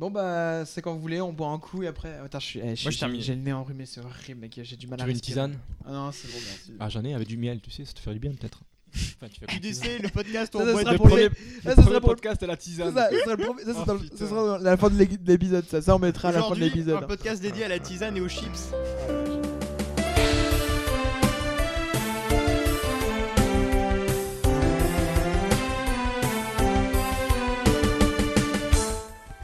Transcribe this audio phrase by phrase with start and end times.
[0.00, 2.14] Bon bah c'est quand vous voulez, on boit un coup et après.
[2.24, 2.60] Attends, je suis.
[2.60, 3.20] eh, je Moi, je suis- termine.
[3.20, 4.60] J'ai le nez enrhumé, c'est horrible, mec.
[4.62, 5.34] J'ai du mal Tu à veux une respirer.
[5.48, 6.72] tisane Ah non, c'est bon, merci.
[6.78, 8.60] Ah, j'en ai avec du miel, tu sais, ça te ferait du bien peut-être.
[8.94, 9.56] Enfin, tu fais comme.
[9.56, 11.34] QDC, le podcast où Ça, on ça boit sera pour les- le
[11.64, 12.94] ça sera pour- podcast à la Ça, tisane.
[12.94, 14.16] ça, ça sera le premier- ça, c'est Oh, dans le- putain.
[14.16, 15.82] ça sera à la fin de l'é- de l'épisode, ça.
[15.82, 17.02] Ça, on mettra à la fin de Aujourd'hui, l'épisode.
[17.02, 18.72] un podcast dédié à la tisane et aux chips.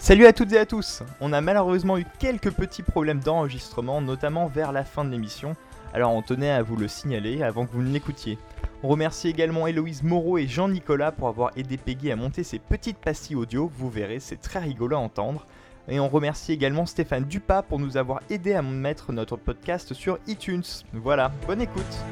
[0.05, 4.49] Salut à toutes et à tous On a malheureusement eu quelques petits problèmes d'enregistrement, notamment
[4.49, 5.57] vers la fin de l'émission,
[5.95, 8.37] alors on tenait à vous le signaler avant que vous ne l'écoutiez.
[8.83, 12.99] On remercie également Héloïse Moreau et Jean-Nicolas pour avoir aidé Peggy à monter ces petites
[12.99, 15.47] pastilles audio, vous verrez, c'est très rigolo à entendre.
[15.89, 20.19] Et on remercie également Stéphane Dupas pour nous avoir aidé à mettre notre podcast sur
[20.27, 20.65] iTunes.
[20.93, 22.05] Voilà, bonne écoute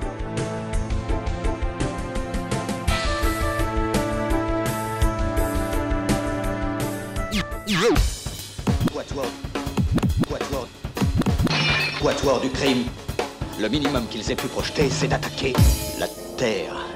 [8.92, 9.26] Quatuor.
[10.28, 10.68] Quatuor.
[12.00, 12.84] Quatuor du crime.
[13.58, 15.52] Le minimum qu'ils aient pu projeter, c'est d'attaquer
[15.98, 16.91] la Terre.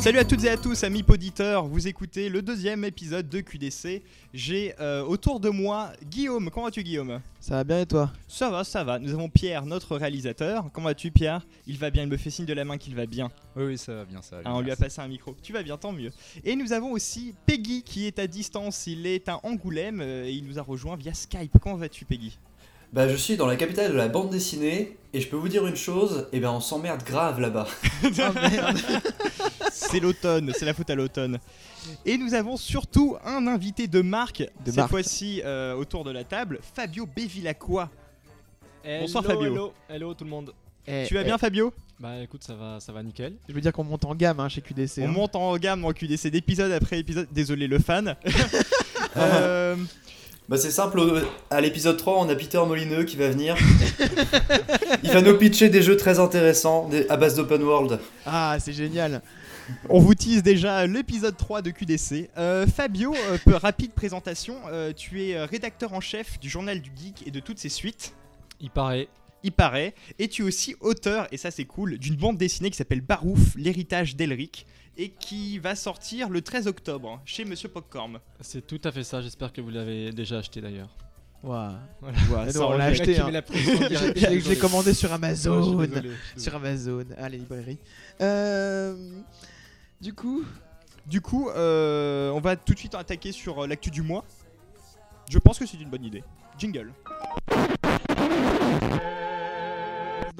[0.00, 4.02] Salut à toutes et à tous, amis poditeurs, vous écoutez le deuxième épisode de QDC.
[4.32, 6.48] J'ai euh, autour de moi Guillaume.
[6.50, 7.20] Comment vas-tu Guillaume?
[7.38, 8.10] Ça va bien et toi?
[8.26, 8.98] Ça va, ça va.
[8.98, 10.64] Nous avons Pierre, notre réalisateur.
[10.72, 11.46] Comment vas-tu Pierre?
[11.66, 13.28] Il va bien, il me fait signe de la main qu'il va bien.
[13.54, 14.50] Oui, oui, ça va bien, ça va bien.
[14.50, 15.36] Ah, on lui a passé un micro.
[15.42, 16.10] Tu vas bien, tant mieux.
[16.44, 18.86] Et nous avons aussi Peggy qui est à distance.
[18.86, 21.58] Il est à Angoulême euh, et il nous a rejoint via Skype.
[21.60, 22.38] Comment vas-tu Peggy?
[22.92, 25.64] Bah je suis dans la capitale de la bande dessinée et je peux vous dire
[25.66, 27.66] une chose, et ben on s'emmerde grave là-bas.
[28.18, 28.72] Ah
[29.72, 31.38] C'est l'automne, c'est la faute à l'automne.
[32.04, 36.24] Et nous avons surtout un invité de marque, De cette fois-ci euh, autour de la
[36.24, 37.90] table, Fabio Bevilacqua.
[38.84, 39.44] Hello, Bonsoir, Fabio.
[39.44, 40.52] Hello, hello tout le monde.
[40.86, 41.72] Eh, Tu vas eh, bien Fabio?
[41.98, 43.34] Bah écoute, ça va, ça va nickel.
[43.48, 44.98] Je veux dire qu'on monte en gamme hein, chez QDC.
[44.98, 45.08] On hein.
[45.08, 47.28] monte en gamme en QDC d'épisode après épisode.
[47.30, 48.16] Désolé le fan.
[49.16, 49.74] Euh,
[50.50, 51.00] Bah c'est simple,
[51.48, 53.54] à l'épisode 3 on a Peter Molineux qui va venir.
[55.04, 58.00] Il va nous pitcher des jeux très intéressants des- à base d'open world.
[58.26, 59.22] Ah, c'est génial.
[59.88, 62.30] on vous tease déjà l'épisode 3 de QDC.
[62.36, 64.56] Euh, Fabio, euh, peu- rapide présentation.
[64.72, 68.12] Euh, tu es rédacteur en chef du journal du geek et de toutes ses suites.
[68.60, 69.06] Il paraît.
[69.44, 69.94] il paraît.
[70.18, 73.54] Et tu es aussi auteur, et ça c'est cool, d'une bande dessinée qui s'appelle Barouf,
[73.56, 74.66] l'héritage d'Elric,
[75.02, 78.18] et qui va sortir le 13 octobre chez Monsieur Popcorn.
[78.40, 80.90] C'est tout à fait ça, j'espère que vous l'avez déjà acheté d'ailleurs.
[81.42, 81.72] Waouh.
[82.02, 82.52] Voilà.
[82.52, 83.18] Non, on on l'a acheté.
[83.18, 83.30] Hein.
[83.30, 85.78] la Je l'ai- commandé sur Amazon.
[85.78, 86.54] désolé, Sur.
[86.54, 87.78] Amazon, à la librairie.
[88.20, 88.94] Euh,
[90.02, 90.44] du coup,
[91.06, 94.24] Du coup, euh, on va tout de suite attaquer sur euh, l'actu du mois.
[95.30, 96.22] Je pense que c'est une bonne idée.
[96.58, 96.92] Jingle.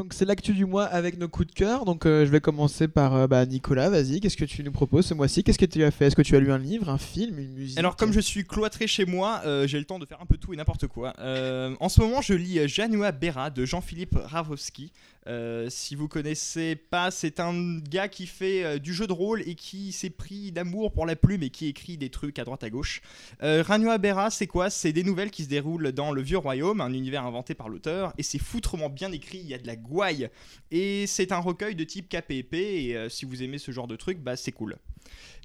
[0.00, 1.84] Donc c'est l'actu du mois avec nos coups de cœur.
[1.84, 3.90] Donc euh, je vais commencer par euh, bah, Nicolas.
[3.90, 5.44] Vas-y, qu'est-ce que tu nous proposes ce mois-ci?
[5.44, 6.06] Qu'est-ce que tu as fait?
[6.06, 7.78] Est-ce que tu as lu un livre, un film, une musique?
[7.78, 10.38] Alors comme je suis cloîtré chez moi, euh, j'ai le temps de faire un peu
[10.38, 11.12] tout et n'importe quoi.
[11.18, 14.90] En ce moment, je lis Janua Bera de Jean-Philippe Ravowski.
[15.26, 19.42] Euh, si vous connaissez pas, c'est un gars qui fait euh, du jeu de rôle
[19.46, 22.64] et qui s'est pris d'amour pour la plume et qui écrit des trucs à droite
[22.64, 23.02] à gauche.
[23.42, 24.70] Euh, Ranua Bera, c'est quoi?
[24.70, 28.14] C'est des nouvelles qui se déroulent dans le Vieux Royaume, un univers inventé par l'auteur,
[28.16, 29.38] et c'est foutrement bien écrit.
[29.38, 30.30] Il y a de la gouaille
[30.70, 32.54] et c'est un recueil de type KPP.
[32.54, 34.76] Et si vous aimez ce genre de truc, bah c'est cool.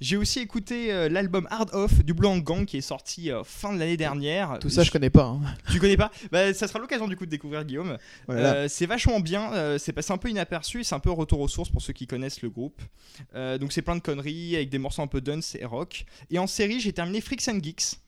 [0.02, 3.98] J'ai aussi écouté l'album Hard Off du Blanc Gang qui est sorti fin de l'année
[3.98, 4.60] dernière.
[4.60, 5.26] Tout ça, je connais pas.
[5.26, 5.42] hein.
[5.72, 6.12] Tu connais pas?
[6.32, 7.98] Bah ça sera l'occasion du coup de découvrir Guillaume.
[8.28, 8.68] Voilà.
[8.70, 11.70] C'est vachement bien, euh, c'est passé un peu inaperçu, c'est un peu retour aux sources
[11.70, 12.82] pour ceux qui connaissent le groupe.
[13.36, 16.06] Euh, donc c'est plein de conneries avec des morceaux un peu dance et rock.
[16.30, 18.00] Et en série, j'ai terminé Freaks and Geeks.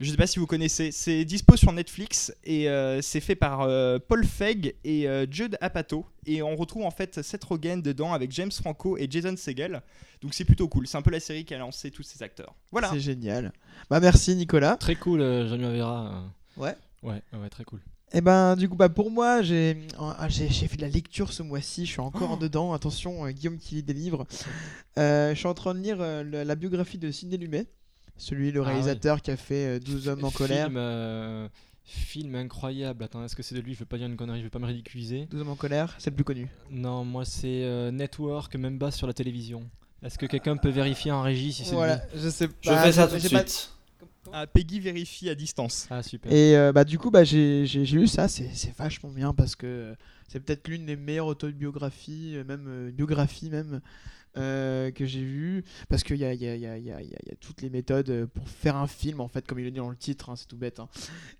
[0.00, 3.60] Je sais pas si vous connaissez, c'est dispo sur Netflix et euh, c'est fait par
[3.60, 6.04] euh, Paul Feig et euh, Judd Apatow.
[6.26, 9.82] Et on retrouve en fait Seth Rogen dedans avec James Franco et Jason Segel.
[10.20, 12.56] Donc c'est plutôt cool, c'est un peu la série qui a lancé tous ces acteurs.
[12.72, 12.90] Voilà.
[12.90, 13.52] C'est génial.
[13.88, 14.76] Bah merci Nicolas.
[14.76, 16.24] Très cool, euh, Jean-Louis Vera.
[16.56, 16.74] Ouais.
[17.02, 17.80] Ouais, ouais, très cool.
[18.16, 21.32] Et ben du coup bah pour moi j'ai ah, j'ai j'ai fait de la lecture
[21.32, 22.72] ce mois-ci, je suis encore en dedans.
[22.72, 24.26] Attention euh, Guillaume qui lit des livres.
[24.96, 27.66] Euh, je suis en train de lire euh, le- la biographie de Sidney Lumet,
[28.16, 30.66] celui le Ah réalisateur qui a fait euh, 12 hommes en colère.
[30.66, 31.48] Film, euh,
[31.82, 33.02] film incroyable.
[33.02, 33.74] Attends, est-ce que c'est de lui?
[33.74, 35.26] Je veux pas dire une connerie, je veux pas me ridiculiser.
[35.32, 36.46] 12 hommes en colère, c'est le plus connu.
[36.70, 39.68] Non, moi c'est euh, Network, même bas sur la télévision.
[40.04, 42.20] Est-ce que quelqu'un peut vérifier en régie si c'est Voilà, lui?
[42.22, 42.82] je sais Je pas.
[42.84, 43.72] fais ça tout de j'ai pas- suite.
[44.36, 45.86] Ah, Peggy vérifie à distance.
[45.90, 46.32] Ah super.
[46.32, 49.94] Et euh, bah du coup bah j'ai lu ça, c'est c'est vachement bien parce que
[50.28, 53.80] c'est peut-être l'une des meilleures autobiographies, euh, même euh, biographies même
[54.36, 56.84] euh, que j'ai vues parce qu'il y a, il y, a, il y, a, il
[56.84, 59.20] y, a, il y a- il y a toutes les méthodes pour faire un film
[59.20, 60.80] en fait comme il le dit dans le titre, hein, c'est tout bête.
[60.80, 60.88] hein.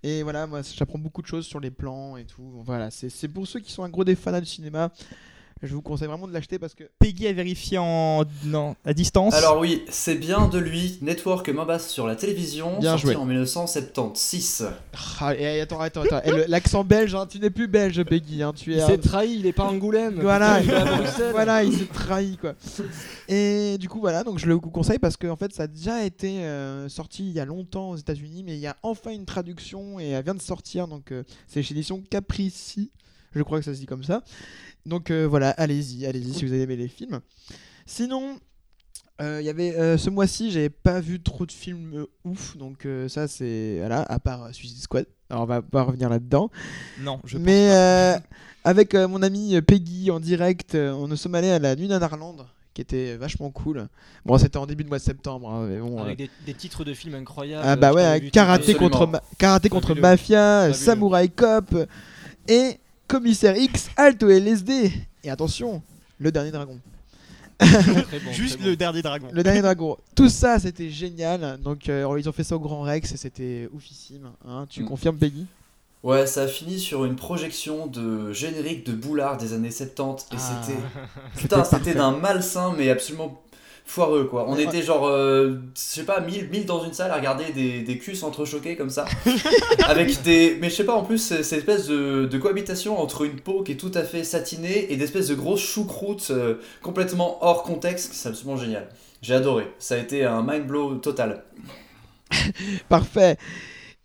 [0.01, 2.61] Et voilà moi j'apprends beaucoup de choses sur les plans et tout.
[2.65, 4.93] Voilà c'est c'est pour ceux qui sont un gros des fans du cinéma.
[5.65, 6.83] Je vous conseille vraiment de l'acheter parce que.
[6.99, 9.33] Peggy a vérifié en non, à distance.
[9.33, 10.97] Alors oui, c'est bien de lui.
[11.01, 13.15] Network Mambas sur la télévision, Bien sorti joué.
[13.15, 14.67] en 1976.
[15.19, 16.21] Ah, et attends, attends, attends.
[16.23, 18.43] Et le- L'accent belge, hein, tu n'es plus belge, Peggy.
[18.43, 18.77] Hein, tu es.
[18.77, 20.19] Il s'est trahi, il est pas à Angoulême.
[20.21, 20.71] Voilà, il
[21.31, 22.53] voilà, il s'est trahi quoi.
[23.27, 25.67] Et du coup voilà, donc je le vous conseille parce que en fait ça a
[25.67, 29.11] déjà été euh, sorti il y a longtemps aux États-Unis, mais il y a enfin
[29.11, 32.91] une traduction et elle vient de sortir, donc euh, c'est chez l'édition Caprici,
[33.35, 34.23] je crois que ça se dit comme ça.
[34.85, 37.19] Donc euh, voilà, allez-y, allez-y si vous avez aimé les films.
[37.85, 38.39] Sinon.
[39.21, 43.27] euh, y avait euh, ce mois-ci, j'avais pas vu trop de films ouf, donc ça
[43.27, 45.05] c'est voilà, à part Suicide Squad.
[45.29, 46.49] Alors on va pas revenir là-dedans.
[46.99, 47.75] non, je pense Mais pas.
[47.75, 48.19] euh,
[48.63, 52.81] avec mon ami Peggy en direct, on nous sommes allés à la Nuit Nanarland, qui
[52.81, 53.87] était vachement cool.
[54.25, 55.97] Bon, c'était en début de mois de septembre, hein, mais bon.
[55.99, 57.63] euh, Avec des, des titres de films incroyables.
[57.65, 60.73] ah bah ouais, karaté contre, ma- karaté contre mafia.
[60.73, 61.73] Samurai Cop
[62.47, 64.91] et Commissaire X, Alto LSD.
[65.23, 65.81] Et attention,
[66.19, 66.79] le dernier dragon.
[67.57, 68.77] Très bon, Juste très le bon.
[68.77, 69.27] dernier dragon.
[69.31, 69.97] Le dernier dragon.
[70.15, 71.57] Tout ça, c'était génial.
[71.61, 74.29] Donc, euh, ils ont fait ça au Grand Rex et c'était oufissime.
[74.47, 74.65] hein.
[74.69, 74.87] Tu Mm.
[74.87, 75.45] confirmes, Peggy?
[76.03, 80.35] Ouais, ça a fini sur une projection de générique de Boulard des années 70 et
[80.37, 80.61] Ah.
[80.61, 80.79] c'était
[81.41, 83.41] putain, c'était d'un malsain mais absolument
[83.85, 84.45] foireux quoi.
[84.47, 84.63] On Ouais.
[84.63, 87.97] était genre euh, je sais pas 1000 1000 dans une salle à regarder des, des
[87.99, 89.05] culs s'entrechoquer comme ça
[89.87, 93.39] avec des mais je sais pas en plus cette espèce de, de cohabitation entre une
[93.39, 97.63] peau qui est tout à fait satinée et d'espèces de grosses choucroutes euh, complètement hors
[97.63, 98.87] contexte, c'est absolument génial.
[99.21, 99.67] J'ai adoré.
[99.79, 101.43] Ça a été un mind blow total.
[102.89, 103.37] Parfait.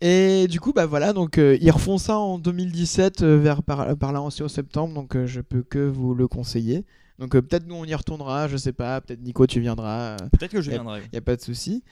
[0.01, 3.95] Et du coup, bah voilà, donc euh, ils refont ça en 2017, euh, vers par,
[3.97, 6.85] par là aussi au septembre, donc je peux que vous le conseiller.
[7.21, 10.51] Donc euh, peut-être nous on y retournera, je sais pas, peut-être Nico tu viendras, Peut-être
[10.51, 11.03] que je viendrai.
[11.11, 11.83] il y a pas de souci.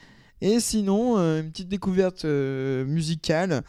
[0.42, 3.62] Et sinon, euh, une petite découverte euh, musicale,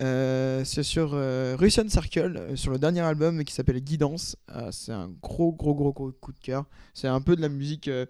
[0.00, 4.36] euh, c'est sur euh, Russian Circle, euh, sur le dernier album qui s'appelle Guidance.
[4.46, 6.66] Ah, c'est un gros, gros, gros, gros coup de cœur.
[6.94, 8.06] C'est un peu de la musique euh,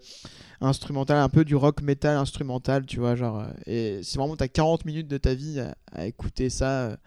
[0.61, 3.15] instrumentale, un peu du rock metal instrumental, tu vois.
[3.15, 6.81] Genre, euh, et si vraiment t'as 40 minutes de ta vie à, à écouter ça,
[6.83, 6.97] euh,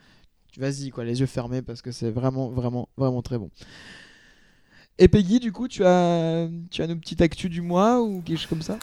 [0.58, 3.50] vas-y, quoi, les yeux fermés, parce que c'est vraiment, vraiment, vraiment très bon.
[4.98, 8.38] Et Peggy, du coup, tu as, tu as nos petites actus du mois ou quelque
[8.38, 8.78] chose comme ça?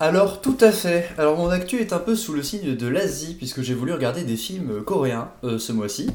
[0.00, 1.08] Alors tout à fait.
[1.16, 4.24] Alors mon actu est un peu sous le signe de l'Asie puisque j'ai voulu regarder
[4.24, 6.10] des films euh, coréens euh, ce mois-ci.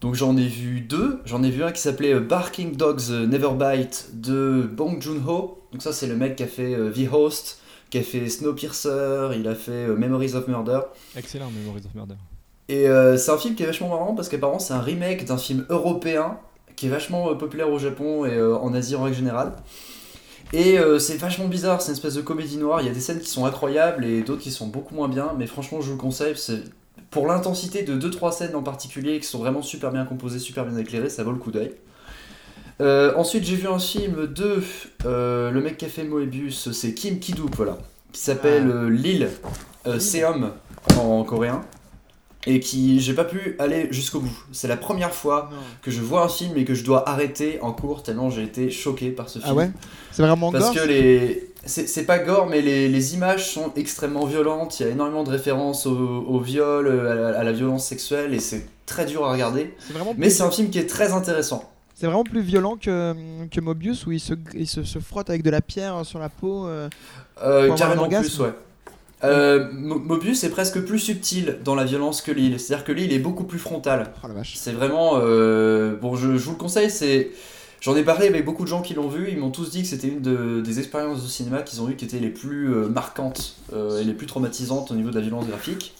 [0.00, 1.20] Donc j'en ai vu deux.
[1.24, 5.60] J'en ai vu un qui s'appelait euh, Barking Dogs Never Bite de Bong Joon-ho.
[5.72, 7.58] Donc ça c'est le mec qui a fait euh, The Host,
[7.90, 10.80] qui a fait Snowpiercer, il a fait euh, Memories of Murder.
[11.16, 12.14] Excellent, Memories of Murder.
[12.68, 15.38] Et euh, c'est un film qui est vachement marrant parce qu'apparemment c'est un remake d'un
[15.38, 16.38] film européen
[16.76, 19.52] qui est vachement euh, populaire au Japon et euh, en Asie en règle générale.
[20.52, 22.80] Et euh, c'est vachement bizarre, c'est une espèce de comédie noire.
[22.80, 25.32] Il y a des scènes qui sont incroyables et d'autres qui sont beaucoup moins bien,
[25.36, 26.34] mais franchement je vous le conseille.
[27.10, 30.76] Pour l'intensité de 2-3 scènes en particulier qui sont vraiment super bien composées, super bien
[30.76, 31.72] éclairées, ça vaut le coup d'œil.
[32.80, 34.62] Euh, ensuite j'ai vu un film de
[35.06, 37.78] euh, le mec qui a fait Moebius, c'est Kim Ki-duk, voilà,
[38.12, 39.28] qui s'appelle Lille,
[39.86, 40.52] euh, Seum
[40.98, 41.62] en coréen,
[42.46, 44.44] et qui j'ai pas pu aller jusqu'au bout.
[44.52, 45.56] C'est la première fois Non.
[45.82, 48.70] que je vois un film et que je dois arrêter en cours tellement j'ai été
[48.70, 49.50] choqué par ce film.
[49.50, 49.70] Ah ouais?
[50.12, 51.50] C'est vraiment Parce gore que les.
[51.68, 54.78] C'est c'est pas gore, mais les, les images sont extrêmement violentes.
[54.78, 58.32] Il y a énormément de références au, au viol, à la, à la violence sexuelle,
[58.34, 59.74] et c'est très dur à regarder.
[59.80, 61.68] C'est vraiment, Mais c'est un film qui est très intéressant.
[61.96, 63.14] c'est vraiment plus violent que,
[63.50, 66.28] que Mobius où il se, il se, se frotte avec de la pierre sur la
[66.28, 66.68] peau.
[66.68, 66.88] euh.
[67.42, 68.52] Euh, carrément plus, ouais.
[69.24, 72.60] Euh, Mo- Mobius est presque plus subtil dans la violence que Lille.
[72.60, 74.12] C'est-à-dire que Lille est beaucoup plus frontal.
[74.22, 74.54] Oh la vache.
[74.56, 75.12] C'est vraiment.
[75.16, 77.30] euh, Bon, je, je vous le conseille, c'est.
[77.80, 79.88] J'en ai parlé avec beaucoup de gens qui l'ont vu, ils m'ont tous dit que
[79.88, 82.88] c'était une de- des expériences de cinéma qu'ils ont eues qui étaient les plus euh,
[82.88, 85.94] marquantes euh, et les plus traumatisantes au niveau de la violence graphique.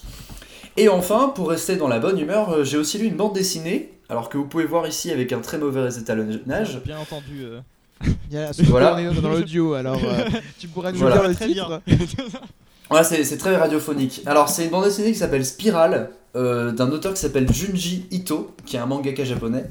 [0.78, 3.90] Et enfin, pour rester dans la bonne humeur, euh, j'ai aussi lu une bande dessinée,
[4.08, 6.80] alors que vous pouvez voir ici avec un très mauvais étalonnage.
[6.84, 7.42] Bien entendu.
[7.44, 7.60] euh,
[8.30, 8.94] Il y a Voilà.
[8.96, 10.24] on est dans l'audio alors euh,
[10.58, 11.28] tu pourrais nous Voilà.
[11.28, 11.80] dire le titre
[12.90, 14.22] Ouais, c'est très radiophonique.
[14.26, 18.54] Alors, c'est une bande dessinée qui s'appelle Spiral, euh, d'un auteur qui s'appelle Junji Ito,
[18.64, 19.64] qui est un mangaka japonais.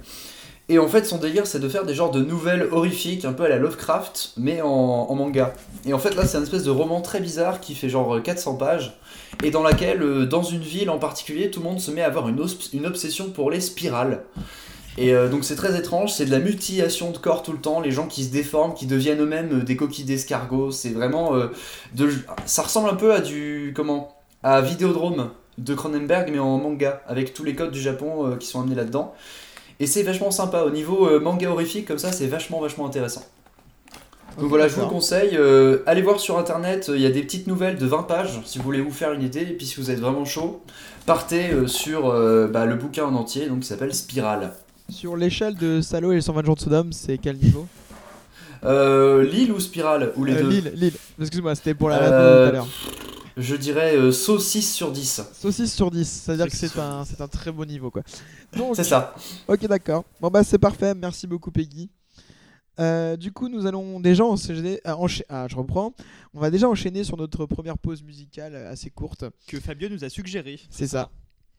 [0.67, 3.43] Et en fait, son délire, c'est de faire des genres de nouvelles horrifiques, un peu
[3.43, 5.53] à la Lovecraft, mais en, manga.
[5.85, 8.55] Et en fait, là, c'est une espèce de roman très bizarre qui fait genre 400
[8.55, 8.97] pages,
[9.43, 12.07] et dans laquelle, euh, dans une ville en particulier, tout le monde se met à
[12.07, 12.43] avoir une,
[12.73, 14.23] une obsession pour les spirales.
[14.97, 17.81] Et euh, donc c'est très étrange, c'est de la mutilation de corps tout le temps,
[17.81, 21.35] les gens qui se déforment, qui deviennent eux-mêmes euh, des coquilles d'escargot, c'est vraiment...
[21.35, 21.47] euh,
[21.95, 22.09] de,
[22.45, 23.73] ça ressemble un peu à du...
[23.75, 28.35] comment À Vidéodrome de Cronenberg, mais en manga, avec tous les codes du Japon euh,
[28.37, 29.13] qui sont amenés là-dedans.
[29.81, 33.23] Et c'est vachement sympa, au niveau manga horrifique comme ça, c'est vachement vachement intéressant.
[34.37, 35.37] Donc voilà, je vous conseille.
[35.37, 38.41] euh, allez voir sur internet, euh, il y a des petites nouvelles de 20 pages
[38.45, 39.41] si vous voulez vous faire une idée.
[39.41, 40.61] Et puis si vous êtes vraiment chaud,
[41.05, 42.09] partez euh, sur
[42.49, 44.53] bah, le bouquin en entier donc qui s'appelle Spirale.
[44.89, 47.67] Sur l'échelle de Salo et les 120 jours de Sodome, c'est quel niveau
[48.63, 50.93] Euh, Lille ou Spirale Ou les Euh, deux Lille, Lille.
[51.19, 52.67] Excuse-moi, c'était pour la Euh, réponse tout à l'heure.
[53.37, 55.21] Je dirais euh, saucisse sur 10.
[55.33, 58.01] Saucisse sur 10, c'est-à-dire que c'est un, c'est un très beau niveau quoi.
[58.75, 59.13] C'est ça.
[59.47, 60.05] Ok, d'accord.
[60.21, 60.93] Bon, bah, c'est parfait.
[60.95, 61.89] Merci beaucoup, Peggy.
[62.79, 64.79] Euh, du coup, nous allons déjà enchaîner.
[64.85, 65.93] ah, encha- ah, je reprends.
[66.33, 69.25] On va déjà enchaîner sur notre première pause musicale assez courte.
[69.47, 70.59] Que Fabio nous a suggéré.
[70.69, 71.09] C'est ça.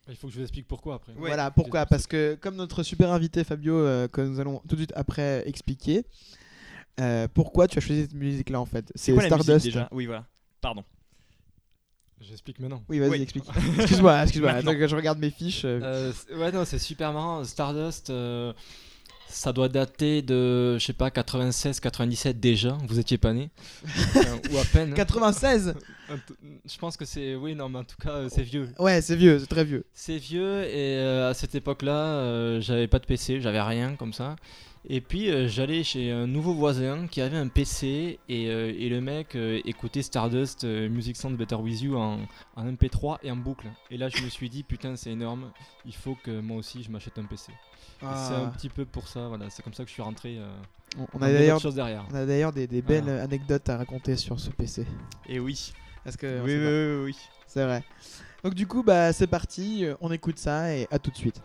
[0.09, 1.13] Il faut que je vous explique pourquoi après.
[1.15, 1.19] Ouais.
[1.29, 1.85] Voilà pourquoi.
[1.87, 5.43] Parce que, comme notre super invité Fabio, euh, que nous allons tout de suite après
[5.49, 6.05] expliquer,
[7.01, 8.93] euh, pourquoi tu as choisi cette musique-là en fait?
[8.95, 9.67] C'est quoi la musique Stardust.
[9.67, 9.89] déjà?
[9.91, 10.25] Oui, voilà.
[10.61, 10.85] Pardon.
[12.21, 12.83] J'explique maintenant.
[12.89, 13.23] Oui, vas-y, Oui.
[13.23, 13.45] explique.
[13.79, 14.51] excuse-moi, excuse-moi.
[14.53, 15.63] Attends que je regarde mes fiches.
[15.65, 16.13] euh.
[16.35, 17.45] Ouais, non, c'est super marrant.
[17.45, 18.53] Stardust, euh,
[19.37, 22.79] ça doit dater de, je sais pas, 96, 97 déjà.
[22.89, 23.51] Vous étiez pas né.
[23.85, 24.95] Enfin, ou à peine.
[24.95, 25.75] 96
[26.09, 27.35] Un peu- Je pense que c'est.
[27.35, 28.71] Oui, non, mais en tout cas, euh, c'est vieux.
[28.79, 29.85] Ouais, c'est vieux, c'est très vieux.
[29.93, 34.15] C'est vieux et euh, à cette époque-là, euh, j'avais pas de PC, j'avais rien comme
[34.15, 34.37] ça.
[34.89, 38.89] Et puis euh, j'allais chez un nouveau voisin qui avait un PC et, euh, et
[38.89, 42.21] le mec euh, écoutait Stardust euh, Music Sound Better With You en,
[42.55, 43.67] en MP3 et en boucle.
[43.91, 45.51] Et là je me suis dit putain c'est énorme,
[45.87, 47.51] il faut que moi aussi je m'achète un PC.
[48.01, 48.53] C'est un Ah.
[48.57, 50.37] petit peu pour ça, voilà, c'est comme ça que je suis rentré.
[50.39, 50.49] euh,
[51.15, 52.05] On- a d'ailleurs choses derrière.
[52.11, 53.23] on a d'ailleurs des, des belles Voilà.
[53.23, 54.87] anecdotes à raconter sur ce PC.
[55.29, 55.73] Et oui.
[56.05, 57.17] Parce que Oui, c'est oui, oui, oui.
[57.47, 57.83] C'est vrai.
[58.45, 61.41] Donc du coup, bah c'est parti, on écoute ça et à tout de suite.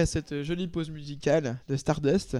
[0.00, 2.38] Après cette jolie pause musicale de Stardust.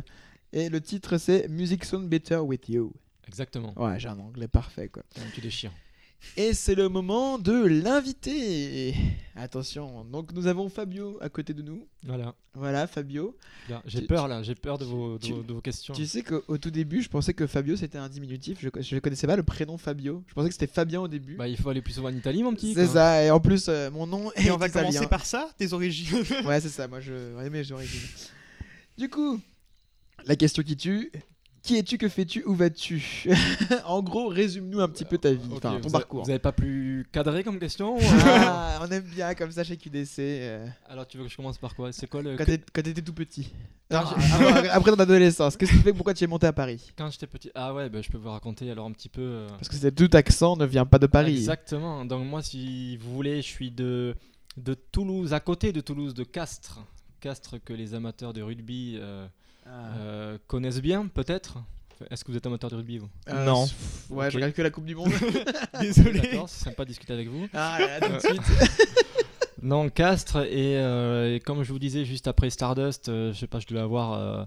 [0.54, 2.90] Et le titre c'est Music Sound Better With You.
[3.28, 3.74] Exactement.
[3.76, 5.02] Ouais, j'ai un anglais parfait quoi.
[5.34, 5.72] Tu déchires.
[6.36, 8.94] Et c'est le moment de l'invité.
[9.36, 11.86] Attention, donc nous avons Fabio à côté de nous.
[12.04, 12.34] Voilà.
[12.54, 13.36] Voilà, Fabio.
[13.86, 15.94] J'ai Tu- peur là, j'ai peur de vos, de, tu- vos- de vos questions.
[15.94, 18.58] Tu sais qu'au au tout début, je pensais que Fabio c'était un diminutif.
[18.60, 20.22] Je, je connaissais pas le prénom Fabio.
[20.28, 21.36] Je pensais que c'était Fabien au début.
[21.36, 22.74] Bah, il faut aller plus souvent en Italie, mon petit.
[22.74, 24.88] c'est ça, et en plus, euh, mon nom est Et on va italien.
[24.90, 26.18] commencer par ça, tes origines.
[26.44, 28.08] Ouais, c'est ça, moi je ouais, mes origines.
[28.98, 29.40] Du coup,
[30.26, 31.10] la question qui tue
[31.62, 33.28] qui es-tu, que fais-tu, où vas-tu
[33.84, 36.20] En gros, résume-nous un petit peu ta vie, enfin, ton vous, parcours.
[36.20, 39.62] a- vous avez pas plus cadré comme question ou- Ah, on aime bien comme ça
[39.64, 40.18] chez QDC.
[40.20, 41.92] euh, Alors, tu veux que je commence par quoi?
[41.92, 42.36] C'est quoi le.
[42.36, 43.52] quand quand t'étais tout petit.
[43.90, 46.92] Non, j'ai- après, après ton adolescence, qu'est-ce qui fait pourquoi tu es monté à Paris?
[46.96, 47.50] Quand j'étais petit.
[47.54, 49.20] Ah ouais, bah, je peux vous raconter alors un petit peu.
[49.20, 51.34] euh, Parce que c'est tout accent ne vient pas de Paris.
[51.36, 52.04] Exactement.
[52.04, 54.14] Donc moi, si vous voulez, je suis de,
[54.56, 56.80] de Toulouse, à côté de Toulouse, de Castres.
[57.20, 59.26] Castres que les amateurs de rugby euh,
[59.72, 59.96] Ah.
[59.98, 61.58] euh, connaissent bien, peut-être?
[62.10, 63.08] Est-ce que vous êtes amateur de rugby, vous?
[63.28, 63.66] Euh, non.
[63.66, 64.30] pff, Ouais, Ok.
[64.32, 65.12] je regarde que la Coupe du Monde.
[65.80, 66.20] Désolé.
[66.20, 67.46] D'accord, c'est sympa de discuter avec vous.
[67.52, 68.42] ah, là, tout de suite.
[69.62, 73.46] Non, Castres, et, euh, et comme je vous disais juste après Stardust, euh, je sais
[73.46, 74.44] pas, je devais avoir euh,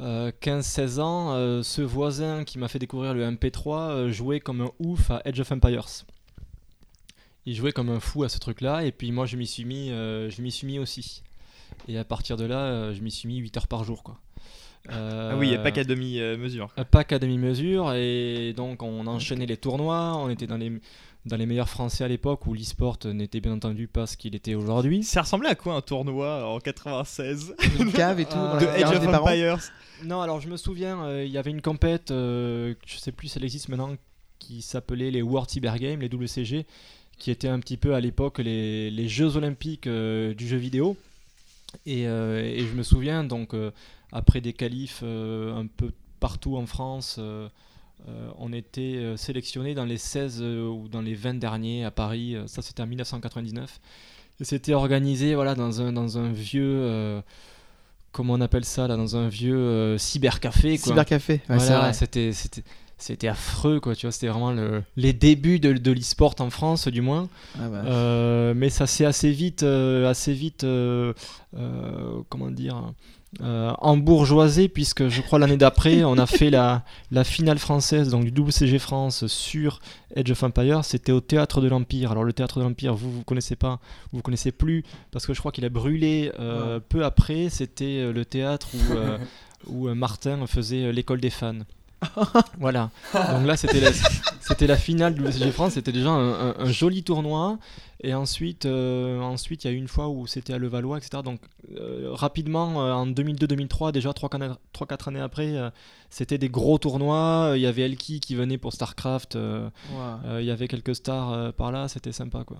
[0.00, 4.62] euh, 15-16 ans, euh, ce voisin qui m'a fait découvrir le MP3 euh, jouait comme
[4.62, 5.84] un ouf à Edge of Empires.
[7.44, 9.90] Il jouait comme un fou à ce truc-là, et puis moi je m'y suis mis,
[9.90, 11.22] euh, je m'y suis mis aussi.
[11.86, 14.18] Et à partir de là, euh, je m'y suis mis 8 heures par jour, quoi.
[14.90, 16.68] Euh, Ah oui, il n'y a pas qu'à demi-mesure.
[16.78, 20.72] euh, Pas qu'à demi-mesure, et donc on enchaînait les tournois, on était dans les,
[21.24, 24.54] dans les meilleurs français à l'époque où l'e-sport n'était bien entendu pas ce qu'il était
[24.54, 25.02] aujourd'hui.
[25.02, 28.36] Ça ressemblait à quoi un tournoi en 96 Une cave et tout.
[28.38, 29.06] Euh, de Age of.
[29.08, 29.58] Empires
[30.04, 33.28] Non, alors je me souviens, euh, il y avait une compète, euh, je sais plus
[33.28, 33.94] si elle existe maintenant,
[34.38, 36.66] qui s'appelait les World Cyber Games, les WCG,
[37.16, 40.96] qui étaient un petit peu à l'époque les, les Jeux Olympiques euh, du jeu vidéo.
[41.86, 43.70] Et, euh, et je me souviens, donc, euh,
[44.14, 47.48] après des qualifs euh, un peu partout en France, euh,
[48.08, 51.90] euh, on était euh, sélectionné dans les 16 euh, ou dans les 20 derniers à
[51.90, 52.36] Paris.
[52.46, 53.80] Ça, c'était en 1999.
[54.40, 57.22] Et c'était organisé voilà, dans, un, dans un vieux.
[58.12, 60.76] comment on appelle ça là Dans un vieux cybercafé.
[60.78, 60.88] Quoi.
[60.88, 61.34] Cybercafé.
[61.48, 62.32] Ouais, Voilà, c'était
[62.96, 66.86] c'était affreux quoi tu vois c'était vraiment le, les débuts de, de l'e-sport en France
[66.88, 67.28] du moins
[67.60, 68.54] Ah bah.
[68.54, 70.64] Mais ça s'est assez vite assez vite
[72.30, 72.92] comment dire
[73.40, 78.24] euh, embourgeoisé puisque je crois l'année d'après on a fait la, la finale française donc
[78.24, 79.80] du WCG France sur
[80.14, 80.84] Edge of Empires.
[80.84, 82.12] C'était au théâtre de l'Empire.
[82.12, 83.80] Alors le théâtre de l'Empire vous vous connaissez pas
[84.12, 87.48] vous connaissez plus parce que je crois qu'il a brûlé euh, peu après.
[87.50, 89.18] C'était euh, le théâtre où euh,
[89.66, 91.54] où Martin faisait l'école des fans
[92.58, 92.90] voilà.
[93.12, 93.90] Donc là, c'était la,
[94.40, 95.72] c'était la finale du WCG France.
[95.74, 97.58] C'était déjà un, un- un joli tournoi.
[98.02, 101.22] Et ensuite, euh, ensuite, il y a eu une fois où c'était à Levallois, etc.
[101.24, 101.40] Donc
[101.76, 105.54] euh, rapidement, euh, en 2002-2003, déjà 3-4 années après,
[106.10, 107.52] c'était des gros tournois.
[107.56, 109.38] Il y avait Elki qui venait pour Starcraft.
[110.38, 111.88] il y avait quelques stars par là.
[111.88, 112.58] C'était sympa, quoi.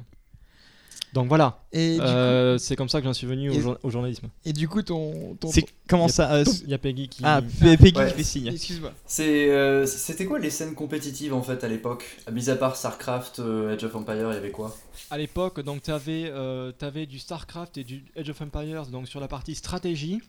[1.15, 1.61] Donc voilà.
[1.77, 4.27] Euh, c'est comme ça que j'en suis venu au, jour- au journalisme.
[4.45, 5.37] et du coup, ton.
[5.37, 7.23] ton, C'est ton- comment ça euh, Il y a Peggy qui.
[7.25, 8.09] Ah, P- Peggy Ouais.
[8.11, 8.47] qui fait signe.
[8.49, 8.93] Excuse-moi.
[9.21, 12.05] Euh, C'était quoi les scènes compétitives en fait à l'époque?
[12.33, 14.77] Mis à part StarCraft, euh, Age of Empires, il y avait quoi?
[15.11, 19.29] À l'époque, donc tu avais, du StarCraft et du Age of Empires donc sur la
[19.29, 20.21] partie stratégie.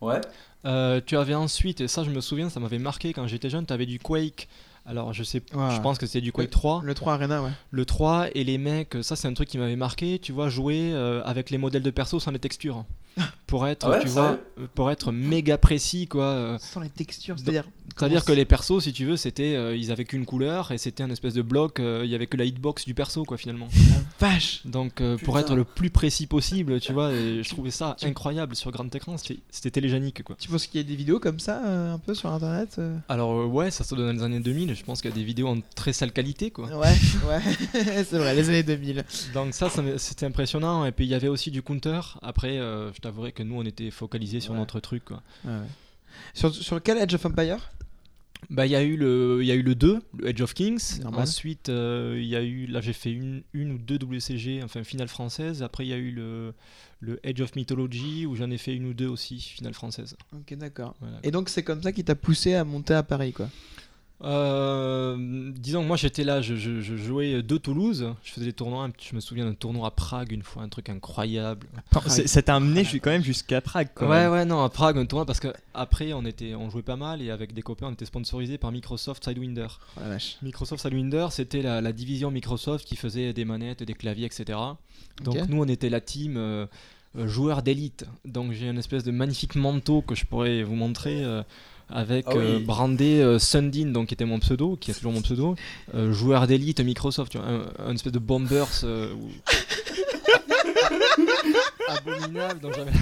[0.00, 0.22] Ouais.
[0.64, 3.66] Euh, tu avais ensuite, et ça je me souviens, ça m'avait marqué quand j'étais jeune,
[3.66, 4.48] tu avais du Quake.
[4.90, 5.70] Alors je sais, Ouais.
[5.74, 6.80] je pense que c'était du Quake 3.
[6.84, 7.50] Le 3 Arena, ouais.
[7.70, 10.90] Le 3 et les mecs, ça c'est un truc qui m'avait marqué, tu vois, jouer
[10.92, 12.84] euh, avec les modèles de perso sans les textures.
[13.50, 14.38] Pour être, Ah ouais, tu vois,
[14.76, 16.24] pour être méga précis quoi.
[16.24, 17.64] euh, Sans les textures, c'est-à-dire.
[17.96, 21.02] C'est-à-dire que les persos, si tu veux, c'était, euh, ils avaient qu'une couleur et c'était
[21.02, 23.68] un espèce de bloc, euh, il y avait que la hitbox du perso quoi finalement.
[24.20, 27.96] Vache Donc euh, pour être le plus précis possible, tu vois, et je trouvais ça
[28.02, 30.36] incroyable sur grand écran, c'était c'était télégénique quoi.
[30.38, 32.96] Tu penses qu'il y a des vidéos comme ça, euh, un peu sur internet euh
[33.08, 35.16] Alors euh, ouais, ça se donne dans les années 2000, je pense qu'il y a
[35.16, 36.66] des vidéos en très sale qualité quoi.
[36.68, 36.94] Ouais,
[37.28, 37.40] ouais.
[38.08, 39.04] c'est vrai, les années 2000.
[39.34, 42.00] Donc ça, ça c'était impressionnant et puis il y avait aussi du counter.
[42.22, 44.58] Après, euh, je t'avouerai que nous on était focalisés sur Ouais.
[44.58, 45.22] notre truc quoi.
[46.34, 47.70] Sur, sur quel Edge of Empire?
[48.48, 50.54] Bah il y a eu le il y a eu le 2, le Edge of
[50.54, 51.00] Kings.
[51.02, 51.20] Normal.
[51.22, 54.82] Ensuite, euh, il y a eu là j'ai fait une, une ou deux WCG, enfin
[54.82, 55.62] finale française.
[55.62, 56.54] Après il y a eu le
[57.00, 60.16] le Edge of Mythology où j'en ai fait une ou deux aussi finale française.
[60.34, 60.94] Ok, d'accord.
[61.00, 61.18] Voilà.
[61.22, 63.48] Et donc, c'est comme ça qui t'a poussé à monter à Paris, quoi?
[64.22, 68.52] Euh, disons que moi j'étais là, je, je- je jouais de Toulouse, je faisais des
[68.52, 71.66] tournois, je me souviens d'un tournoi à Prague une fois, un truc incroyable.
[72.06, 73.88] Ça t'a amené ju- quand même jusqu'à Prague.
[73.94, 74.32] Quand ouais même.
[74.32, 77.22] ouais non à Prague un tournoi parce que après on était on jouait pas mal
[77.22, 79.68] et avec des copains on était sponsorisé par Microsoft Sidewinder.
[79.96, 80.36] Oh la vache.
[80.42, 84.58] Microsoft Sidewinder c'était la, la division Microsoft qui faisait des manettes, des claviers etc.
[85.24, 86.66] Donc nous on était la team euh,
[87.16, 88.06] joueur d'élite.
[88.24, 91.24] Donc j'ai une espèce de magnifique manteau que je pourrais vous montrer.
[91.24, 91.42] euh,
[91.92, 92.42] avec Ah oui.
[92.44, 95.54] euh, brandé euh, Sundin, donc qui était mon pseudo, qui est toujours mon pseudo,
[95.94, 99.30] euh, joueur d'élite Microsoft, tu vois, un, un espèce de bombers euh, où-
[101.88, 102.60] abominable.
[102.60, 102.92] Donc j'avais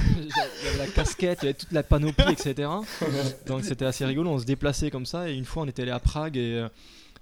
[0.65, 2.69] j'avais la casquette, il y avait toute la panoplie, etc.
[3.47, 4.31] Donc c'était assez rigolo.
[4.31, 5.29] On se déplaçait comme ça.
[5.31, 6.69] Et une fois, on était allé à Prague et euh,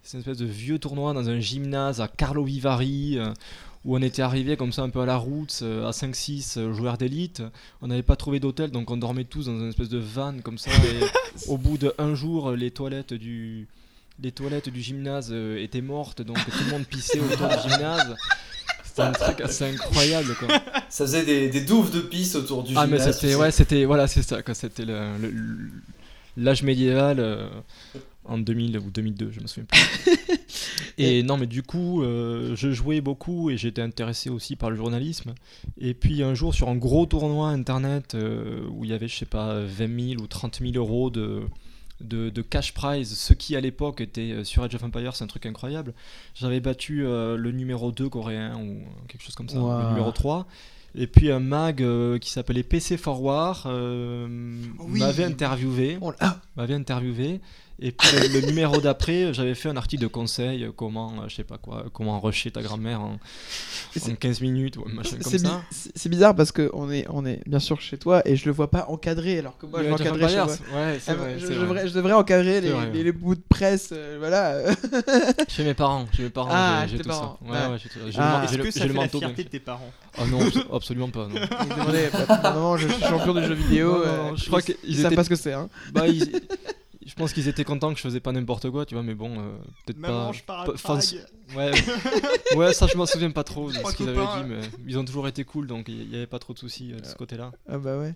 [0.02, 3.18] c'est une espèce de vieux tournoi dans un gymnase à Carlo Vivari.
[3.18, 3.32] euh,
[3.86, 6.72] où on était arrivé comme ça un peu à la route, euh, à 5-6 euh,
[6.74, 7.42] joueurs d'élite.
[7.80, 10.58] On n'avait pas trouvé d'hôtel, donc on dormait tous dans une espèce de van comme
[10.58, 10.70] ça.
[10.72, 11.04] Et
[11.48, 13.68] au bout d'un jour, les toilettes du,
[14.20, 18.16] les toilettes du gymnase euh, étaient mortes, donc tout le monde pissait autour du gymnase.
[18.84, 20.48] C'était un truc assez incroyable quoi.
[20.88, 23.38] Ça faisait des, des douves de pisse autour du Ah mais gymnase, c'était tu sais.
[23.38, 24.84] ouais c'était voilà c'est ça quoi c'était
[26.36, 27.46] l'âge médiéval euh,
[28.28, 30.10] en 2000 ou 2002 je me souviens plus.
[30.98, 34.76] et non mais du coup euh, je jouais beaucoup et j'étais intéressé aussi par le
[34.76, 35.34] journalisme
[35.78, 39.16] et puis un jour sur un gros tournoi internet euh, où il y avait je
[39.16, 41.42] sais pas 20 000 ou 30 000 euros de
[42.02, 45.24] de, de cash prize, ce qui à l'époque était euh, sur Age of Empires, c'est
[45.24, 45.94] un truc incroyable.
[46.34, 49.80] J'avais battu le numéro 2 coréen ou quelque chose comme ça, Wow.
[49.80, 50.46] le numéro 3.
[50.94, 54.26] Et puis un mag euh, qui s'appelait PC Forward euh,
[54.80, 54.98] Oui.
[55.00, 56.12] m'avait interviewé, Oh
[56.56, 57.40] m'avait interviewé.
[57.78, 61.28] Et puis le, le numéro d'après, j'avais fait un article de conseil, euh, comment, euh,
[61.28, 63.18] je sais pas quoi, comment rusher ta grand-mère en,
[64.08, 65.62] en 15 minutes ou un machin comme ça.
[65.70, 68.52] c'est- bizarre parce que on est, on est bien sûr chez toi et je le
[68.52, 70.46] vois pas encadré alors que moi je l'encadrais chez moi.
[70.46, 71.66] Ouais, c'est Ah, vrai, je, c'est je vrai.
[71.66, 73.04] devrais, je devrais encadrer les, C'est vrai, les- ouais.
[73.04, 74.74] les bouts de presse, euh, voilà.
[75.48, 77.38] Chez mes parents, chez mes parents, Ah, j'ai- tout parents.
[77.44, 77.50] ça.
[77.52, 77.70] Ouais, Ah.
[77.72, 78.22] ouais, j'ai tout ça.
[78.22, 78.38] Ah.
[78.40, 81.28] le, Est-ce que ça fait la fierté de tes parents Ah non, abso- absolument pas.
[82.54, 82.76] Non.
[82.78, 83.92] Je suis champion du jeu vidéo.
[83.92, 85.52] Non, non, euh, je crois ils- qu'ils ils savent pas ce que c'est.
[85.52, 85.68] Hein.
[85.92, 86.40] Bah, ils-
[87.06, 89.38] je pense qu'ils étaient contents que je faisais pas n'importe quoi, tu vois, mais bon,
[89.38, 90.32] euh, peut-être pas.
[90.32, 91.26] je pars à pas- enfin, Prague.
[91.56, 91.70] Ouais,
[92.56, 95.04] ouais, ça je m'en souviens pas trop de ce qu'ils avaient dit, mais ils ont
[95.04, 97.52] toujours été cool, donc il y avait pas trop de soucis euh, de ce côté-là.
[97.68, 98.14] Ah bah ouais.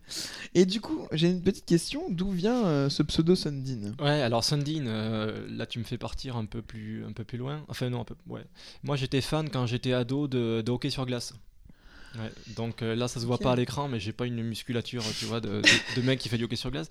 [0.55, 2.05] Et du coup, j'ai une petite question.
[2.11, 3.95] D'où vient euh, ce pseudo Sundin?
[4.01, 4.85] Ouais, alors Sundin,
[5.49, 7.63] là tu me fais partir un peu plus, un peu plus loin.
[7.69, 8.45] Enfin non, un peu, ouais.
[8.83, 11.35] Moi j'étais fan quand j'étais ado de, de hockey sur glace.
[12.17, 15.05] Ouais, donc euh, là ça se voit pas à l'écran, mais j'ai pas une musculature,
[15.17, 16.89] tu vois, de, de- de mec qui fait du hockey sur glace.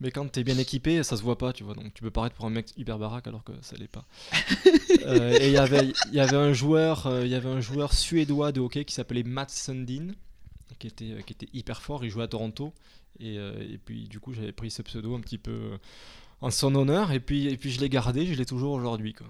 [0.00, 1.72] Mais quand t'es bien équipé, ça se voit pas, tu vois.
[1.74, 4.06] Donc tu peux paraître pour un mec hyper baraque alors que ça l'est pas.
[5.06, 8.52] Euh, et il y avait, y avait un joueur, euh, y avait un joueur suédois
[8.52, 10.12] de hockey qui s'appelait Mats Sundin,
[10.78, 12.04] qui était, qui était hyper fort.
[12.04, 12.74] Il jouait à Toronto.
[13.20, 15.78] Et, et puis du coup j'avais pris ce pseudo un petit peu
[16.40, 17.12] en son honneur.
[17.12, 19.26] Et puis, et puis je l'ai gardé, je l'ai toujours aujourd'hui, quoi.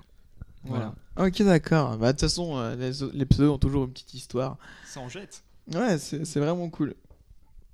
[0.69, 0.95] Voilà.
[1.17, 1.97] Ok, d'accord.
[1.99, 4.57] Bah, de toute façon, euh, les, les pseudos ont toujours une petite histoire.
[4.87, 5.43] Ça en jette.
[5.75, 6.95] Ouais, c'est vraiment cool.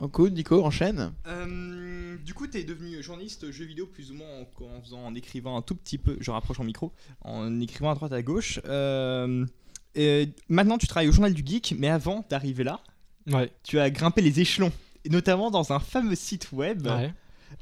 [0.00, 1.12] En cool, Nico, enchaîne.
[1.28, 5.04] Euh, du coup, tu es devenu journaliste jeu vidéo plus ou moins en, en faisant,
[5.04, 8.22] en écrivant un tout petit peu, je rapproche mon micro, en écrivant à droite à
[8.22, 8.58] gauche.
[8.66, 9.46] Euh,
[9.94, 12.80] et maintenant, tu travailles au Journal du Geek, mais avant d'arriver là,
[13.28, 13.50] Ouais.
[13.62, 14.72] tu as grimpé les échelons,
[15.04, 17.14] et notamment dans un fameux site web ouais.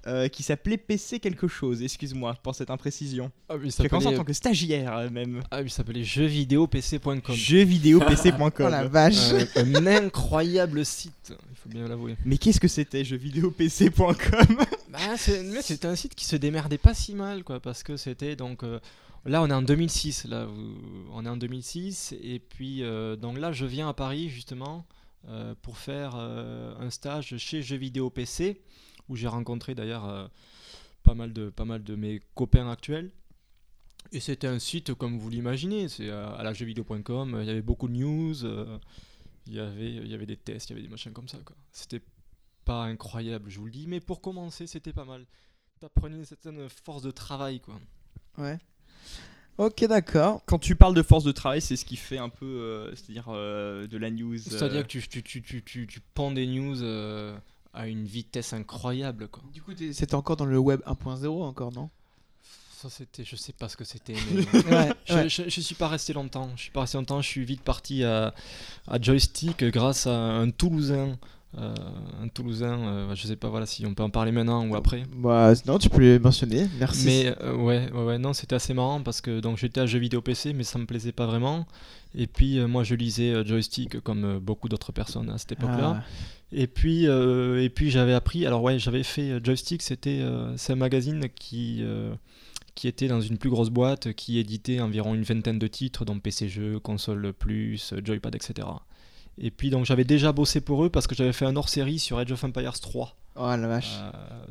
[0.07, 1.83] Euh, qui s'appelait PC quelque chose.
[1.83, 3.31] Excuse-moi pour cette imprécision.
[3.49, 3.55] Ah,
[3.89, 5.43] commencé en tant que stagiaire euh, même.
[5.51, 7.35] ah, oui, il s'appelait jeuxvideopc.com.
[7.35, 8.67] Jeuxvideopc.com.
[8.67, 9.33] Oh la vache.
[9.33, 12.17] Euh, un incroyable site, il faut bien l'avouer.
[12.25, 14.57] Mais qu'est-ce que c'était jeuxvideopc.com
[14.91, 17.97] Bah, c'est- mais c'était un site qui se démerdait pas si mal, quoi, parce que
[17.97, 18.63] c'était donc.
[18.63, 18.79] euh,
[19.25, 20.47] là, on est en 2006, là,
[21.13, 24.85] on est en 2006, et puis euh, donc là, je viens à Paris justement
[25.29, 28.61] euh, pour faire euh, un stage chez Jeux Vidéo PC,
[29.09, 30.27] où j'ai rencontré d'ailleurs euh,
[31.03, 33.11] pas mal de pas mal de mes copains actuels.
[34.13, 37.63] Et c'était un site comme vous l'imaginez, c'est euh, à la jeuxvideo.com, il y avait
[37.63, 38.79] beaucoup de news, euh,
[39.47, 41.39] il y avait il y avait des tests, il y avait des machins comme ça,
[41.45, 41.57] quoi.
[41.71, 42.03] C'était
[42.65, 45.27] pas incroyable, je vous le dis, mais pour commencer, c'était pas mal.
[45.81, 47.81] T'apprenais une certaine force de travail, quoi.
[48.39, 48.59] Ouais.
[49.59, 50.43] Ok, d'accord.
[50.47, 53.27] Quand tu parles de force de travail, c'est ce qui fait un peu, euh, c'est-à-dire
[53.29, 54.39] euh, de la news.
[54.39, 57.37] C'est-à-dire que tu, tu, tu, tu, tu, tu pends des news euh,
[57.75, 59.43] à une vitesse incroyable, quoi.
[59.53, 61.89] Du coup, c'était encore dans le web 1.0 encore, non?
[62.77, 64.15] Ça, c'était, je sais pas ce que c'était.
[64.71, 64.93] Ouais.
[65.07, 65.29] Je, ouais.
[65.29, 66.51] je, je suis pas resté longtemps.
[66.57, 67.23] Je suis pas resté longtemps.
[67.23, 68.35] Je suis vite parti à,
[68.89, 71.17] à joystick grâce à un Toulousain.
[71.59, 71.75] euh,
[72.21, 72.79] un Toulousain.
[72.81, 75.05] euh, je sais pas voilà si on peut en parler maintenant ou après.
[75.15, 76.67] Bah, non, tu peux les mentionner.
[76.81, 77.07] Merci.
[77.07, 80.01] Mais euh, ouais, ouais, ouais, non, c'était assez marrant parce que donc j'étais à jeux
[80.01, 81.67] vidéo PC, mais ça me plaisait pas vraiment.
[82.15, 85.53] Et puis euh, moi, je lisais euh, joystick comme euh, beaucoup d'autres personnes à cette
[85.53, 86.03] époque-là.
[86.03, 86.05] Ah.
[86.55, 88.47] Et puis, et puis j'avais appris.
[88.47, 89.81] Alors ouais, j'avais fait joystick.
[89.81, 91.83] C'était un magazine qui
[92.75, 96.19] qui était dans une plus grosse boîte, qui éditait environ une vingtaine de titres, dont
[96.19, 98.69] PC Jeux, Console Plus, Joypad, etc.
[99.39, 102.19] Et puis donc j'avais déjà bossé pour eux parce que j'avais fait un hors-série sur
[102.19, 103.97] Age of Empires 3, Oh la vache.
[103.99, 104.11] euh,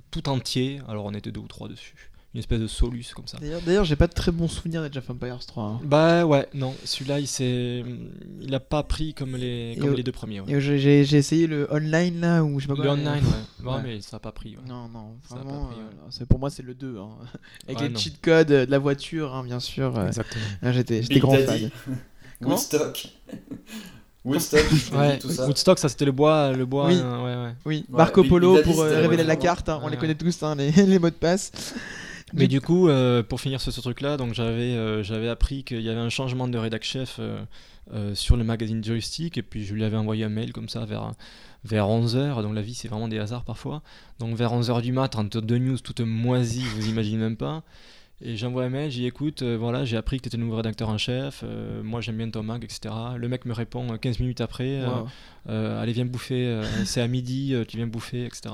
[0.09, 0.81] tout entier.
[0.87, 2.10] Alors on était deux ou trois dessus.
[2.33, 3.37] Une espèce de solus comme ça.
[3.39, 5.63] D'ailleurs, d'ailleurs, j'ai pas de très bons souvenirs d'Age of Empires 3.
[5.65, 5.79] hein.
[5.83, 7.83] Bah ouais, non, celui-là il s'est,
[8.41, 10.39] il a pas pris comme les, Et comme au- les deux premiers.
[10.39, 10.49] ouais.
[10.53, 13.65] Et j'ai- j'ai j'ai essayé le online là, ou je sais pas Le online, ouais.
[13.65, 13.81] Ouais, Ouais.
[13.83, 14.51] mais ça a pas pris.
[14.55, 14.61] ouais.
[14.65, 15.81] Non, non, Ça a pas vraiment, pris, ouais.
[15.83, 16.97] euh, c'est- pour moi c'est le 2.
[16.99, 17.09] hein.
[17.67, 17.99] Avec Ouais, les non.
[17.99, 19.97] cheat codes euh, de la voiture, hein, bien sûr.
[19.97, 20.45] euh, Exactement.
[20.61, 21.69] là, J'étais grand fan.
[22.41, 23.09] Woodstock.
[24.23, 25.47] Woodstock, je Ouais, tout ça.
[25.47, 26.87] Woodstock, ça c'était le bois, le bois.
[26.87, 26.95] Oui.
[26.95, 27.55] euh, ouais, ouais.
[27.65, 30.43] Oui, Ouais, Marco Polo pour euh, révéler la carte, hein, on Ouais, les connaît tous,
[30.43, 31.51] hein, les, les mots de passe.
[32.33, 35.81] Mais Du- coup, euh, pour finir sur ce truc-là, donc j'avais euh, j'avais appris qu'il
[35.81, 37.43] y avait un changement de rédac chef euh,
[38.15, 41.11] sur le magazine Joystick et puis je lui avais envoyé un mail comme ça vers
[41.65, 42.41] vers 11h.
[42.41, 43.81] Donc la vie c'est vraiment des hasards parfois.
[44.19, 47.63] Donc vers 11h du mat, entre deux news toutes moisies, vous imaginez même pas.
[48.23, 50.57] Et j'envoie un mail, j'ai dit écoute, voilà, j'ai appris que tu étais le nouveau
[50.57, 51.43] rédacteur en chef,
[51.83, 52.93] moi j'aime bien ton mag, etc.
[53.17, 55.07] Le mec me répond euh, 15 minutes après, Wow.
[55.55, 58.53] allez viens bouffer, c'est à midi, tu viens bouffer, etc.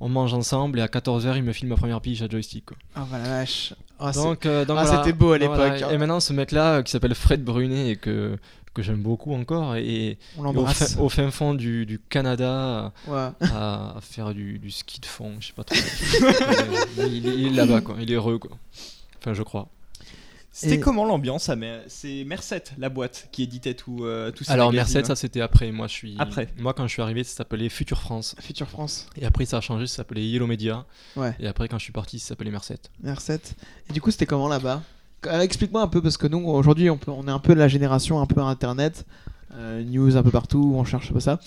[0.00, 2.64] On mange ensemble et à 14h il me file ma première pige à joystick.
[2.66, 2.76] quoi.
[2.96, 3.74] Bah la vache.
[3.98, 4.98] Ah, Donc, euh, donc Ah, voilà.
[5.04, 5.68] c'était beau à voilà.
[5.74, 5.92] l'époque, hein.
[5.92, 8.38] Et maintenant, ce mec-là, euh, qui s'appelle Fred Brunet et que,
[8.72, 12.92] que j'aime beaucoup encore, et, on et au, fin, au fin fond du, du Canada
[13.06, 13.28] Ouais.
[13.52, 15.76] à, à faire du, du ski de fond, je sais pas trop.
[16.98, 17.96] Il, est- il est là-bas, quoi.
[18.00, 18.52] Il est heureux, quoi.
[19.18, 19.68] Enfin, je crois.
[20.52, 24.42] C'était Et- comment l'ambiance à Mer- C'est Merced, la boîte, qui éditait tout, euh, tous
[24.44, 25.70] ces Alors, Merced, ça c'était après.
[25.70, 26.16] Moi, je suis.
[26.18, 26.48] Après.
[26.58, 28.34] Moi, quand je suis arrivé, ça s'appelait Future France.
[28.40, 29.06] Future France.
[29.16, 30.84] Et après, ça a changé, ça s'appelait Yellow Media.
[31.16, 31.34] Ouais.
[31.38, 32.78] Et après, quand je suis parti, ça s'appelait Merced.
[33.04, 33.38] R7.
[33.88, 34.82] Et du coup, c'était comment là-bas?
[35.26, 37.68] Euh, Explique-moi un peu, parce que nous, aujourd'hui, on, peut- on est un peu la
[37.68, 39.04] génération un peu internet,
[39.56, 41.40] euh, news un peu partout, on cherche pas ça.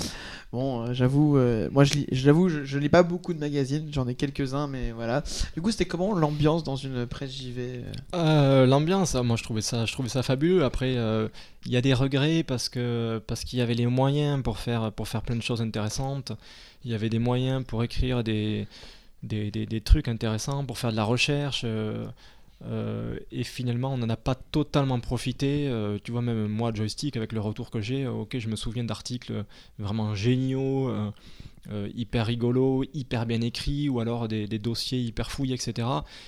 [0.51, 4.07] Bon, euh, j'avoue, euh, moi, je lis, je, je lis pas beaucoup de magazines, j'en
[4.07, 5.23] ai quelques-uns, mais voilà.
[5.55, 7.81] Du coup, c'était comment l'ambiance dans une presse JV
[8.13, 10.63] L'ambiance, moi je trouvais ça, je trouvais ça fabuleux.
[10.63, 10.93] Après,
[11.65, 14.91] il y a des regrets parce que parce qu'il y avait les moyens pour faire
[14.91, 16.33] pour faire plein de choses intéressantes.
[16.85, 18.67] Il y avait des moyens pour écrire des
[19.23, 21.65] des, des- des trucs intéressants, pour faire de la recherche.
[22.65, 25.67] Euh, et finalement, on n'en a pas totalement profité.
[25.67, 28.55] Euh, tu vois, même moi, joystick, avec le retour que j'ai, euh, ok, je me
[28.55, 29.45] souviens d'articles
[29.79, 30.89] vraiment géniaux.
[31.71, 35.87] euh, hyper rigolos, hyper bien écrits, ou alors des, des dossiers hyper fouillés, etc.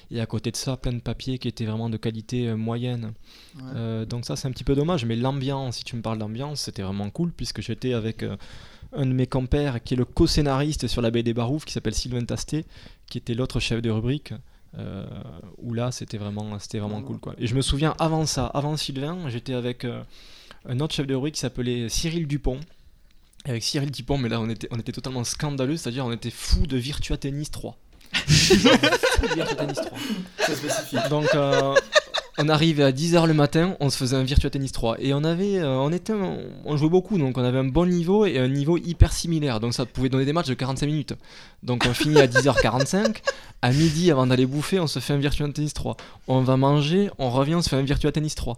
[0.10, 3.12] Et à côté de ça, plein de papiers qui étaient vraiment de qualité moyenne.
[3.60, 4.06] Ouais.
[4.06, 5.04] Donc ça, c'est un petit peu dommage.
[5.04, 8.24] Mais l'ambiance, si tu me parles d'ambiance, c'était vraiment cool, puisque j'étais avec
[8.94, 11.96] un de mes compères qui est le co-scénariste sur la baie des Baroufs, qui s'appelle
[11.96, 12.66] Sylvain Tasté,
[13.10, 14.34] qui était l'autre chef de rubrique.
[14.78, 15.06] Euh,
[15.58, 17.20] où là, c'était vraiment, c'était vraiment cool.
[17.20, 17.36] Quoi.
[17.38, 20.02] Et je me souviens, avant ça, avant Sylvain, j'étais avec euh,
[20.68, 22.60] un autre chef de rubrique qui s'appelait Cyril Dupont.
[23.46, 26.32] Et Avec Cyril Dupont, mais là on était, on était totalement scandaleux, c'est-à-dire on était
[26.32, 27.78] fou de Virtua Tennis 3.
[28.14, 29.98] Fou de Virtua Tennis 3.
[30.38, 31.10] Très spécifique.
[31.10, 31.76] Donc euh,
[32.38, 35.24] on arrivait à 10h le matin, on se faisait un Virtua Tennis 3 et on
[35.24, 36.14] avait euh, on était
[36.66, 39.74] on jouait beaucoup donc on avait un bon niveau et un niveau hyper similaire donc
[39.74, 41.14] ça pouvait donner des matchs de 45 minutes.
[41.64, 43.18] Donc on finit à 10h45,
[43.62, 45.96] à midi avant d'aller bouffer, on se fait un Virtua Tennis 3.
[46.28, 48.58] On va manger, on revient, on se fait un Virtua Tennis 3.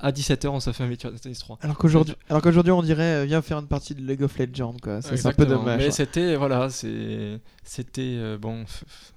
[0.00, 1.58] À 17h, on se fait un Virtua Tennis 3.
[1.60, 4.76] Alors qu'aujourd'hui, alors qu'aujourd'hui, on dirait, euh, viens faire une partie de League of Legends,
[4.80, 5.02] quoi.
[5.02, 5.58] Ça, C'est un peu Exactement.
[5.58, 5.78] dommage.
[5.80, 8.62] Mais c'était voilà, c'est c'était euh, bon.
[8.62, 9.12] f- f-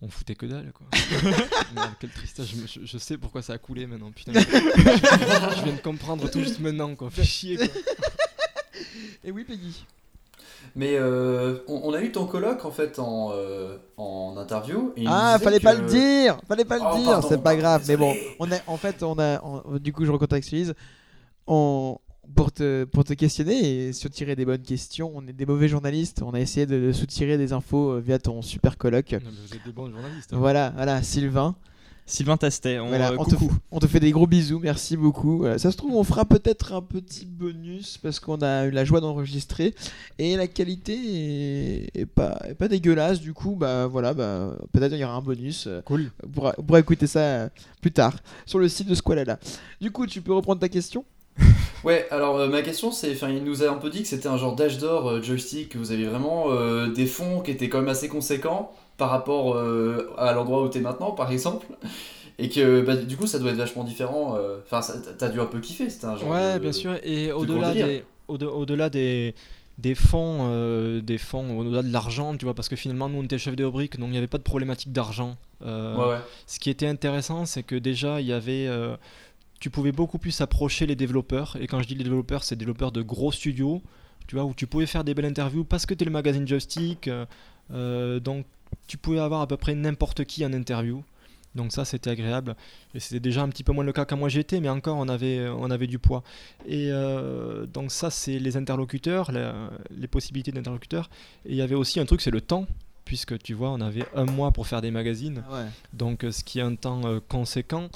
[0.00, 0.86] On foutait que dalle quoi.
[1.74, 2.46] Merde, quelle tristesse.
[2.46, 4.12] Je, me- je- je sais pourquoi ça a coulé maintenant.
[4.12, 4.32] Putain.
[4.40, 7.10] je viens de comprendre tout juste maintenant quoi.
[7.10, 7.66] Fais chier quoi.
[9.24, 9.84] Et oui, Peggy.
[10.76, 14.92] Mais euh, on, on a eu ton coloc en fait en, euh, en interview.
[14.96, 17.82] et Ah, fallait pas le dire, fallait pas le Oh, dire, c'est pas grave.
[17.88, 20.74] Mais bon, on a, en fait, on a, on- du coup, je recontextualise.
[21.48, 21.98] On,
[22.34, 26.22] pour te, pour te questionner et soutirer des bonnes questions, on est des mauvais journalistes.
[26.22, 29.12] On a essayé de, soutirer des infos euh, via ton super colloque.
[29.12, 30.32] Non, mais vous êtes des bons journalistes.
[30.32, 30.38] hein.
[30.38, 31.56] Voilà, voilà, Sylvain.
[32.10, 33.34] Sylvain Tastet, on, Voilà, euh, on, te,
[33.70, 35.44] on te fait des gros bisous, merci beaucoup.
[35.44, 38.86] Euh, ça se trouve, on fera peut-être un petit bonus parce qu'on a eu la
[38.86, 39.74] joie d'enregistrer
[40.18, 43.20] et la qualité est, est pas, est pas dégueulasse.
[43.20, 45.66] Du coup, bah voilà, bah, peut-être il y aura un bonus.
[45.66, 46.10] euh, Cool.
[46.24, 47.48] on pourra, on pourra écouter ça euh,
[47.82, 49.38] plus tard sur le site de Squalala.
[49.78, 51.04] Du coup, tu peux reprendre ta question?
[51.84, 54.28] Ouais, alors euh, ma question c'est, enfin il nous a un peu dit que c'était
[54.28, 57.68] un genre d'âge d'or euh, joystick, que vous avez vraiment euh, des fonds qui étaient
[57.68, 59.56] quand même assez conséquents par rapport
[60.18, 61.66] à l'endroit où t'es maintenant par exemple,
[62.40, 64.36] et que bah, du coup ça doit être vachement différent,
[64.66, 64.80] enfin
[65.18, 66.96] t'as dû un peu kiffer, c'était un genre Ouais, de- bien sûr.
[67.04, 69.36] Et au-delà des, au-de- au-delà des,
[69.78, 73.38] des fonds, des fonds, au-delà de l'argent, tu vois, parce que finalement nous on était
[73.38, 75.36] chef de rubrique, donc il n'y avait pas de problématique d'argent.
[75.60, 76.16] Ouais, ouais.
[76.48, 78.68] Ce qui était intéressant, c'est que déjà, il y avait.
[79.60, 81.56] Tu pouvais beaucoup plus approcher les développeurs.
[81.60, 83.82] Et quand je dis les développeurs, c'est développeurs de gros studios,
[84.26, 86.46] tu vois, où tu pouvais faire des belles interviews parce que tu es le magazine
[86.46, 87.08] Joystick.
[87.08, 87.26] euh,
[87.72, 88.46] euh, donc,
[88.86, 91.02] tu pouvais avoir à peu près n'importe qui en interview.
[91.54, 92.54] Donc ça, c'était agréable.
[92.94, 94.96] Et c'était déjà un petit peu moins le cas quand moi j'y étais, mais encore,
[94.98, 96.22] on avait, on avait du poids.
[96.66, 101.08] Et euh, donc ça, c'est les interlocuteurs, la- les possibilités d'interlocuteurs.
[101.46, 102.66] Et il y avait aussi un truc, c'est le temps.
[103.06, 105.66] puisque tu vois, on avait un mois pour faire des magazines, Ah ouais.
[105.94, 107.88] donc ce qui est un temps conséquent.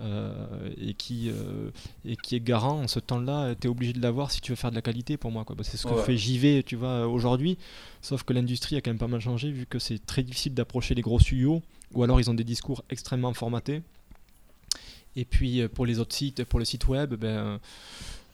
[0.00, 1.70] Euh, et, qui, euh,
[2.04, 4.70] et qui est garant, ce temps-là, tu es obligé de l'avoir si tu veux faire
[4.70, 5.44] de la qualité pour moi.
[5.44, 5.54] quoi.
[5.56, 6.02] Bah, c'est ce que Ouais.
[6.02, 7.58] fait JV, tu vois, aujourd'hui.
[8.02, 10.94] Sauf que l'industrie a quand même pas mal changé, vu que c'est très difficile d'approcher
[10.94, 11.62] les gros studios,
[11.94, 13.82] ou alors ils ont des discours extrêmement formatés.
[15.16, 17.58] Et puis euh, pour les autres sites, pour le site web, ben,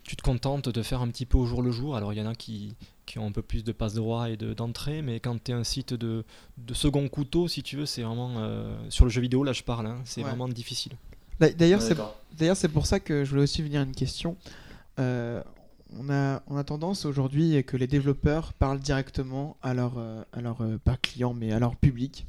[0.04, 1.96] tu te contentes de faire un petit peu au jour le jour.
[1.96, 2.74] Alors il y en a qui,
[3.06, 5.54] qui ont un peu plus de passe droit et de- d'entrée, mais quand tu es
[5.54, 6.24] un site de,
[6.58, 8.34] de second couteau, si tu veux, c'est vraiment.
[8.38, 10.28] euh, sur le jeu vidéo, là je parle, hein, c'est Ouais.
[10.28, 10.92] vraiment difficile.
[11.40, 12.16] D'a- D'ailleurs, c'est d'accord.
[12.38, 14.36] D'ailleurs, c'est pour ça que je voulais aussi venir à une question.
[14.98, 15.42] Euh,
[15.98, 20.40] on, a, on a tendance aujourd'hui que les développeurs parlent directement à leur, euh, à
[20.40, 22.26] leur euh, pas client, mais à leur public.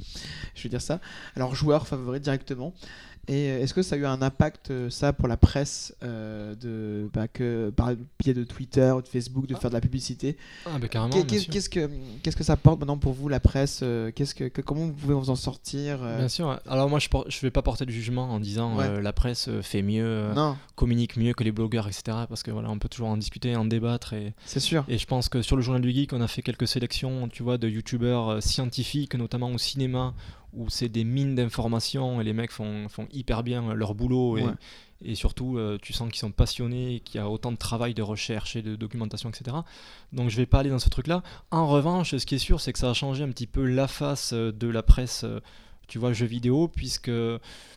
[0.56, 1.00] Je veux dire ça,
[1.36, 2.74] à leurs joueurs favoris directement.
[3.30, 7.10] Et est-ce que ça a eu un impact, euh, ça, pour la presse, euh, de,
[7.14, 10.38] bah, que, par le biais de Twitter ou de Facebook, de faire de la publicité?
[10.66, 11.14] Ah, ben carrément.
[11.24, 11.90] Qu'est-ce que,
[12.24, 14.94] qu'est-ce que ça porte maintenant pour vous, la presse euh, qu'est-ce que, que- Comment vous
[14.94, 16.58] pouvez vous en sortir Bien sûr.
[16.68, 18.86] Alors moi, je ne vais pas porter de jugement en disant Ouais.
[18.86, 22.04] euh, la presse fait mieux, euh, communique mieux que les blogueurs, etc.
[22.30, 24.14] Parce que voilà, on peut toujours en discuter, en débattre.
[24.14, 24.86] Et, c'est sûr.
[24.88, 27.44] et je pense que sur le journal du geek, on a fait quelques sélections, tu
[27.44, 30.14] vois, de youtubeurs scientifiques, notamment au cinéma,
[30.54, 34.38] où c'est des mines d'informations et les mecs font, font hyper bien euh, leur boulot.
[34.38, 34.52] Et, Ouais.
[35.04, 37.94] et surtout, euh, tu sens qu'ils sont passionnés, et qu'il y a autant de travail
[37.94, 39.58] de recherche et de documentation, etc.
[40.14, 41.22] Donc je vais pas aller dans ce truc-là.
[41.52, 43.88] En revanche, ce qui est sûr, c'est que ça a changé un petit peu la
[43.88, 45.26] face euh, de la presse,
[45.88, 47.12] tu vois, jeux vidéo, puisque,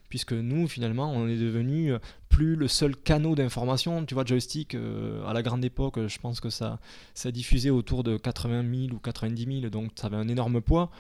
[0.09, 1.93] puisque nous, finalement, on est devenu
[2.29, 4.05] plus le seul canal d'information.
[4.07, 6.79] Tu vois, Joystick, euh, à la grande époque, je pense que ça,
[7.15, 10.91] ça diffusait autour de 80 000 ou 90 000, donc ça avait un énorme poids.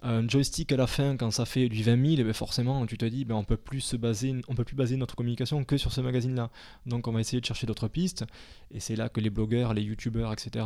[0.00, 2.96] Un joystick à la fin, quand ça fait du 20 000, eh ben forcément, tu
[2.96, 5.76] te dis, ben on peut plus se baser, on peut plus baser notre communication que
[5.76, 6.50] sur ce magazine-là.
[6.86, 8.24] Donc, on va essayer de chercher d'autres pistes.
[8.70, 10.64] Et c'est là que les blogueurs, les youtubeurs, etc.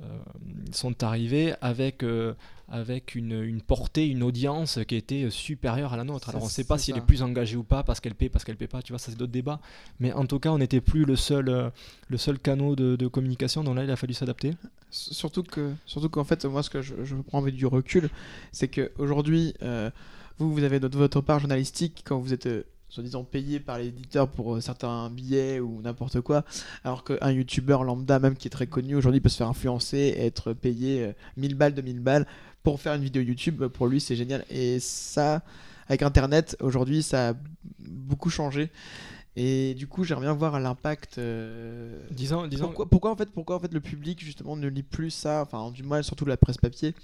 [0.00, 0.18] euh,
[0.72, 2.34] sont arrivés avec, euh,
[2.68, 6.30] avec une, une portée, une audience qui était supérieure à la nôtre.
[6.30, 7.02] Alors on ne sait pas si elle ça.
[7.02, 9.10] est plus engagée ou pas, parce qu'elle paie, parce qu'elle paie pas, tu vois, ça
[9.10, 9.60] c'est d'autres débats.
[10.00, 11.70] Mais en tout cas, on n'était plus le seul, euh,
[12.08, 14.52] le seul canal de, de communication, donc là il a fallu s'adapter.
[14.90, 18.10] Surtout que, surtout qu'en fait, moi, ce que je, je prends avec du recul,
[18.50, 19.90] c'est que aujourd'hui, euh,
[20.38, 24.54] vous, vous avez votre part journalistique quand vous êtes, euh, soi-disant, payé par l'éditeur pour
[24.56, 26.44] euh, certains billets ou n'importe quoi,
[26.84, 30.26] alors qu'un youtubeur lambda, même qui est très connu aujourd'hui, peut se faire influencer et
[30.26, 32.26] être payé euh, 1000 balles, 2000 balles
[32.62, 33.64] pour faire une vidéo YouTube.
[33.68, 34.44] Pour lui, c'est génial.
[34.50, 35.42] Et ça,
[35.88, 37.34] avec Internet, aujourd'hui, ça a
[37.80, 38.70] beaucoup changé.
[39.34, 41.16] Et du coup, j'aimerais bien voir l'impact.
[41.16, 44.82] euh, Disons, disons pourquoi, pourquoi en fait pourquoi en fait le public justement ne lit
[44.82, 46.94] plus ça enfin du moins surtout la presse papier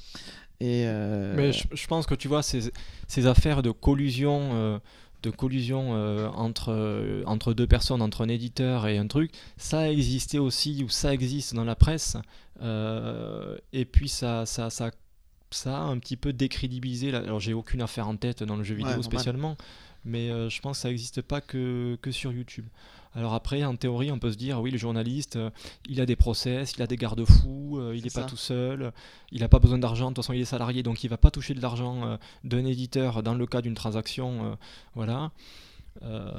[0.60, 2.70] et euh, Mais je, je pense que tu vois, ces,
[3.06, 4.78] ces affaires de collusion, euh,
[5.22, 9.80] de collusion euh, entre, euh, entre deux personnes, entre un éditeur et un truc, ça
[9.80, 12.16] a existé aussi, ou ça existe dans la presse.
[12.62, 14.90] euh, et puis ça, ça, ça,
[15.50, 17.10] ça a un petit peu décrédibilisé.
[17.10, 19.04] la- Alors j'ai aucune affaire en tête dans le jeu Ouais, vidéo normal.
[19.04, 19.56] spécialement,
[20.04, 22.66] mais euh, je pense que ça n'existe pas que, que sur YouTube.
[23.14, 25.50] Alors après, en théorie, on peut se dire, oui, le journaliste, euh,
[25.88, 28.92] il a des process, il a des garde-fous, euh, il n'est pas tout seul,
[29.32, 31.30] il n'a pas besoin d'argent, de toute façon il est salarié, donc il va pas
[31.30, 34.58] toucher de l'argent euh, d'un éditeur dans le cas d'une transaction,
[34.94, 35.32] voilà.
[36.02, 36.30] Euh,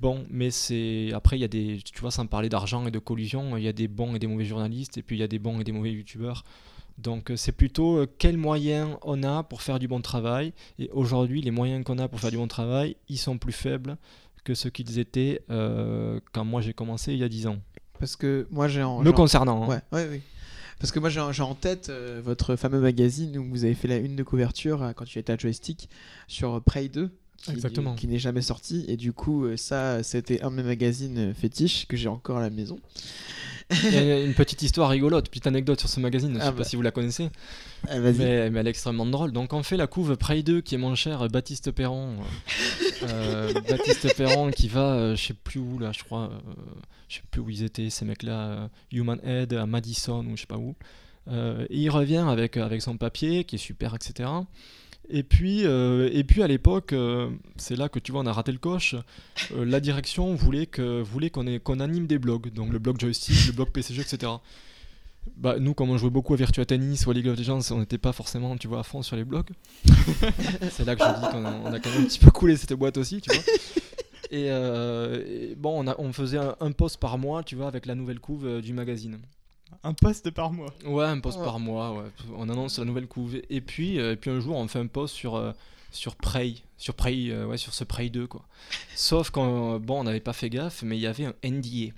[0.00, 2.98] bon, mais c'est après il y a des, tu vois, sans parler d'argent et de
[2.98, 5.28] collusion, il y a des bons et des mauvais journalistes, et puis il y a
[5.28, 6.44] des bons et des mauvais youtubeurs.
[6.98, 10.52] Donc c'est plutôt euh, quels moyens on a pour faire du bon travail.
[10.78, 13.96] Et aujourd'hui, les moyens qu'on a pour faire du bon travail, ils sont plus faibles
[14.44, 17.58] que ce qu'ils étaient euh, quand moi j'ai commencé il y a 10 ans.
[17.98, 19.64] parce que moi j'ai en Me en- concernant.
[19.64, 19.68] hein.
[19.68, 20.20] ouais, ouais, oui.
[20.80, 23.74] parce que moi j'ai en, j'ai en tête euh, votre fameux magazine où vous avez
[23.74, 25.88] fait la une de couverture euh, quand tu étais à joystick
[26.28, 27.94] sur Prey 2 qui, Exactement.
[27.96, 31.96] qui n'est jamais sorti et du coup ça c'était un de mes magazines fétiches que
[31.96, 32.78] j'ai encore à la maison
[33.70, 36.50] Il y a une petite histoire rigolote, petite anecdote sur ce magazine, je Ah sais
[36.52, 36.56] bah.
[36.58, 37.30] pas si vous la connaissez.
[37.88, 38.12] Ah, Mais,
[38.50, 39.32] mais elle est extrêmement drôle.
[39.32, 42.16] Donc on fait la couve Prey 2 qui est mon cher Baptiste Perron.
[43.02, 46.52] Euh, Baptiste Perron qui va, euh, je sais plus où là, je crois, euh,
[47.08, 50.42] je sais plus où ils étaient ces mecs-là, euh, Human Head à Madison ou je
[50.42, 50.74] sais pas où.
[51.28, 54.28] Euh, et il revient avec, avec son papier qui est super, etc.
[55.14, 58.32] Et puis, euh, et puis à l'époque, euh, c'est là que tu vois, on a
[58.32, 58.96] raté le coche.
[59.54, 63.52] Euh, la direction voulait que voulait qu'on anime des blogs, donc le blog joystick, le
[63.52, 64.32] blog PCG, etc.
[65.36, 67.80] Bah, nous, comme on jouait beaucoup à Virtua Tennis ou à League of Legends, on
[67.80, 69.50] n'était pas forcément, tu vois, à fond sur les blogs.
[70.70, 72.96] c'est là que je dis qu'on a, quand même un petit peu coulé cette boîte
[72.96, 73.44] aussi, tu vois.
[74.30, 78.62] Et, bon, on, faisait un, un post par mois, tu vois, avec la nouvelle couve
[78.62, 79.18] du magazine.
[79.84, 80.72] Un poste par mois.
[80.84, 81.44] Ouais, un post Ouais.
[81.44, 82.04] par mois, ouais.
[82.36, 83.36] On annonce la nouvelle couve.
[83.50, 85.52] Et puis, euh, et puis un jour, on fait un post sur, euh,
[85.90, 88.42] sur Prey, sur Prey, euh, ouais, sur ce Prey 2, quoi.
[88.94, 91.92] Sauf qu'on bon, on n'avait pas fait gaffe, mais il y avait un NDA.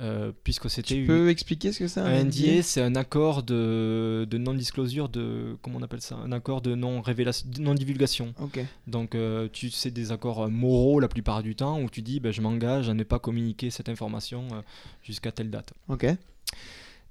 [0.00, 3.42] euh, puisque c'était Tu une- peux expliquer ce que c'est un NDA, c'est un accord
[3.42, 8.32] de, de non-disclosure, de comment on appelle ça, un accord de non-divulgation.
[8.40, 8.60] Ok.
[8.86, 12.32] Donc, euh, tu c'est des accords moraux la plupart du temps où tu dis, ben,
[12.32, 14.60] je m'engage à ne pas communiquer cette information euh,
[15.02, 15.72] jusqu'à telle date.
[15.88, 16.06] Ok.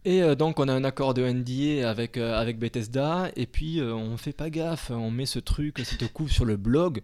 [0.05, 3.79] Et euh, donc on a un accord de NDA avec, euh, avec Bethesda, et puis
[3.79, 7.01] euh, on fait pas gaffe, on met ce truc, cette couve sur le blog,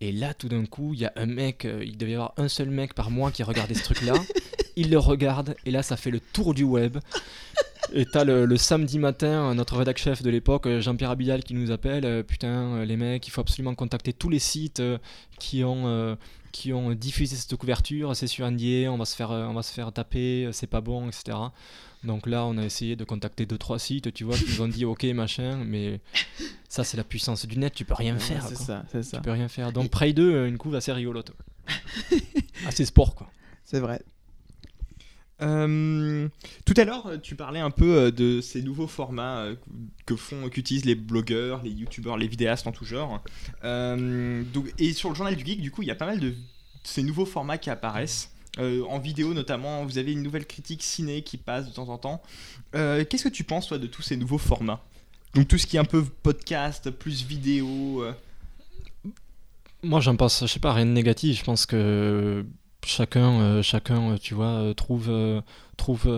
[0.00, 2.48] et là tout d'un coup il y a un mec, il devait y avoir un
[2.48, 4.14] seul mec par mois qui regardait ce truc-là,
[4.76, 6.98] il le regarde, et là ça fait le tour du web.
[7.94, 11.70] Et t'as le, le samedi matin, notre rédac chef de l'époque, Jean-Pierre Abidal, qui nous
[11.70, 12.22] appelle.
[12.22, 14.82] Putain, les mecs, il faut absolument contacter tous les sites
[15.38, 16.18] qui ont,
[16.52, 18.14] qui ont diffusé cette couverture.
[18.14, 21.08] C'est sur NDA, on va se faire, on va se faire taper, c'est pas bon,
[21.08, 21.38] etc.
[22.04, 24.68] Donc là, on a essayé de contacter deux trois sites, tu vois, qui nous ont
[24.68, 26.00] dit ok machin, mais
[26.68, 28.46] ça c'est la puissance du net, tu peux rien faire.
[28.46, 29.16] C'est ça, c'est ça.
[29.16, 29.72] Tu peux rien faire.
[29.72, 31.32] Donc Prey 2, une couve assez rigolote.
[32.66, 33.30] assez sport quoi.
[33.64, 34.00] C'est vrai.
[35.40, 36.28] Euh,
[36.64, 39.54] tout à l'heure, tu parlais un peu euh, de ces nouveaux formats euh,
[40.04, 43.22] que font, qu'utilisent les blogueurs, les youtubeurs, les vidéastes en tout genre.
[43.64, 46.18] Euh, donc, et sur le journal du geek, du coup, il y a pas mal
[46.18, 46.34] de
[46.82, 48.32] ces nouveaux formats qui apparaissent.
[48.58, 51.98] Euh, en vidéo notamment, vous avez une nouvelle critique ciné qui passe de temps en
[51.98, 52.22] temps.
[52.74, 54.80] Euh, Qu'est-ce que tu penses toi de tous ces nouveaux formats?
[55.34, 58.02] Donc tout ce qui est un peu podcast, plus vidéo.
[58.02, 58.12] euh,
[59.82, 61.38] Moi, j'en pense, je sais pas, rien de négatif.
[61.38, 62.44] Je pense que
[62.84, 65.10] chacun, chacun, tu vois, trouve,
[65.76, 66.08] trouve.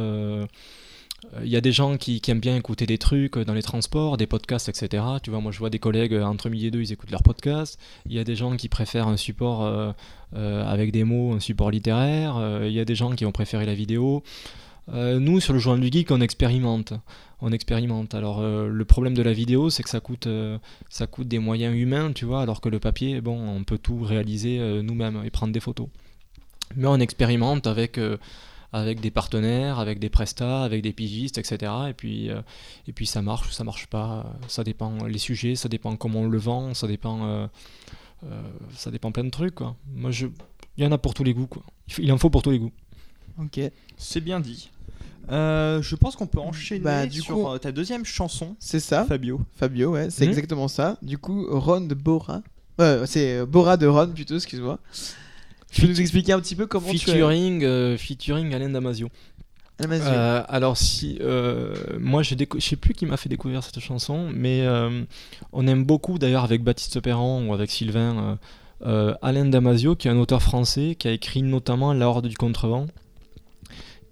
[1.24, 3.54] Euh, euh, Il y a des gens qui, aiment bien écouter des trucs euh, dans
[3.54, 5.02] les transports, des podcasts, etc.
[5.22, 7.22] Tu vois, moi je vois des collègues euh, entre midi et deux, ils écoutent leurs
[7.22, 7.78] podcasts.
[8.06, 9.94] Il y a des gens qui préfèrent un support
[10.32, 12.40] avec des mots, un support littéraire.
[12.64, 14.22] Il y a des gens qui vont préférer la vidéo.
[14.92, 16.92] Nous, sur le journal du geek, on expérimente.
[17.40, 18.14] On expérimente.
[18.14, 20.28] Alors, le problème de la vidéo, c'est que ça coûte,
[20.88, 24.02] ça coûte des moyens humains, tu vois, alors que le papier, bon, on peut tout
[24.02, 25.88] réaliser nous-mêmes et prendre des photos.
[26.76, 27.98] Mais on expérimente avec,
[28.72, 31.72] avec des partenaires, avec des prestats, avec des pigistes, etc.
[31.88, 32.40] Et puis, euh,
[32.86, 34.32] et puis ça marche ou ça marche pas.
[34.48, 37.46] Ça dépend les sujets, ça dépend comment on le vend, ça dépend, euh,
[38.24, 38.42] euh,
[38.76, 39.54] ça dépend plein de trucs.
[39.56, 39.74] Quoi.
[39.94, 40.26] Moi, je,
[40.76, 41.46] il y en a pour tous les goûts.
[41.48, 41.62] Quoi.
[41.98, 42.72] Il en faut pour tous les goûts.
[43.40, 43.60] Ok.
[43.96, 44.70] C'est bien dit.
[45.30, 48.80] Euh, je pense qu'on peut enchaîner Bah, du sur coup- euh, ta deuxième chanson, C'est
[48.80, 49.40] ça, Fabio.
[49.56, 50.30] Fabio, ouais, c'est Mhm.
[50.30, 50.96] exactement ça.
[51.02, 52.42] Du coup, Ron de Bora.
[52.80, 54.78] Euh, c'est euh, Bora de Ron plutôt, excuse-moi.
[55.72, 56.98] Tu peux nous expliquer un petit peu comment tu as...
[56.98, 59.08] Featuring, euh, featuring Alain Damasio.
[59.82, 64.62] Euh, alors si euh, moi je sais plus qui m'a fait découvrir cette chanson, mais
[64.66, 65.04] euh,
[65.52, 68.38] on aime beaucoup d'ailleurs avec Baptiste Perron ou avec Sylvain
[68.82, 72.26] euh, euh, Alain Damasio qui est un auteur français qui a écrit notamment La Horde
[72.26, 72.88] du Contrevent,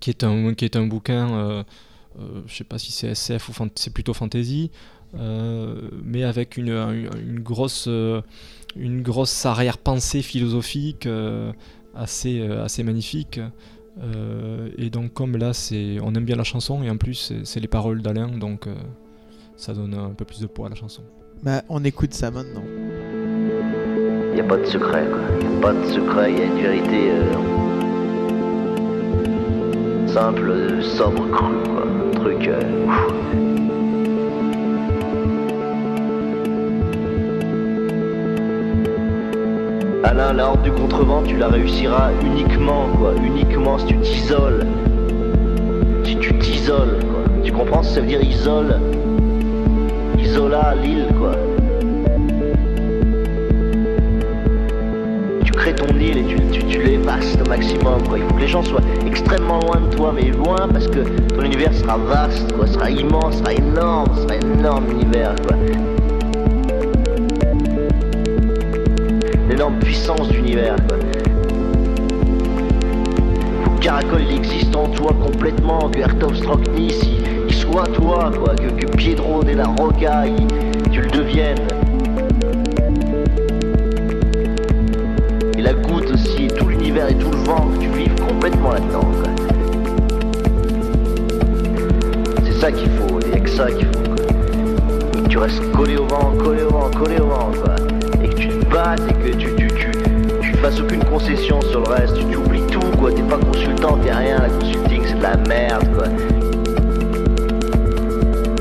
[0.01, 1.63] qui est un qui est un bouquin, euh,
[2.19, 4.71] euh, je sais pas si c'est SF ou c'est plutôt fantasy,
[5.19, 8.23] euh, mais avec une, une, une grosse euh,
[8.77, 11.53] une grosse arrière-pensée philosophique euh,
[11.95, 13.41] assez euh, assez magnifique.
[14.01, 17.59] Euh, et donc comme là c'est on aime bien la chanson et en plus c'est-
[17.61, 18.75] les paroles d'Alain donc euh,
[19.57, 21.03] ça donne un peu plus de poids à la chanson.
[21.43, 22.63] Bah, on écoute ça maintenant.
[24.37, 25.21] Y a pas de secret, quoi.
[25.43, 27.35] Y a pas de secret, y a une vérité euh,
[30.07, 31.85] simple, euh, sobre, crue, quoi.
[31.87, 32.47] Un truc.
[32.49, 32.63] euh,
[40.05, 43.15] Alain, la horde du contrevent, tu la réussiras uniquement, quoi.
[43.25, 44.65] Uniquement si tu t'isoles.
[46.05, 47.25] Si tu t'isoles, quoi.
[47.43, 48.81] Tu comprends ce ça veut dire isole?
[50.19, 51.33] Isola, l'île, quoi.
[55.45, 58.19] tu crées ton île et tu, tu, tu au maximum quoi.
[58.19, 61.01] Il faut que les gens soient extrêmement loin de toi, mais loin parce que
[61.35, 65.57] ton univers sera vaste, quoi, sera immense, sera énorme, sera énorme univers quoi.
[69.81, 70.77] Puissance d'univers
[73.81, 78.69] Caracol il existe en toi complètement, que Hertov Stroknis il, il soit toi quoi, que,
[78.69, 81.59] que Piedro de la Roca il- tu le deviennes.
[85.57, 89.09] Et la goutte aussi, tout l'univers et tout le vent, que tu vives complètement là-dedans.
[92.45, 93.93] C'est ça qu'il faut, il n'y a que ça qu'il faut.
[94.05, 94.17] quoi.
[95.19, 97.75] Et que tu restes collé au vent, collé au vent, collé au vent, quoi.
[98.25, 99.49] Et que tu te battes et que tu,
[100.77, 103.11] aucune concession sur le reste, tu, oublies tout, quoi.
[103.11, 106.05] T'es pas consultant, t'es rien, la consulting c'est de la merde, quoi.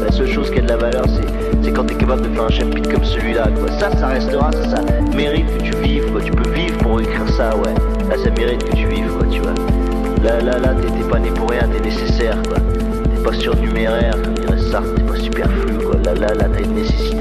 [0.03, 1.05] La seule chose qui a de la valeur,
[1.61, 3.69] c'est quand t'es capable de faire un chapitre comme celui-là, quoi.
[3.77, 4.83] Ça, ça restera, ça, ça
[5.15, 6.21] mérite que tu vives, quoi.
[6.21, 7.73] Tu peux vivre pour écrire ça, ouais.
[8.09, 9.53] Là, ça mérite que tu vives, quoi, tu vois.
[10.23, 12.57] Là, là, là, t'es t'es pas né pour rien, t'es nécessaire, quoi.
[13.03, 15.97] T'es pas surnuméraire, comme dirait Sartre, t'es pas superflu, quoi.
[16.05, 17.16] Là, là, là, t'as une nécessité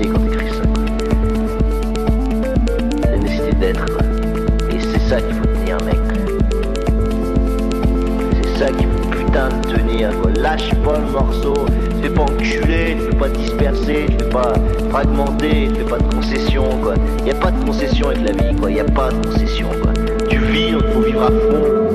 [9.68, 10.10] tenir.
[10.40, 11.54] Lâche pas le morceau.
[11.90, 14.52] Tu fais pas enculer, tu fais pas disperser, tu fais pas
[14.90, 16.94] fragmenter, tu fais pas de concession, quoi.
[17.24, 18.70] Y a pas de concession avec la vie, quoi.
[18.70, 19.92] Y a pas de concession, quoi.
[20.28, 21.85] Tu vis, il faut vivre à fond.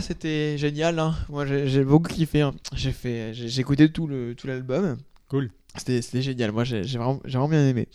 [0.00, 0.98] C'était génial.
[0.98, 1.14] hein.
[1.28, 2.40] Moi j'ai beaucoup kiffé.
[2.42, 2.54] hein.
[2.74, 4.96] J'ai fait, j'ai écouté tout le tout l'album.
[5.28, 5.50] Cool.
[5.76, 6.52] C'était c'était génial.
[6.52, 7.88] Moi j'ai vraiment j'ai vraiment bien aimé.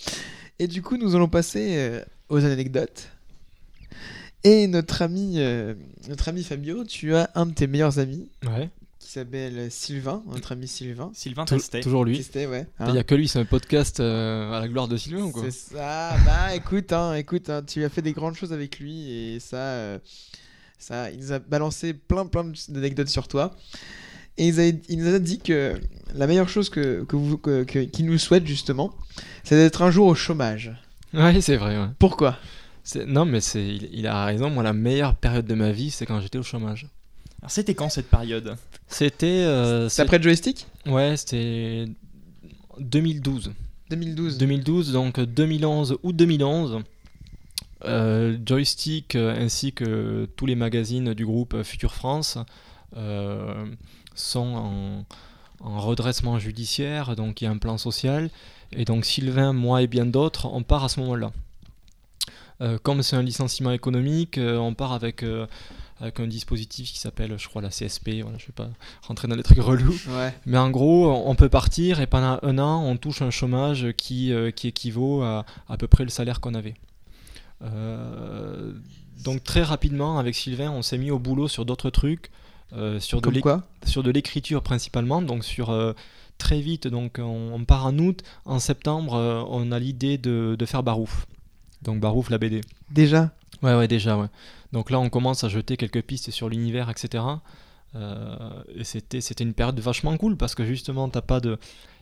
[0.59, 3.09] Et du coup nous allons passer euh, aux anecdotes.
[4.43, 5.73] Et notre ami euh,
[6.07, 8.69] notre ami Fabio, tu as un de tes meilleurs amis Ouais.
[8.99, 11.11] qui s'appelle Sylvain, notre ami Sylvain.
[11.13, 11.81] Sylvain Tastet.
[11.81, 12.15] toujours lui.
[12.17, 12.65] Testé, ouais.
[12.79, 12.91] Il hein.
[12.93, 15.43] n'y a que lui, c'est un podcast euh, à la gloire de Sylvain ou quoi?
[15.43, 16.15] C'est ça.
[16.25, 19.57] Bah écoute, hein, écoute, hein, tu as fait des grandes choses avec lui et ça,
[19.57, 19.99] euh,
[20.79, 23.55] ça, il nous a balancé plein plein d'anecdotes sur toi.
[24.37, 25.79] Et il, nous a- il nous a dit que
[26.15, 28.93] la meilleure chose que, que vous, que- que- qu'il nous souhaite justement,
[29.43, 30.71] c'est d'être un jour au chômage.
[31.13, 31.77] Ouais, c'est vrai.
[31.77, 31.87] ouais.
[31.99, 32.37] Pourquoi?
[32.83, 34.49] C'est- Non, mais c'est, il, il a raison.
[34.49, 36.87] Moi, la meilleure période de ma vie, c'est quand j'étais au chômage.
[37.41, 38.55] Alors, c'était quand cette période?
[38.87, 39.25] C'était.
[39.27, 40.67] euh, C'est après Joystick?
[40.85, 41.85] Ouais, c'était
[42.79, 43.51] 2012.
[43.89, 44.37] 2012.
[44.37, 46.79] 2012, donc 2011 ou 2011.
[47.85, 52.37] Euh, Joystick euh, ainsi que tous les magazines du groupe Future France
[52.97, 53.65] euh,
[54.15, 55.05] sont
[55.61, 58.29] en, en redressement judiciaire, donc il y a un plan social.
[58.71, 61.31] Et donc Sylvain, moi et bien d'autres, on part à ce moment-là.
[62.61, 65.23] Euh, comme c'est un licenciement économique, on part avec,
[66.01, 68.21] avec un dispositif qui s'appelle, je crois, la CSP.
[68.21, 68.69] Voilà, je ne vais pas
[69.07, 69.97] rentrer dans les trucs relous.
[70.09, 70.33] Ouais.
[70.45, 74.33] Mais en gros, on peut partir et pendant un an, on touche un chômage qui,
[74.33, 76.75] euh, qui équivaut à à peu près le salaire qu'on avait.
[77.61, 78.73] Euh,
[79.23, 82.31] donc très rapidement, avec Sylvain, on s'est mis au boulot sur d'autres trucs,
[82.73, 85.93] euh, sur de Comme quoi sur de l'écriture principalement, donc sur euh,
[86.37, 90.55] très vite, donc on, on part en août, en septembre, euh, on a l'idée de,
[90.57, 91.25] de faire Barouf.
[91.81, 92.61] Donc Barouf, la BD.
[92.91, 93.31] Déjà
[93.61, 94.27] Ouais, ouais, déjà, ouais.
[94.71, 97.23] Donc là, on commence à jeter quelques pistes sur l'univers, etc.
[98.75, 101.57] Et c'était, c'était une période vachement cool parce que justement, t'as pas de,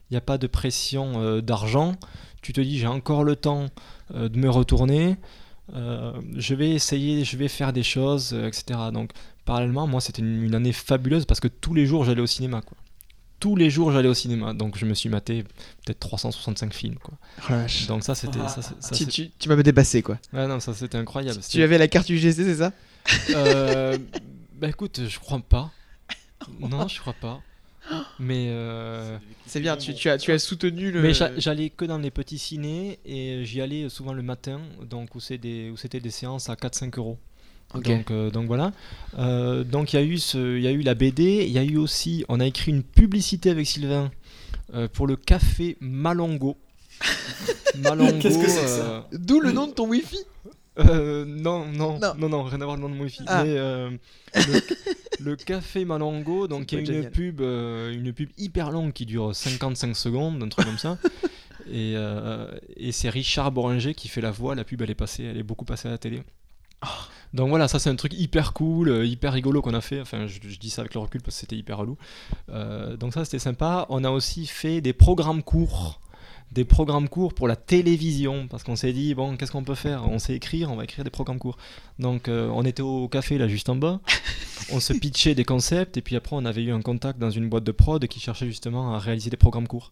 [0.10, 1.96] il n'y a pas de pression d'argent.
[2.44, 3.68] Tu te dis, j'ai encore le temps
[4.14, 5.16] de me retourner.
[5.74, 8.80] Euh, je vais essayer, je vais faire des choses, euh, etc.
[8.94, 9.12] Donc,
[9.46, 12.62] parallèlement, moi, c'était une, une année fabuleuse parce que tous les jours, j'allais au cinéma.
[12.62, 12.78] Quoi.
[13.40, 14.54] Tous les jours, j'allais au cinéma.
[14.54, 15.44] Donc, je me suis maté
[15.86, 16.96] peut-être 365 films.
[16.96, 17.16] Quoi.
[17.88, 18.40] Donc, ça, c'était.
[18.48, 20.18] Ça, ça, Tu, tu, tu m'as dépassé quoi.
[20.34, 21.40] Ouais, non, ça, c'était incroyable.
[21.50, 22.72] Tu avais la carte UGC, c'est ça?
[23.30, 23.98] Euh,
[24.56, 25.72] bah écoute, je crois pas.
[26.60, 27.42] Non, je crois pas.
[28.20, 31.02] Mais euh, C'est bien, tu, tu as, tu as soutenu le.
[31.02, 34.60] mais j'a- j'allais que dans les petits ciné et j'y allais souvent le matin,
[34.90, 37.18] donc où c'est des où c'était des séances à 4-5 euros.
[37.74, 38.72] Donc, euh, donc voilà.
[39.20, 41.58] Euh, donc il y a eu ce, il y a eu la BD, il y
[41.60, 44.10] a eu aussi, on a écrit une publicité avec Sylvain
[44.74, 46.58] euh, pour le café Malongo.
[47.80, 48.18] Malongo.
[48.20, 49.08] Qu'est-ce que c'est que ça?
[49.14, 50.18] D'où le nom de ton Wi-Fi
[50.80, 52.14] euh, non, non, Non.
[52.18, 53.08] non, non, rien à voir avec le nom de mon.
[53.28, 53.44] Ah.
[53.44, 53.90] Mais euh,
[54.36, 54.62] le,
[55.24, 59.06] le café Malongo, donc il y a une pub, euh, une pub hyper longue qui
[59.06, 60.98] dure 55 secondes, un truc comme ça.
[61.70, 64.56] Et, euh, et c'est Richard Boringer qui fait la voix.
[64.56, 66.24] La pub, elle est passée, elle est beaucoup passée à la télé.
[66.82, 66.88] Oh.
[67.34, 70.00] Donc voilà, ça c'est un truc hyper cool, euh, hyper rigolo qu'on a fait.
[70.00, 71.98] Enfin, je, je dis ça avec le recul parce que c'était hyper relou.
[72.50, 73.86] Euh, donc ça c'était sympa.
[73.90, 76.00] On a aussi fait des programmes courts
[76.52, 78.48] des programmes courts pour la télévision.
[78.48, 80.10] Parce qu'on s'est dit bon qu'est-ce qu'on peut faire?
[80.10, 81.58] On sait écrire on va écrire des programmes courts.
[82.00, 84.00] Donc euh, on était au café là juste en bas.
[84.74, 87.48] On se pitchait des concepts et puis après on avait eu un contact dans une
[87.48, 89.92] boîte de prod qui cherchait justement à réaliser des programmes courts.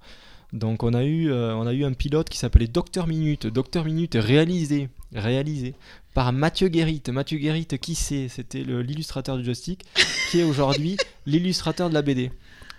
[0.51, 3.47] Donc on a eu euh, on a eu un pilote qui s'appelait Docteur Minute.
[3.47, 5.75] Docteur Minute réalisé réalisé
[6.13, 8.27] par Mathieu Guérit Mathieu Guérit qui c'est?
[8.27, 9.85] C'était l'illustrateur du joystick
[10.29, 12.31] qui est aujourd'hui l'illustrateur de la BD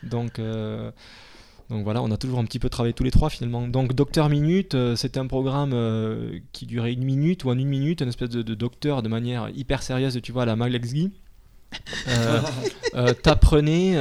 [0.02, 0.90] donc euh,
[1.68, 3.66] donc voilà, on a toujours un petit peu travaillé tous les trois finalement.
[3.66, 7.68] Donc Docteur Minute, euh, c'était un programme euh, qui durait une minute ou en une
[7.68, 10.92] minute, une espèce de, de docteur de manière hyper sérieuse, tu vois, à la Maglex
[10.92, 11.12] Guy.
[12.08, 13.96] Euh, T'apprenais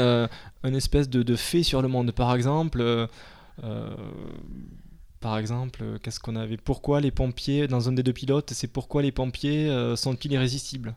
[0.64, 2.12] une espèce de, de fait sur le monde.
[2.12, 3.08] Par exemple,
[5.20, 6.58] par exemple, qu'est-ce qu'on avait?
[6.58, 10.94] Pourquoi les pompiers, dans un des deux pilotes, c'est pourquoi les pompiers sont-ils irrésistibles?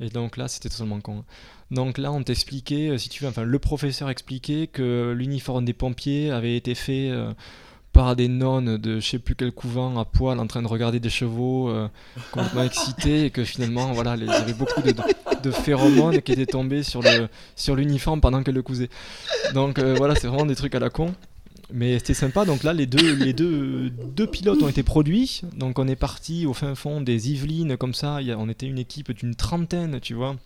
[0.00, 1.24] Et donc là, c'était totalement con.
[1.70, 5.72] Donc là, on t'expliquait, euh, si tu veux, enfin, le professeur expliquait que l'uniforme des
[5.72, 7.32] pompiers avait été fait euh,
[7.92, 11.00] par des nonnes de je sais plus quel couvent à poil en train de regarder
[11.00, 11.88] des chevaux euh,
[12.30, 14.94] complètement excités et que finalement, voilà, les- il y avait beaucoup de,
[15.42, 18.90] de phéromones qui étaient tombés sur le sur l'uniforme pendant qu'elle le cousait.
[19.52, 21.12] Donc euh, voilà, c'est vraiment des trucs à la con.
[21.72, 25.78] Mais c'était sympa, donc là les deux, les deux, deux pilotes ont été produits, donc
[25.78, 28.66] on est parti au fin fond des Yvelines comme ça, il y a- on était
[28.66, 30.36] une équipe d'une trentaine, tu vois,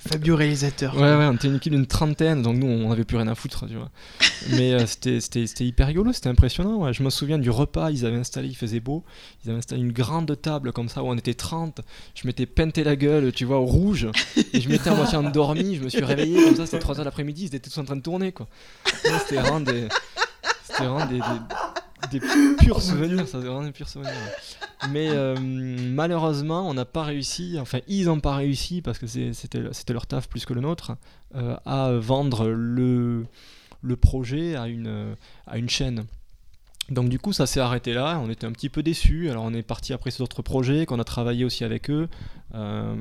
[0.00, 0.94] Fabio réalisateur.
[0.96, 3.34] Ouais, ouais, on était une équipe d'une trentaine, donc nous, on avait plus rien à
[3.34, 3.88] foutre, tu vois.
[4.50, 6.78] Mais euh, c'était- hyper rigolo, c'était impressionnant.
[6.82, 6.92] ouais.
[6.92, 9.04] Je me souviens du repas, ils avaient installé, il faisait beau,
[9.44, 11.80] ils avaient installé une grande table comme ça où on était 30.
[12.14, 14.08] Je m'étais peinté la gueule, tu vois, au rouge,
[14.52, 17.42] et je m'étais à moitié endormi, je me suis réveillé comme ça, c'était 3h l'après-midi,
[17.44, 18.48] ils étaient tous en train de tourner, quoi.
[18.84, 19.86] C'était vraiment des.
[20.78, 21.18] C'était vraiment des.
[21.18, 21.24] des-
[22.20, 22.20] des
[22.58, 24.12] purs souvenirs, ça, c'est vraiment des purs souvenirs.
[24.90, 29.32] Mais euh, malheureusement, on n'a pas réussi, enfin, ils n'ont pas réussi parce que c'est-
[29.32, 30.92] c'était c'était leur taf plus que le nôtre,
[31.34, 33.26] euh, à vendre le,
[33.82, 35.16] le projet à une,
[35.48, 36.04] à une chaîne.
[36.88, 39.52] Donc du coup ça s'est arrêté là, on était un petit peu déçus, alors on
[39.52, 42.08] est parti après sur d'autres projets, qu'on a travaillé aussi avec eux,
[42.54, 42.94] euh,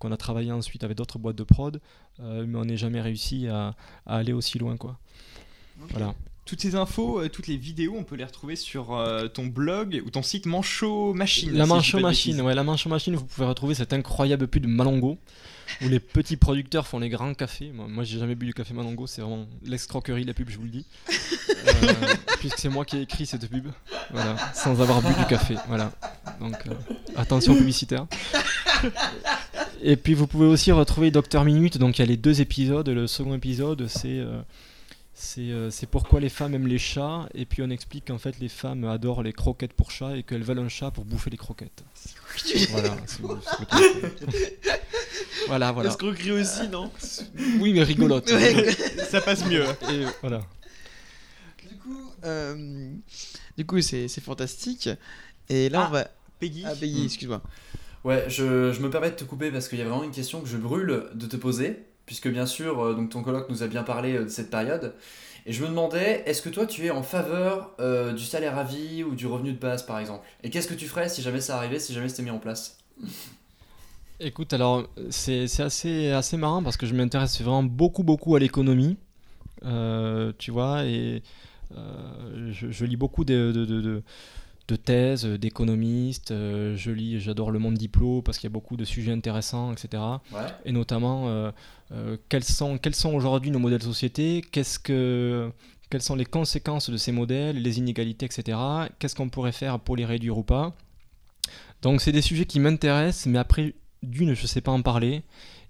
[0.00, 1.80] qu'on a travaillé ensuite avec d'autres boîtes de prod,
[2.20, 3.74] euh, mais on n'est jamais réussi à,
[4.06, 4.98] à aller aussi loin quoi.
[5.90, 6.14] Voilà.
[6.48, 10.02] Toutes ces infos, euh, toutes les vidéos, on peut les retrouver sur euh, ton blog
[10.06, 11.52] ou ton site Manchot Machine.
[11.52, 14.62] La si Manchot de Machine, ouais, la Manchot Machine, vous pouvez retrouver cette incroyable pub
[14.62, 15.18] de Malongo,
[15.82, 17.70] où les petits producteurs font les grands cafés.
[17.74, 20.64] Moi, moi, j'ai jamais bu du café Malongo, c'est vraiment l'escroquerie la pub, je vous
[20.64, 20.86] le dis.
[21.10, 21.92] Euh,
[22.38, 23.66] puisque c'est moi qui ai écrit cette pub,
[24.10, 25.92] voilà, sans avoir bu du café, voilà.
[26.40, 26.56] Donc
[27.14, 28.06] attention publicitaire.
[29.82, 32.88] Et puis vous pouvez aussi retrouver Docteur Minute, donc il y a les deux épisodes.
[32.88, 34.22] Le second épisode, c'est
[35.20, 38.38] c'est euh, c'est pourquoi les femmes aiment les chats, et puis on explique qu'en fait
[38.38, 41.36] les femmes adorent les croquettes pour chats et qu'elles veulent un chat pour bouffer les
[41.36, 41.82] croquettes.
[42.70, 43.22] voilà, c'est-
[44.30, 44.80] c'est-
[45.48, 45.88] voilà, voilà.
[45.88, 46.90] L'escroquerie aussi, non?
[47.60, 48.30] Oui, mais rigolote.
[48.30, 48.72] Ouais.
[49.10, 49.64] Ça passe mieux.
[49.90, 50.40] Et voilà.
[51.68, 52.92] Du coup, euh,
[53.56, 54.88] du coup, c'est c'est fantastique.
[55.48, 55.86] Et là, Ah.
[55.88, 56.08] on va.
[56.38, 56.62] Peggy.
[56.64, 57.42] Ah, Peggy, excuse-moi.
[58.04, 60.40] Ouais, je, je me permets de te couper parce qu'il y a vraiment une question
[60.40, 63.66] que je brûle de te poser, puisque bien sûr, euh, donc ton colloque nous a
[63.66, 64.94] bien parlé euh, de cette période.
[65.44, 68.64] Et je me demandais, est-ce que toi tu es en faveur euh, du salaire à
[68.64, 70.26] vie ou du revenu de base par exemple?
[70.42, 72.78] Et qu'est-ce que tu ferais si jamais ça arrivait, si jamais c'était mis en place?
[74.20, 78.96] Écoute, alors c'est assez, assez marrant parce que je m'intéresse vraiment beaucoup, beaucoup à l'économie.
[80.38, 81.22] Tu vois, et
[81.70, 84.02] je, lis beaucoup de-
[84.68, 86.30] de thèses, euh, d'économistes.
[86.30, 89.72] euh, je lis, j'adore le monde diplo parce qu'il y a beaucoup de sujets intéressants,
[89.72, 90.02] etc.
[90.32, 90.40] Ouais.
[90.64, 94.42] Et notamment, euh, quels sont, quels sont aujourd'hui nos modèles de société?
[94.52, 95.50] Qu'est-ce que,
[95.90, 98.58] Quelles sont les conséquences de ces modèles, les inégalités, etc.
[98.98, 100.74] Qu'est-ce qu'on pourrait faire pour les réduire ou pas?
[101.80, 105.22] Donc, c'est des sujets qui m'intéressent, mais après, d'une, je ne sais pas en parler.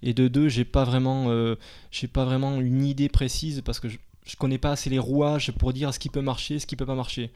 [0.03, 1.57] Et de deux, j'ai pas vraiment, euh,
[1.91, 5.53] j'ai pas vraiment une idée précise parce que je, je connais pas assez les rouages
[5.53, 7.31] pour dire ce qui peut marcher, ce qui peut pas marcher.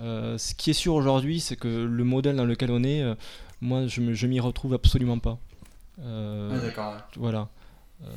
[0.00, 3.14] Euh, ce qui est sûr aujourd'hui, c'est que le modèle dans lequel on est, euh,
[3.60, 5.38] moi, je, m'y retrouve absolument pas.
[6.00, 6.92] Euh, Ouais, d'accord.
[6.94, 7.00] ouais.
[7.16, 7.48] voilà.
[8.04, 8.08] Euh,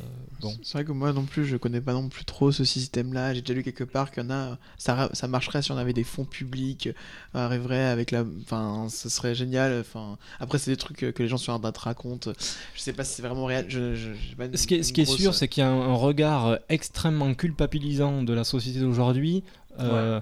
[0.41, 0.53] bon.
[0.61, 3.34] C'est vrai que moi non plus, je connais pas non plus trop ce système-là.
[3.34, 5.93] J'ai déjà lu quelque part qu'il y en a, ça, ça marcherait si on avait
[5.93, 6.89] des fonds publics,
[7.34, 9.80] arriverait avec la, enfin, ce serait génial.
[9.80, 12.32] Enfin, après c'est des trucs que les gens sur Internet racontent.
[12.75, 13.67] Je sais pas si c'est vraiment réel.
[13.69, 15.47] Je, je- j'ai pas une- Ce qui est, ce une qui est grosse- sûr, c'est
[15.47, 19.45] qu'il y a un, regard extrêmement culpabilisant de la société d'aujourd'hui
[19.80, 20.19] euh,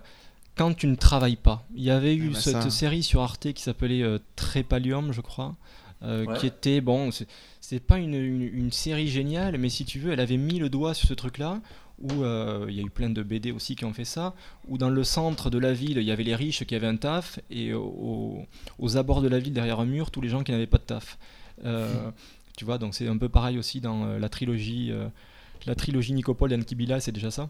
[0.58, 1.66] quand tu ne travailles pas.
[1.76, 2.70] Il y avait eu Ah bah cette ça.
[2.70, 5.56] série sur Arte qui s'appelait euh, Trépalium, je crois,
[6.04, 6.38] euh, Ouais.
[6.38, 10.20] qui était, bon, c'est- pas une, une- une série géniale, mais si tu veux, elle
[10.20, 11.62] avait mis le doigt sur ce truc-là,
[12.00, 14.34] où euh, il y a eu plein de BD aussi qui ont fait ça,
[14.68, 16.96] où dans le centre de la ville, il y avait les riches qui avaient un
[16.98, 18.46] taf, et au-
[18.80, 20.84] aux abords de la ville, derrière un mur, tous les gens qui n'avaient pas de
[20.84, 21.18] taf.
[21.66, 22.12] Euh,
[22.56, 24.92] tu vois, donc c'est un peu pareil aussi dans la trilogie.
[25.66, 27.50] la trilogie Nicopole d'Anne Kibila, c'est déjà ça.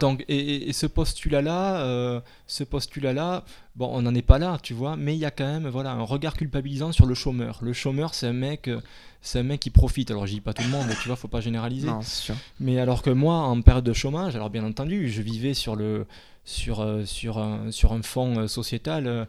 [0.00, 3.44] Donc, et, ce postulat-là, euh, ce postulat-là,
[3.76, 5.92] bon, on n'en est pas là, tu vois, mais il y a quand même, voilà,
[5.92, 7.60] un regard culpabilisant sur le chômeur.
[7.62, 8.80] Le chômeur, c'est un mec, euh,
[9.20, 10.10] c'est un mec qui profite.
[10.10, 11.86] Alors, je dis pas tout le monde, tu vois, faut pas généraliser.
[11.86, 12.34] Non, c'est sûr.
[12.58, 16.06] Mais alors que moi, en période de chômage, alors bien entendu, je vivais sur le
[16.44, 19.28] sur euh, sur un sur un fonds sociétal,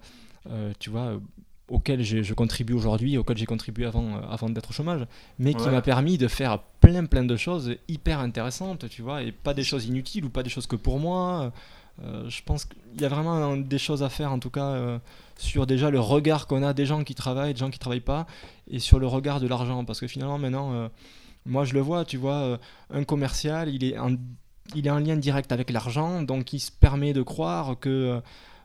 [0.52, 1.20] euh, tu vois,
[1.68, 5.06] auquel je contribue aujourd'hui, auquel j'ai contribué avant euh, avant d'être au chômage,
[5.40, 5.72] mais qui Ouais.
[5.72, 9.64] m'a permis de faire plein plein de choses hyper intéressantes, tu vois, et pas des
[9.64, 11.52] choses inutiles ou pas des choses que pour moi.
[12.04, 15.00] Euh, je pense qu'il y a vraiment des choses à faire, en tout cas, euh,
[15.38, 18.28] sur déjà le regard qu'on a des gens qui travaillent, des gens qui travaillent pas,
[18.70, 20.74] et sur le regard de l'argent, parce que finalement maintenant.
[20.74, 20.90] euh,
[21.48, 22.58] moi, je le vois, tu vois,
[22.90, 24.16] un commercial, il est, en,
[24.74, 28.20] il est en lien direct avec l'argent, donc il se permet de croire que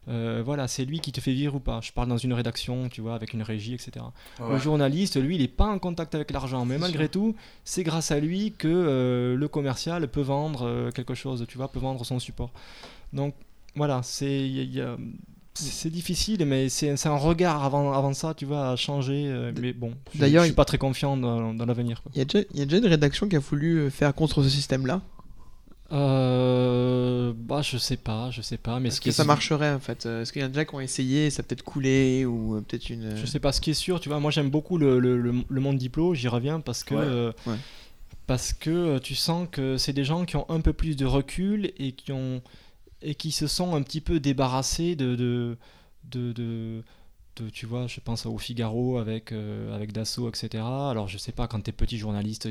[0.08, 1.80] euh, voilà, c'est lui qui te fait vivre ou pas.
[1.82, 3.90] Je parle dans une rédaction, tu vois, avec une régie, etc.
[4.40, 4.52] Ouais.
[4.54, 8.10] Le journaliste, lui, il n'est pas en contact avec l'argent, mais malgré tout, c'est grâce
[8.10, 12.04] à lui que euh, le commercial peut vendre euh, quelque chose, tu vois, peut vendre
[12.04, 12.50] son support.
[13.12, 13.34] Donc
[13.76, 14.96] voilà, c'est il y a- il y a-
[15.54, 19.50] c'est difficile, mais c'est c'est un regard avant, avant ça, tu vois, à changer.
[19.60, 22.02] mais bon, je- D'ailleurs, je suis pas très confiant dans, dans l'avenir.
[22.14, 24.42] Il y, a déjà, il y a déjà une rédaction qui a voulu faire contre
[24.42, 25.02] ce système-là.
[25.92, 30.06] Euh, bah, je sais pas, je sais pas, mais Est-ce que ça marcherait en fait
[30.06, 32.56] Euh, Est-ce qu'il y en a déjà qui ont essayé et ça peut-être coulé ou
[32.56, 33.16] euh, peut-être une.
[33.16, 35.44] Je sais pas, ce qui est sûr, tu vois, moi j'aime beaucoup le, le, le-
[35.48, 37.56] le monde diplo, j'y reviens parce que, Ouais, euh, ouais.
[38.26, 41.72] parce que tu sens que c'est des gens qui ont un peu plus de recul
[41.78, 42.40] et qui, ont,
[43.02, 45.56] et qui se sont un petit peu débarrassés de, de,
[46.10, 46.82] de, de-
[47.36, 50.62] de- tu vois, je pense au Figaro avec, euh, avec Dassault, etc.
[50.90, 52.48] Alors je sais pas, quand t'es petit journaliste,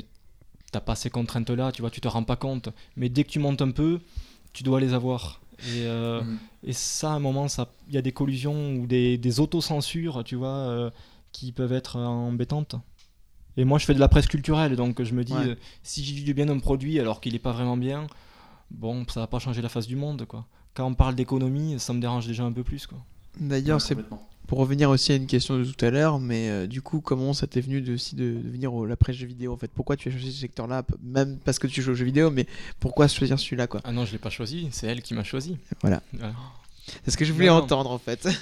[0.72, 3.40] t'as pas ces contraintes-là, tu vois, tu te rends pas compte, mais dès que tu
[3.40, 4.00] montes un peu,
[4.54, 5.42] tu dois les avoir.
[5.60, 6.24] Et, euh,
[6.64, 10.24] et ça, à un moment, ça- il y a des collusions ou des, des autocensures,
[10.24, 10.90] tu vois, euh,
[11.32, 12.76] qui peuvent être euh, embêtantes.
[13.58, 15.48] Et moi, je fais de la presse culturelle, donc je me dis, Ouais.
[15.50, 18.08] euh, si j'ai du bien d'un produit alors qu'il n'est pas vraiment bien,
[18.72, 20.46] bon, ça va pas changer la face du monde, quoi.
[20.76, 23.00] Quand on parle d'économie, ça me dérange déjà un peu plus, quoi.
[23.40, 23.96] D'ailleurs, c'est.
[24.50, 27.34] Pour revenir aussi à une question de tout à l'heure, mais euh, du coup, comment
[27.34, 29.70] ça t'est venu de, aussi de, de venir au, la presse jeux vidéo en fait?
[29.74, 30.84] Pourquoi tu as choisi ce secteur-là?
[31.04, 32.48] Même parce que tu joues aux jeux vidéo, mais
[32.80, 33.80] pourquoi choisir celui-là quoi?
[33.84, 35.58] Ah non, je l'ai pas choisi, c'est elle qui m'a choisi.
[35.82, 36.02] Voilà.
[36.14, 36.34] Voilà.
[37.06, 37.64] C'est ce que je voulais Non, non.
[37.64, 38.28] entendre en fait.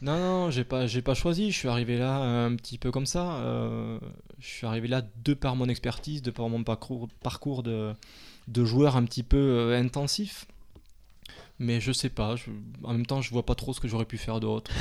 [0.00, 1.50] Non, non, j'ai pas, j'ai pas choisi.
[1.50, 3.32] Je suis arrivé là euh, un petit peu comme ça.
[3.38, 3.98] euh,
[4.38, 7.92] je suis arrivé là de par mon expertise, de par mon parcours, parcours de,
[8.46, 10.46] de joueur un petit peu euh, intensif.
[11.58, 12.36] Mais je sais pas.
[12.36, 12.44] je-
[12.84, 14.70] en même temps, je vois pas trop ce que j'aurais pu faire d'autre.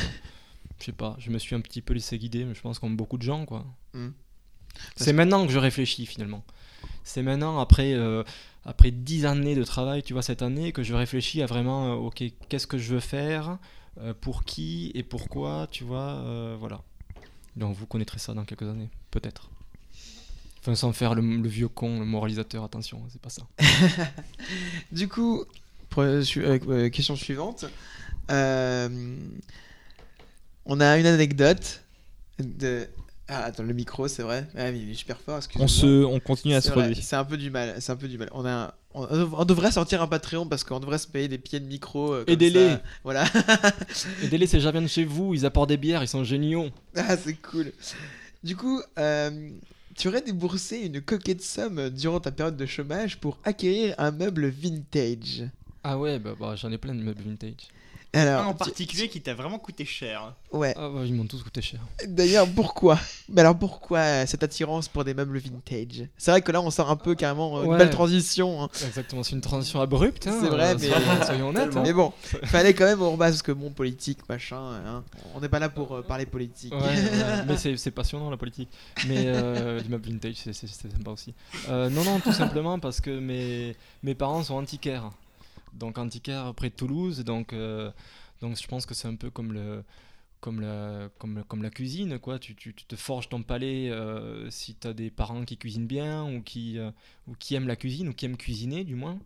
[0.79, 1.15] Je sais pas.
[1.19, 3.45] Je me suis un petit peu laissé guider, mais je pense comme beaucoup de gens,
[3.45, 3.65] quoi.
[3.93, 4.09] Hmm.
[4.95, 6.43] C'est maintenant que je réfléchis finalement.
[7.03, 8.23] C'est maintenant après euh,
[8.65, 11.95] après dix années de travail, tu vois, cette année que je réfléchis à vraiment, euh,
[11.95, 13.57] ok, qu'est-ce que je veux faire,
[13.99, 16.81] euh, pour qui et pourquoi, tu vois, voilà.
[17.55, 19.49] Donc vous connaîtrez ça dans quelques années, peut-être.
[20.59, 23.43] Enfin, sans faire le, le vieux con, le moralisateur, attention, c'est pas ça.
[24.91, 25.45] Du coup,
[26.91, 27.65] question suivante.
[30.67, 31.81] On a une anecdote
[32.39, 32.87] de.
[33.29, 34.47] Ah, attends, le micro, c'est vrai.
[34.55, 35.65] Ah, mais il est super fort, excusez-moi.
[35.65, 36.95] On, se, on continue à C'est se relever.
[37.01, 37.75] C'est un peu du mal.
[37.79, 38.29] C'est un peu du mal.
[38.31, 41.37] On, a un- on, on devrait sortir un Patreon parce qu'on devrait se payer des
[41.37, 42.13] pieds de micro.
[42.13, 42.75] euh, Aidez-les.
[43.03, 43.25] Voilà.
[44.23, 46.67] Et délai, ces gens viennent chez vous, ils apportent des bières, ils sont géniaux.
[46.95, 47.73] ah, c'est cool.
[48.45, 49.49] Du coup, euh,
[49.95, 54.47] tu aurais déboursé une coquette somme durant ta période de chômage pour acquérir un meuble
[54.47, 55.43] vintage.
[55.83, 57.67] Ah ouais, bah, bah, j'en ai plein de meubles vintage.
[58.17, 60.33] Alors, Un en tu- particulier qui t'a vraiment coûté cher.
[60.51, 60.73] ouais.
[60.77, 61.79] Ah bah, ils m'ont tous coûté cher.
[62.07, 62.99] D'ailleurs, pourquoi?
[63.29, 66.07] Mais alors pourquoi cette attirance pour des meubles vintage?
[66.17, 67.77] C'est vrai que là, on sort un peu carrément euh, une Ouais.
[67.77, 68.63] belle transition.
[68.63, 68.69] hein.
[68.85, 70.27] Exactement, c'est une transition abrupte.
[70.27, 71.75] hein, C'est vrai, euh, mais- soyons- soyons honnêtes.
[71.75, 71.81] Hein.
[71.85, 72.11] Mais bon,
[72.45, 74.57] fallait quand même on rebat parce que bon, politique, machin.
[74.85, 75.03] hein.
[75.35, 76.73] On n'est pas là pour euh, parler politique.
[76.73, 78.69] Ouais, ouais, mais c'est c'est passionnant la politique.
[79.07, 81.33] Mais euh, l'immeuble vintage, c'est c'est- c'est sympa aussi.
[81.69, 85.11] Euh, non, non, tout simplement parce que mes, mes parents sont antiquaires.
[85.77, 87.23] Donc antiquaires près de Toulouse.
[87.23, 87.91] Donc, euh,
[88.41, 89.83] donc je pense que c'est un peu comme le.
[90.39, 92.37] Comme la, comme, comme la cuisine, quoi.
[92.37, 96.25] Tu, tu, te forges ton palais euh, si tu as des parents qui cuisinent bien
[96.31, 96.91] ou qui, euh,
[97.27, 99.17] ou qui aiment la cuisine ou qui aiment cuisiner, du moins.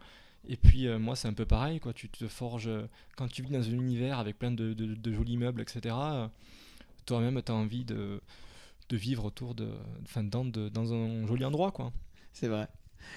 [0.48, 1.92] Et puis moi, c'est un peu pareil, quoi.
[1.94, 2.70] Tu te forges
[3.18, 5.94] quand tu vis dans un univers avec plein de, de- jolis meubles, etc.
[7.06, 8.22] toi-même, tu as envie de,
[8.90, 9.70] de vivre autour de,
[10.04, 11.92] enfin, dans, dans un joli endroit, quoi.
[12.34, 12.68] C'est vrai.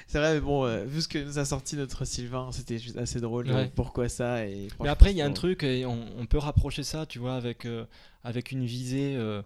[0.07, 2.97] C'est vrai, mais bon, euh, vu ce que nous a sorti notre Sylvain, c'était juste
[2.97, 3.51] assez drôle.
[3.51, 3.71] Ouais.
[3.75, 6.83] pourquoi ça et Mais après, il y a un truc, et on, on peut rapprocher
[6.83, 7.85] ça, tu vois, avec, euh,
[8.23, 9.43] avec une visée euh,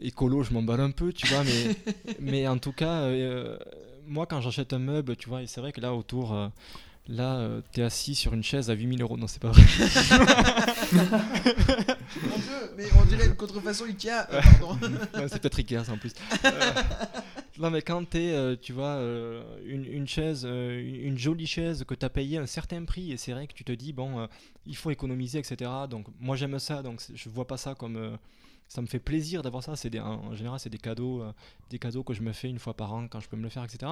[0.00, 1.76] écolo, je m'emballe un peu, tu vois, mais,
[2.20, 3.56] mais en tout cas, euh,
[4.06, 6.48] moi, quand j'achète un meuble, tu vois, et c'est vrai que là, autour, euh,
[7.08, 9.62] là, euh, t'es assis sur une chaise à 8000 euros, non, c'est pas vrai.
[10.92, 14.08] Mon Dieu, mais on dirait une contrefaçon Ikea.
[14.32, 14.78] euh, pardon.
[15.14, 16.12] Ouais, c'est peut-être Ikea ça en plus.
[17.58, 21.82] Non mais quand t'es, euh, tu vois, euh, une, une chaise, euh, une jolie chaise
[21.82, 24.28] que t'as payé un certain prix et c'est vrai que tu te dis bon,
[24.64, 25.68] il faut économiser etc.
[25.90, 28.16] Donc moi j'aime ça, donc je vois pas ça comme,
[28.68, 29.74] ça me fait plaisir d'avoir ça.
[29.74, 31.24] C'est en général c'est des cadeaux,
[31.70, 33.48] des cadeaux que je me fais une fois par an quand je peux me le
[33.48, 33.90] faire etc.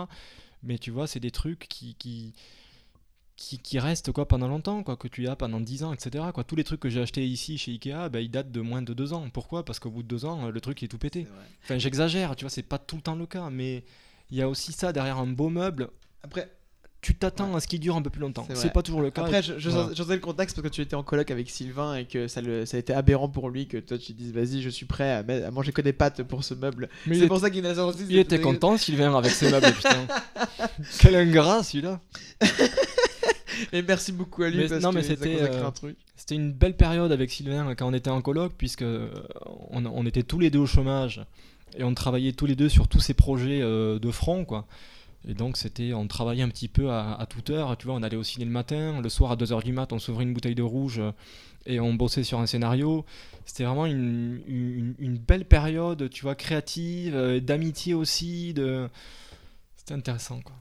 [0.62, 2.34] Mais tu vois c'est des trucs qui
[3.36, 6.42] qui, qui restent quoi pendant longtemps quoi que tu as pendant 10 ans etc quoi
[6.42, 8.94] tous les trucs que j'ai achetés ici chez Ikea bah, ils datent de moins de
[8.94, 9.64] 2 ans pourquoi?
[9.64, 11.26] Parce qu'au bout de 2 ans le truc il est tout pété.
[11.64, 13.84] Enfin, j'exagère, tu vois, c'est pas tout le temps le cas, mais
[14.30, 15.90] il y a aussi ça derrière un beau meuble.
[16.22, 16.50] Après,
[17.02, 18.48] Tu t'attends à ce qu'il dure un peu plus longtemps.
[18.54, 19.22] C'est pas toujours le cas.
[19.22, 19.90] après je, je, Voilà.
[19.90, 22.40] je sentais le contexte parce que tu étais en coloc avec Sylvain et que ça,
[22.40, 25.12] le, ça a été aberrant pour lui que toi tu dises vas-y, je suis prêt
[25.12, 26.88] à, manger que des pâtes pour ce meuble.
[27.06, 28.06] C'est est- pour ça qu'il a sorti.
[28.08, 30.06] il était content, Sylvain, avec ses meubles, putain.
[30.98, 32.00] Quel ingrat celui-là.
[33.72, 35.96] Et merci beaucoup à lui Mais- parce non, que mais c'était, euh, un truc.
[36.16, 39.10] C'était une belle période avec Sylvain quand on était en coloc, puisque euh,
[39.70, 41.24] on, on était tous les deux au chômage
[41.76, 44.66] et on travaillait tous les deux sur tous ces projets euh, de front, quoi.
[45.28, 48.02] Et donc c'était, on travaillait un petit peu à, à toute heure, tu vois, on
[48.04, 50.54] allait au ciné le matin, le soir à 2h du mat, on s'ouvrait une bouteille
[50.54, 51.00] de rouge
[51.66, 53.04] et on bossait sur un scénario.
[53.44, 58.88] C'était vraiment une, une, une belle période, tu vois, créative, d'amitié aussi, de...
[59.76, 60.54] C'était intéressant, quoi.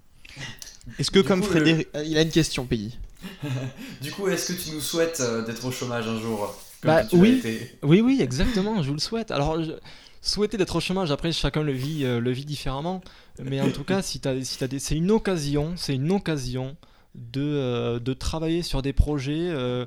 [1.00, 1.88] Est-ce que Du comme coup, Frédéric...
[1.96, 2.98] Euh, il a une question, Pays.
[4.02, 7.04] Du coup, est-ce que tu nous souhaites euh, d'être au chômage un jour comme Bah,
[7.04, 7.38] tu oui.
[7.40, 9.32] été Oui, oui, exactement, je vous le souhaite.
[9.32, 9.72] Alors, je-
[10.22, 13.02] souhaiter d'être au chômage, après, chacun le vit, euh, le vit différemment.
[13.44, 16.76] Mais en tout cas, si t'as, si des, c'est une occasion, c'est une occasion
[17.16, 19.86] de, euh, de travailler sur des projets euh,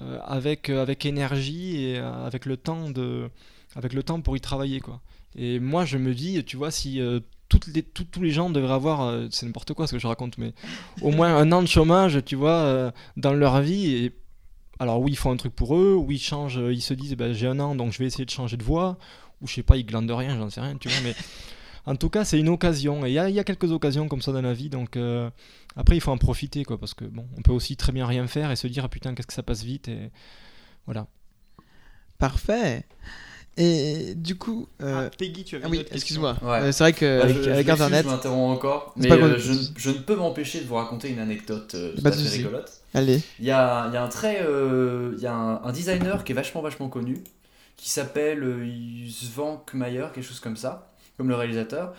[0.00, 3.28] euh, avec, euh, avec énergie et euh, avec le temps de,
[3.76, 5.00] avec le temps pour y travailler, quoi.
[5.36, 7.20] Et moi, je me dis, tu vois, si euh,
[7.60, 10.06] toutes les, tous- tous les gens devraient avoir, euh, c'est n'importe quoi ce que je
[10.06, 10.52] raconte, mais
[11.02, 13.92] au moins un an de chômage, tu vois, euh, dans leur vie.
[13.94, 14.12] Et
[14.78, 17.14] alors oui, ils font un truc pour eux, ou ils changent, euh, ils se disent,
[17.16, 18.98] bah, j'ai un an, donc je vais essayer de changer de voie,
[19.40, 21.14] ou je sais pas, ils glandent rien, j'en sais rien, tu vois, mais
[21.86, 24.32] en tout cas, c'est une occasion, et il y y a quelques occasions comme ça
[24.32, 25.30] dans la vie, donc euh,
[25.76, 28.26] après, il faut en profiter, quoi, parce que bon, on peut aussi très bien rien
[28.26, 30.10] faire et se dire, ah, putain, qu'est-ce que ça passe vite, et
[30.86, 31.06] voilà.
[32.18, 32.84] Parfait.
[33.56, 34.66] Et du coup.
[34.82, 36.36] euh, Ah, Peggy, tu avais ah oui, excuse-moi.
[36.42, 36.58] Ouais.
[36.60, 38.04] Euh, c'est vrai Bah, qu'avec je- je avec Internet.
[38.04, 41.20] Je m'interromps encore, mais euh, je, ne- je ne peux m'empêcher de vous raconter une
[41.20, 42.38] anecdote euh, Pas souci.
[42.38, 42.72] rigolote.
[42.94, 43.20] Allez.
[43.38, 46.24] Il y a, il y a un très, euh, il y a un, un designer
[46.24, 47.22] qui est vachement vachement connu,
[47.76, 48.66] qui s'appelle euh,
[49.08, 51.94] Svank Mayer, quelque chose comme ça, comme le réalisateur.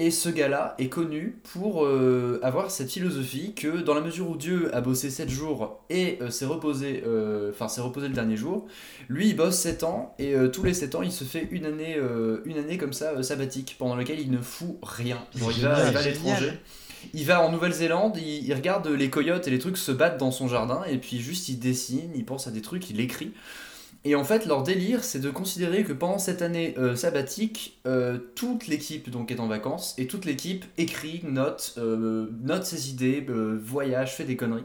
[0.00, 4.36] Et ce gars-là est connu pour euh, avoir cette philosophie que dans la mesure où
[4.38, 8.38] Dieu a bossé 7 jours et euh, s'est reposé, euh, enfin s'est reposé le dernier
[8.38, 8.66] jour,
[9.10, 11.66] lui il bosse 7 ans et euh, tous les 7 ans il se fait une
[11.66, 15.18] année, euh, une année comme ça euh, sabbatique pendant laquelle il ne fout rien.
[15.36, 16.52] Genre, il, va, Génial, il va à l'étranger.
[17.12, 20.30] Il va en Nouvelle-Zélande, il, il regarde les coyotes et les trucs se battre dans
[20.30, 23.34] son jardin, et puis juste il dessine, il pense à des trucs, il écrit.
[24.04, 28.16] Et en fait, leur délire, c'est de considérer que pendant cette année euh, sabbatique, euh,
[28.34, 33.26] toute l'équipe donc est en vacances, et toute l'équipe écrit, note, euh, note ses idées,
[33.28, 34.64] euh, voyage, fait des conneries.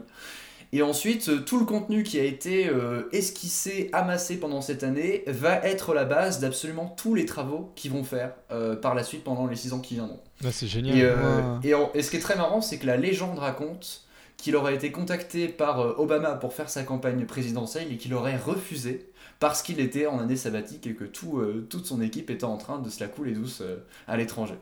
[0.72, 5.22] Et ensuite, euh, tout le contenu qui a été euh, esquissé, amassé pendant cette année,
[5.26, 9.22] va être la base d'absolument tous les travaux qu'ils vont faire euh, par la suite
[9.22, 10.20] pendant les 6 ans qui viendront.
[10.50, 10.96] c'est génial.
[10.98, 11.60] Et, euh, Wow.
[11.62, 14.02] et, en- et ce qui est très marrant, c'est que la légende raconte
[14.38, 18.36] qu'il aurait été contacté par euh, Obama pour faire sa campagne présidentielle et qu'il aurait
[18.36, 19.06] refusé
[19.40, 22.56] parce qu'il était en année sabbatique et que tout, euh, toute son équipe était en
[22.56, 23.76] train de se la couler douce euh,
[24.08, 24.54] à l'étranger.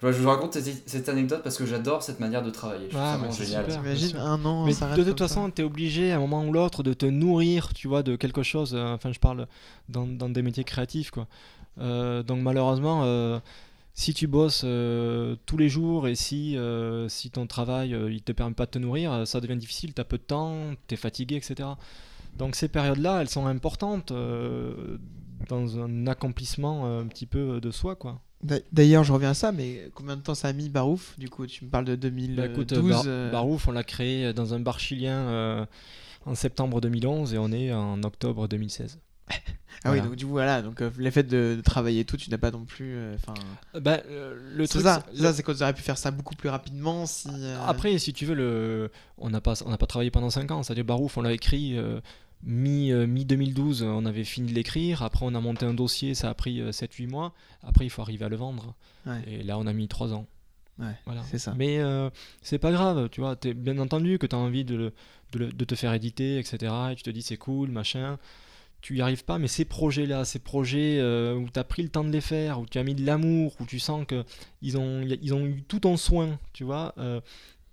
[0.00, 2.84] Voilà, je vous raconte cette, cette anecdote parce que j'adore cette manière de travailler.
[2.86, 3.98] Je trouve Ah, ça mais vraiment c'est génial.
[3.98, 4.22] super.
[4.24, 6.92] Un an, Mais de toute façon, tu es obligé à un moment ou l'autre de
[6.92, 8.74] te nourrir, tu vois, de quelque chose.
[8.74, 9.48] euh, Enfin, je parle
[9.88, 11.26] dans, dans des métiers créatifs, quoi.
[11.80, 13.40] Euh, donc malheureusement, euh,
[13.94, 18.22] si tu bosses euh, tous les jours et si, euh, si ton travail euh, il
[18.22, 19.94] te permet pas de te nourrir, ça devient difficile.
[19.94, 20.54] Tu as peu de temps,
[20.86, 21.70] tu es fatigué, etc.
[22.38, 24.98] Donc ces périodes-là, elles sont importantes euh,
[25.48, 28.20] dans un accomplissement euh, un petit peu de soi, quoi.
[28.42, 31.18] D'a- D'ailleurs, je reviens à ça, mais combien de temps ça a mis Barouf?
[31.18, 32.36] Du coup, tu me parles de 2012.
[32.36, 35.66] Bah, écoute, euh, Bar- euh, Barouf, on l'a créé dans un bar chilien euh,
[36.24, 38.98] en septembre 2011 et on est en octobre 2016.
[39.84, 42.36] Ah oui, donc du coup, voilà, donc euh, l'effet de, de travailler tout, tu n'as
[42.38, 42.96] pas non plus.
[43.14, 43.34] Enfin,
[43.80, 47.28] Bah, le truc, ça, ça, c'est qu'on aurait pu faire ça beaucoup plus rapidement si.
[47.64, 48.90] Après, si tu veux, le...
[49.18, 50.64] on n'a pas, on pas travaillé pendant 5 ans.
[50.64, 51.78] C'est-à-dire, Barouf, on l'a écrit
[52.44, 55.02] mi-2012, on avait fini de l'écrire.
[55.02, 57.32] Après, on a monté un dossier, ça a pris 7-8 mois.
[57.62, 58.74] Après, il faut arriver à le vendre.
[59.06, 59.20] Ouais.
[59.26, 60.26] Et là, on a mis 3 ans.
[60.78, 61.22] Ouais, Voilà.
[61.24, 61.54] c'est ça.
[61.56, 62.08] Mais euh,
[62.40, 63.34] c'est pas grave, tu vois.
[63.34, 64.92] T'es bien entendu que tu as envie de, le-
[65.32, 66.72] de, le- de te faire éditer, etc.
[66.92, 68.18] Et tu te dis, c'est cool, machin.
[68.80, 71.88] Tu y arrives pas, mais ces projets-là, ces projets euh, où tu as pris le
[71.88, 74.24] temps de les faire, où tu as mis de l'amour, où tu sens que
[74.62, 77.20] ils ont, ils ont eu tout ton soin, tu vois, euh,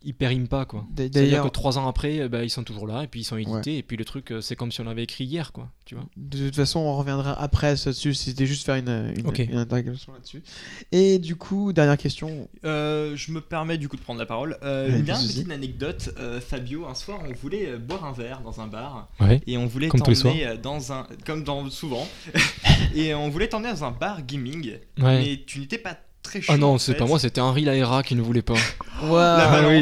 [0.05, 0.85] ils périment pas, quoi.
[0.95, 3.37] C'est-à-dire D'ailleurs, que trois ans après, bah, ils sont toujours là, et puis ils sont
[3.37, 5.95] édités, et puis le truc, euh, c'est comme si on l'avait écrit hier, quoi, tu
[5.95, 6.05] vois.
[6.15, 8.13] de toute façon, on reviendra après dessus.
[8.13, 10.43] C'était juste faire une, une, interrogation là-dessus.
[10.91, 12.47] Et du coup, dernière question.
[12.63, 14.57] Euh, je me permets du coup de prendre la parole.
[14.63, 16.13] Euh, Ouais, une dernière petite anecdote.
[16.19, 19.41] Euh, Fabio, un soir, on voulait boire un verre dans un bar Ouais.
[19.47, 22.07] et on voulait t'emmener dans un, comme dans souvent,
[22.95, 25.21] et on voulait t'emmener dans un bar gaming, Ouais.
[25.23, 26.51] mais tu n'étais pas très chaud.
[26.53, 26.97] Ah non, en c'est fait.
[26.99, 28.53] pas moi, c'était Henri Laera qui ne voulait pas.
[29.03, 29.13] Waouh,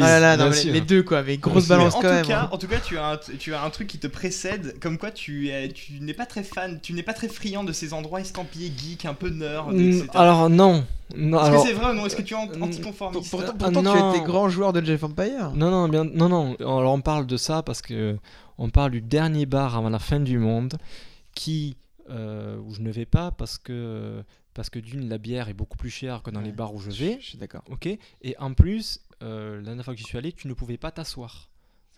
[0.02, 0.72] ah sûr.
[0.72, 2.26] les deux quoi, avec grosse balance en quand tout même.
[2.26, 2.48] cas, hein.
[2.52, 5.10] en tout cas, tu as un, tu as un truc qui te précède, comme quoi
[5.10, 8.20] tu es, tu n'es pas très fan, tu n'es pas très friand de ces endroits
[8.20, 10.06] estampillés geek, un peu nerd, Mm, etc.
[10.14, 10.84] alors non.
[11.16, 12.06] non Est-ce que c'est vrai ou non?
[12.06, 13.30] Est-ce que tu es Mm, anticonformiste?
[13.30, 14.14] Pourtant, Ah, pourtant tu non.
[14.14, 15.52] étais grand joueur de Jeff Empire.
[15.54, 16.56] Non, non, bien, non, non.
[16.60, 18.16] Alors on parle de ça parce que
[18.58, 20.74] on parle du dernier bar avant la fin du monde,
[21.34, 21.76] qui
[22.10, 25.76] euh, où je ne vais pas parce que parce que d'une la bière est beaucoup
[25.76, 27.18] plus chère que dans les bars où je vais.
[27.20, 27.62] Je suis d'accord.
[27.70, 27.86] Ok.
[27.86, 30.90] Et en plus, euh, la dernière fois que j'y suis allé, tu ne pouvais pas
[30.92, 31.48] t'asseoir.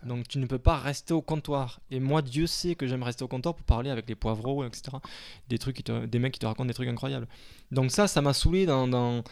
[0.04, 1.80] Donc tu ne peux pas rester au comptoir.
[1.90, 4.96] Et moi, Dieu sait que j'aime rester au comptoir pour parler avec les poivreaux, etc.
[5.48, 7.26] Des trucs, qui te- des mecs qui te racontent des trucs incroyables.
[7.72, 9.22] Donc ça, ça m'a saoulé dans, dans-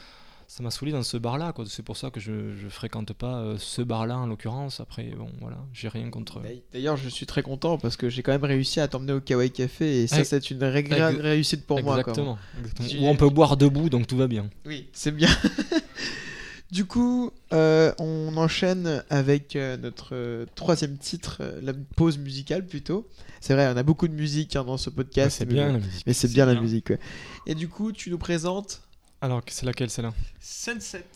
[0.46, 1.52] ça m'a saoulé dans ce bar-là.
[1.52, 1.64] quoi.
[1.68, 4.80] C'est pour ça que je, je fréquente pas euh, ce bar-là en l'occurrence.
[4.80, 6.40] Après, bon, voilà, j'ai rien contre.
[6.40, 9.20] D'ailleurs- D'ailleurs, je suis très content parce que j'ai quand même réussi à t'emmener au
[9.20, 12.02] Kawaii Café et ça, c'est une ré- réussite pour moi.
[12.02, 12.12] quoi.
[12.12, 12.38] exactement.
[12.60, 12.88] exactement.
[12.88, 14.48] Tu- Où on peut boire debout, donc tout va bien.
[14.66, 15.28] Oui, c'est bien.
[16.70, 22.66] du coup, euh, on enchaîne avec euh, notre euh, troisième titre, euh, la pause musicale
[22.66, 23.06] plutôt.
[23.40, 25.36] C'est vrai, on a beaucoup de musique hein, dans ce Ouais, podcast.
[25.38, 26.02] c'est mais bien la musique.
[26.06, 26.90] Mais c'est C'est bien, la musique.
[26.90, 26.98] ouais.
[27.46, 28.80] Et du coup, tu nous présentes.
[29.24, 30.12] Alors, c'est laquelle celle-là?
[30.38, 31.06] Sunset.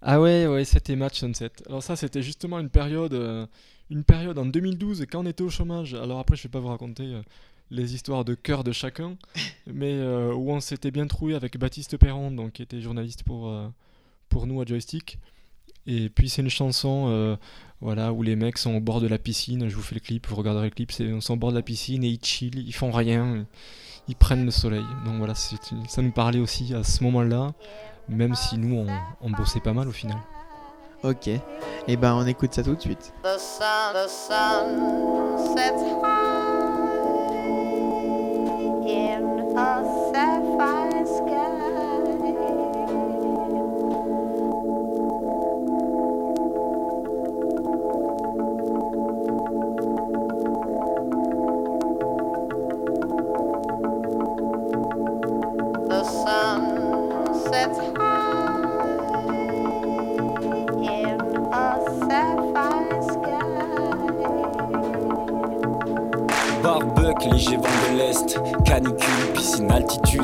[0.00, 1.52] Ah ouais, ouais, c'était Match Sunset.
[1.68, 3.46] Alors ça, c'était justement une période, euh,
[3.88, 5.94] une période en 2012 quand on était au chômage.
[5.94, 7.22] Alors après, je vais pas vous raconter euh,
[7.70, 9.16] les histoires de cœur de chacun,
[9.72, 13.54] mais euh, où on s'était bien trouvé avec Baptiste Perron, donc qui était journaliste pour
[14.28, 15.20] pour nous à Joystick.
[15.86, 17.38] Et puis c'est une chanson,
[17.80, 19.68] voilà, où les mecs sont au bord de la piscine.
[19.68, 20.90] Je vous fais le clip, vous regarderez le clip.
[20.90, 23.46] C'est, sont au bord de la piscine et ils chillent, ils font rien,
[24.08, 24.84] ils prennent le soleil.
[25.04, 27.52] Donc voilà, ça nous parlait aussi à ce moment-là,
[28.08, 28.86] même si nous on,
[29.20, 30.18] on bossait pas mal au final.
[31.02, 31.28] Ok.
[31.88, 33.12] Et ben, on écoute ça tout de suite.
[33.24, 36.92] The sun, the sun sets high
[38.86, 39.82] in a
[40.12, 40.91] sapphire
[66.72, 70.22] off léger vent de l'Est, canicule, piscine altitude.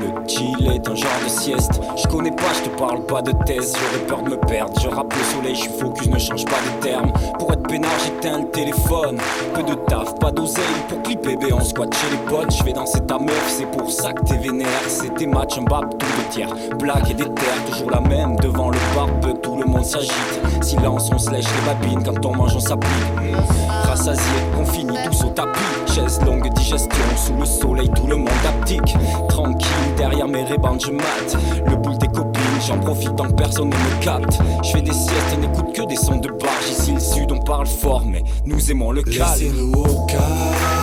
[0.00, 1.80] Le chill est un genre de sieste.
[1.96, 3.74] Je connais pas, je te parle pas de thèse.
[3.76, 4.72] J'aurais peur de me perdre.
[4.80, 7.12] Je rappe le soleil, je suis focus, ne change pas de terme.
[7.38, 9.18] Pour être peinard, j'éteins le téléphone.
[9.54, 10.64] Peu de taf, pas d'oseille.
[10.88, 12.54] Pour clipper, bé, on squatte chez les potes.
[12.56, 14.68] Je vais danser ta meuf, c'est pour ça que t'es vénère.
[14.88, 16.54] C'est tes matchs, un bap, tout de tiers.
[16.78, 18.36] Blague et des terres, toujours la même.
[18.36, 20.40] Devant le barbuck, tout le monde s'agite.
[20.62, 22.02] Silence, on se lèche les babines.
[22.02, 22.90] Quand on mange, on s'applique.
[23.84, 24.22] Rassasié,
[24.58, 25.60] on finit tous au tapis.
[25.86, 28.94] Chaise longue, digestion, sous le soleil, tout le monde aptique.
[29.28, 31.36] Tranquille, derrière mes rébandes, je mate.
[31.66, 34.38] Le boule des copines, j'en profite tant que personne ne me capte.
[34.62, 36.68] Je fais des siestes, n'écoute que des sons de barge.
[36.70, 39.40] Ici, le sud, on parle fort, mais nous aimons le calme.
[39.40, 40.79] Laissez-nous calme,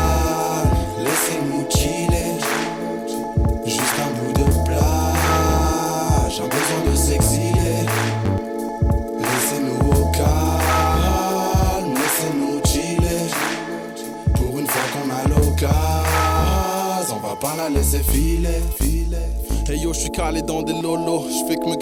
[20.27, 20.56] Calé dans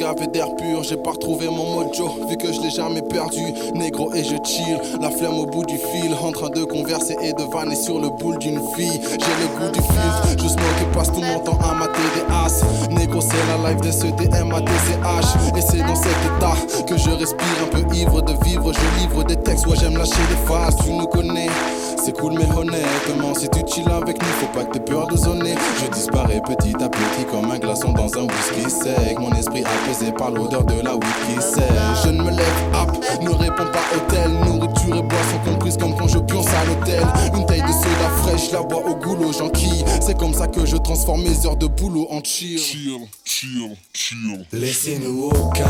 [0.06, 3.42] gaver d'air pur, j'ai pas retrouvé mon mojo, vu que je l'ai jamais perdu,
[3.74, 7.34] négro et je chill, la flemme au bout du fil, en train de converser et
[7.34, 10.96] de vanner sur le boule d'une fille, j'ai le goût du filtre, je smoke et
[10.96, 15.58] passe tout mon temps à mater des as, négro c'est la life de ce DMATCH,
[15.58, 19.24] et c'est dans cet état que je respire un peu ivre de vivre, je livre
[19.24, 21.50] des textes, ouais j'aime lâcher des phases, tu nous connais,
[21.98, 25.18] c'est cool mais honnêtement, si tu chill avec nous, faut pas que t'aies peur de
[25.18, 29.18] zoner, je disparais petit à petit comme un glaçon dans un whisky sec.
[29.20, 31.64] Mon esprit apaisé par l'odeur de la whisky sec.
[32.04, 32.90] Je ne me lève up,
[33.22, 34.32] ne réponds pas hôtel.
[34.46, 37.06] Nourriture et boissons comprises comme quand je pionce à l'hôtel.
[37.36, 39.86] Une taille de soda fraîche, la bois au goulot, j'enquille.
[40.02, 42.60] C'est comme ça que je transforme mes heures de boulot en chill.
[42.60, 44.46] Chill, chill, chill.
[44.52, 45.70] Laissez-nous au calme,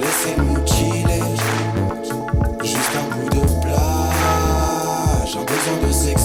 [0.00, 1.22] laissez-nous chiller.
[2.62, 6.21] Juste un bout de plage, un besoin de s'exiler.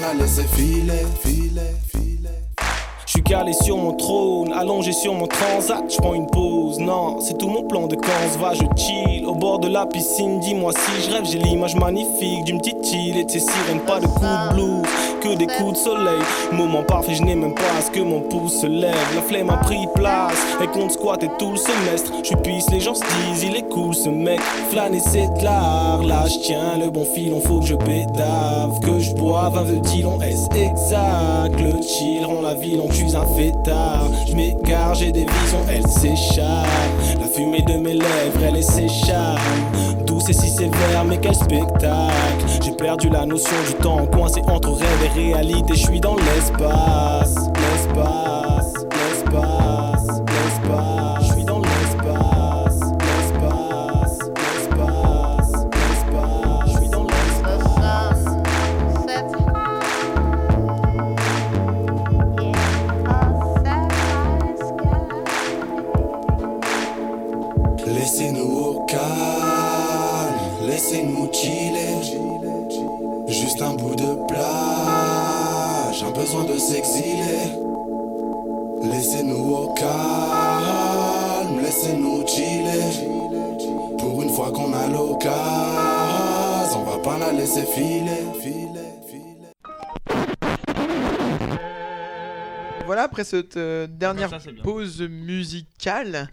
[0.00, 1.89] L'occasion, on va pas la
[3.30, 7.46] calé sur mon trône, allongé sur mon transat, je prends une pause, non, c'est tout
[7.46, 9.24] mon plan de quand on se va, je chill.
[9.24, 13.18] Au bord de la piscine, dis-moi si je rêve, j'ai l'image magnifique d'une petite île
[13.18, 14.82] et de ses sirènes, pas de coups de blues,
[15.20, 18.20] que des coups de soleil, moment parfait, je n'ai même pas à ce que mon
[18.20, 22.12] pouce se lève, la flemme a pris place, et compte squat et tout le semestre,
[22.24, 24.40] je pisse, les gens se disent, il est cool ce mec,
[24.70, 28.98] flâner c'est de l'art, là je tiens le bon filon, faut que je pédave, que
[28.98, 32.88] je boive un vœu long, est exact, le chill rend la ville, on
[34.26, 39.40] je m'égare, j'ai des visions, elles s'échappent, la fumée de mes lèvres, elle est s'échappe,
[40.06, 44.70] douce et si sévère, mais quel spectacle, j'ai perdu la notion du temps, coincé entre
[44.72, 48.59] rêve et réalité, je suis dans l'espace, l'espace,
[76.82, 77.52] s'exiler.
[78.82, 83.06] Laissez-nous au calme, laissez-nous chiller.
[83.98, 89.50] Pour une fois qu'on a l'occasion, on va pas la laisser filer, filer, filer.
[92.86, 96.28] Voilà, après cette euh, dernière Ça, pause musicale,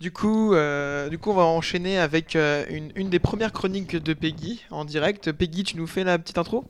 [0.00, 3.96] du coup, euh, du coup, on va enchaîner avec euh, une, une des premières chroniques
[3.96, 5.32] de Peggy en direct.
[5.32, 6.64] Peggy, tu nous fais la petite intro?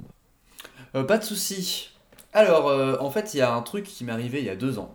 [0.94, 1.90] Euh, pas de souci.
[2.36, 4.56] Alors, euh, en fait, il y a un truc qui m'est arrivé il y a
[4.56, 4.94] deux ans.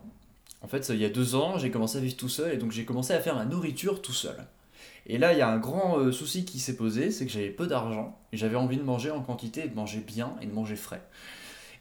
[0.61, 2.71] En fait, il y a deux ans, j'ai commencé à vivre tout seul et donc
[2.71, 4.35] j'ai commencé à faire ma nourriture tout seul.
[5.07, 7.49] Et là, il y a un grand euh, souci qui s'est posé, c'est que j'avais
[7.49, 10.75] peu d'argent et j'avais envie de manger en quantité, de manger bien et de manger
[10.75, 11.01] frais.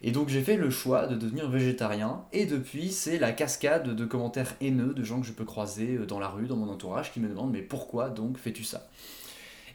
[0.02, 4.04] Et donc j'ai fait le choix de devenir végétarien et depuis c'est la cascade de
[4.06, 7.12] commentaires haineux de gens que je peux croiser euh, dans la rue, dans mon entourage
[7.12, 8.88] qui me demandent mais pourquoi donc fais-tu ça?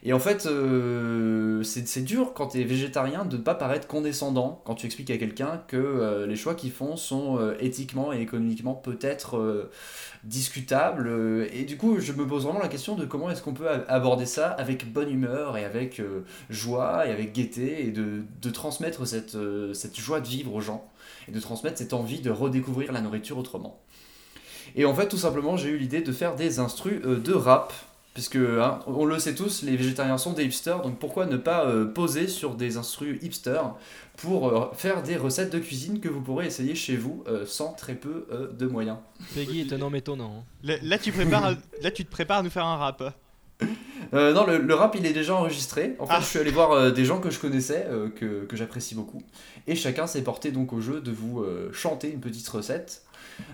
[0.06, 4.62] Et en fait euh, c'est dur quand tu es végétarien de ne pas paraître condescendant
[4.64, 8.20] quand tu expliques à quelqu'un que euh, les choix qu'ils font sont euh, éthiquement et
[8.20, 9.68] économiquement peut-être
[10.22, 11.10] discutables
[11.52, 14.26] et du coup je me pose vraiment la question de comment est-ce qu'on peut aborder
[14.26, 16.00] ça avec bonne humeur et avec
[16.50, 19.36] joie et avec gaieté et de, transmettre cette,
[19.74, 20.88] cette joie de vivre aux gens
[21.26, 23.80] et de transmettre cette envie de redécouvrir la nourriture autrement.
[24.76, 27.72] Et en fait, tout simplement, j'ai eu l'idée de faire des instrus de rap,
[28.16, 31.66] puisque hein, on le sait tous, les végétariens sont des hipsters, donc pourquoi ne pas
[31.66, 33.74] euh, poser sur des instrus hipsters
[34.16, 37.74] pour euh, faire des recettes de cuisine que vous pourrez essayer chez vous euh, sans
[37.74, 38.96] très peu euh, de moyens.
[39.34, 40.32] Peggy est un homme étonnant.
[40.38, 40.44] hein.
[40.62, 43.14] Là, là, tu prépares, à- là, tu te prépares à nous faire un rap.
[44.14, 45.96] Euh, non, le, le rap il est déjà enregistré.
[45.98, 46.20] En fait, Ah.
[46.20, 49.22] je suis allé voir euh, des gens que je connaissais, euh, que, que j'apprécie beaucoup.
[49.66, 53.02] Et chacun s'est porté donc au jeu de vous euh, chanter une petite recette.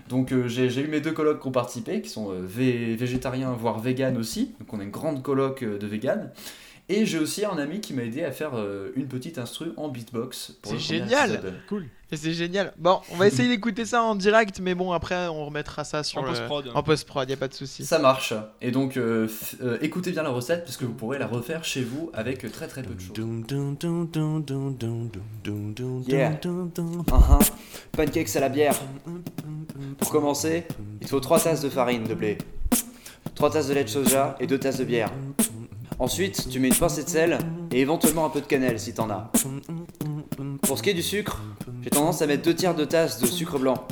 [0.09, 3.51] Donc euh, j'ai eu mes deux colocs qui ont participé, qui sont euh, vé- végétariens,
[3.51, 4.53] voire vegan aussi.
[4.59, 6.31] Donc on a une grande coloc euh, de vegan.
[6.89, 9.87] Et j'ai aussi un ami qui m'a aidé à faire euh, une petite instru en
[9.87, 10.53] beatbox.
[10.63, 11.53] C'est génial.
[11.69, 11.85] Cool.
[12.11, 12.73] Et c'est génial.
[12.77, 16.19] Bon, on va essayer d'écouter ça en direct, mais bon, après, on remettra ça sur
[16.19, 16.71] En le- post-prod.
[16.75, 17.85] En post-prod, y a pas de souci.
[17.85, 18.33] Ça marche.
[18.61, 21.63] Et donc euh, f- euh, écoutez bien la recette parce que vous pourrez la refaire
[21.63, 23.13] chez vous avec très très peu de choses.
[26.07, 26.31] Yeah.
[26.43, 27.49] Uh-huh.
[27.93, 28.75] Pancakes à la bière.
[29.99, 30.65] Pour commencer,
[31.01, 32.37] il faut 3 tasses de farine de blé,
[33.35, 35.11] 3 tasses de lait de soja et 2 tasses de bière.
[35.99, 37.37] Ensuite, tu mets une pincée de sel
[37.71, 39.31] et éventuellement un peu de cannelle si t'en as.
[40.63, 41.41] Pour ce qui est du sucre,
[41.81, 43.87] j'ai tendance à mettre 2 tiers de tasse de sucre blanc.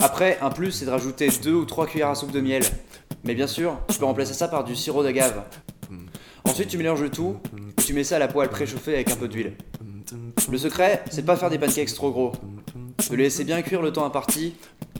[0.00, 2.62] Après, un plus, c'est de rajouter 2 ou 3 cuillères à soupe de miel.
[3.24, 5.42] Mais bien sûr, tu peux remplacer ça par du sirop d'agave.
[6.44, 7.36] Ensuite, tu mélanges le tout,
[7.76, 9.56] et tu mets ça à la poêle préchauffée avec un peu d'huile.
[10.50, 12.32] Le secret, c'est de pas faire des pancakes trop gros.
[13.10, 14.54] De les laisser bien cuire le temps imparti,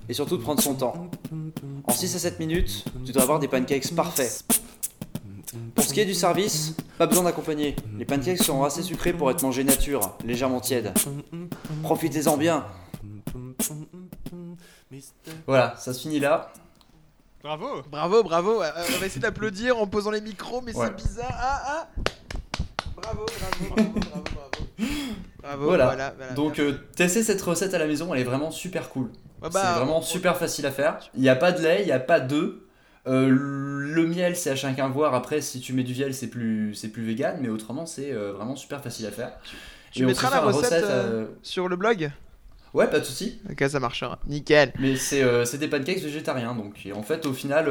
[0.08, 1.10] et surtout de prendre son temps.
[1.84, 4.44] En 6 à 7 minutes, tu dois avoir des pancakes parfaits.
[5.74, 7.76] Pour ce qui est du service, pas besoin d'accompagner.
[7.98, 10.92] Les pancakes sont assez sucrés pour être mangés nature, légèrement tièdes.
[11.82, 12.64] Profitez-en bien.
[15.46, 16.52] Voilà, ça se finit là.
[17.42, 18.62] Bravo Bravo, bravo.
[18.62, 20.86] Euh, on va essayer d'applaudir en posant les micros, mais Ouais.
[20.86, 21.32] c'est bizarre.
[21.32, 21.88] Ah, ah
[22.96, 24.50] Bravo, bravo, bravo, bravo, bravo.
[25.40, 25.84] Bravo, Voilà.
[25.86, 26.14] voilà.
[26.16, 29.10] voilà, Donc, euh, tester cette recette à la maison, elle est vraiment super cool.
[29.40, 30.98] Ah bah, c'est vraiment on- super facile à faire.
[31.14, 32.56] Il n'y a pas de lait, il n'y a pas d'œufs.
[33.08, 35.14] Euh, le miel, c'est à chacun voir.
[35.14, 38.32] Après, si tu mets du miel, c'est plus, c'est plus vegan, mais autrement, c'est euh,
[38.32, 39.32] vraiment super facile à faire.
[39.92, 42.10] Tu Et mettras la recette, recette, euh, sur le blog?
[42.74, 43.40] Ouais, pas de souci.
[43.50, 44.18] Ok, ça marchera.
[44.26, 44.72] Nickel.
[44.78, 47.70] Mais c'est des pancakes végétariens, donc et en fait, au final,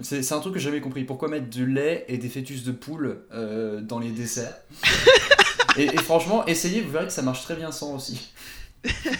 [0.00, 1.04] c'est c'est un truc que j'ai jamais compris.
[1.04, 4.56] Pourquoi mettre du lait et des fœtus de poule euh, dans les desserts?
[5.78, 8.32] Et, et franchement, essayez, vous verrez que ça marche très bien sans aussi.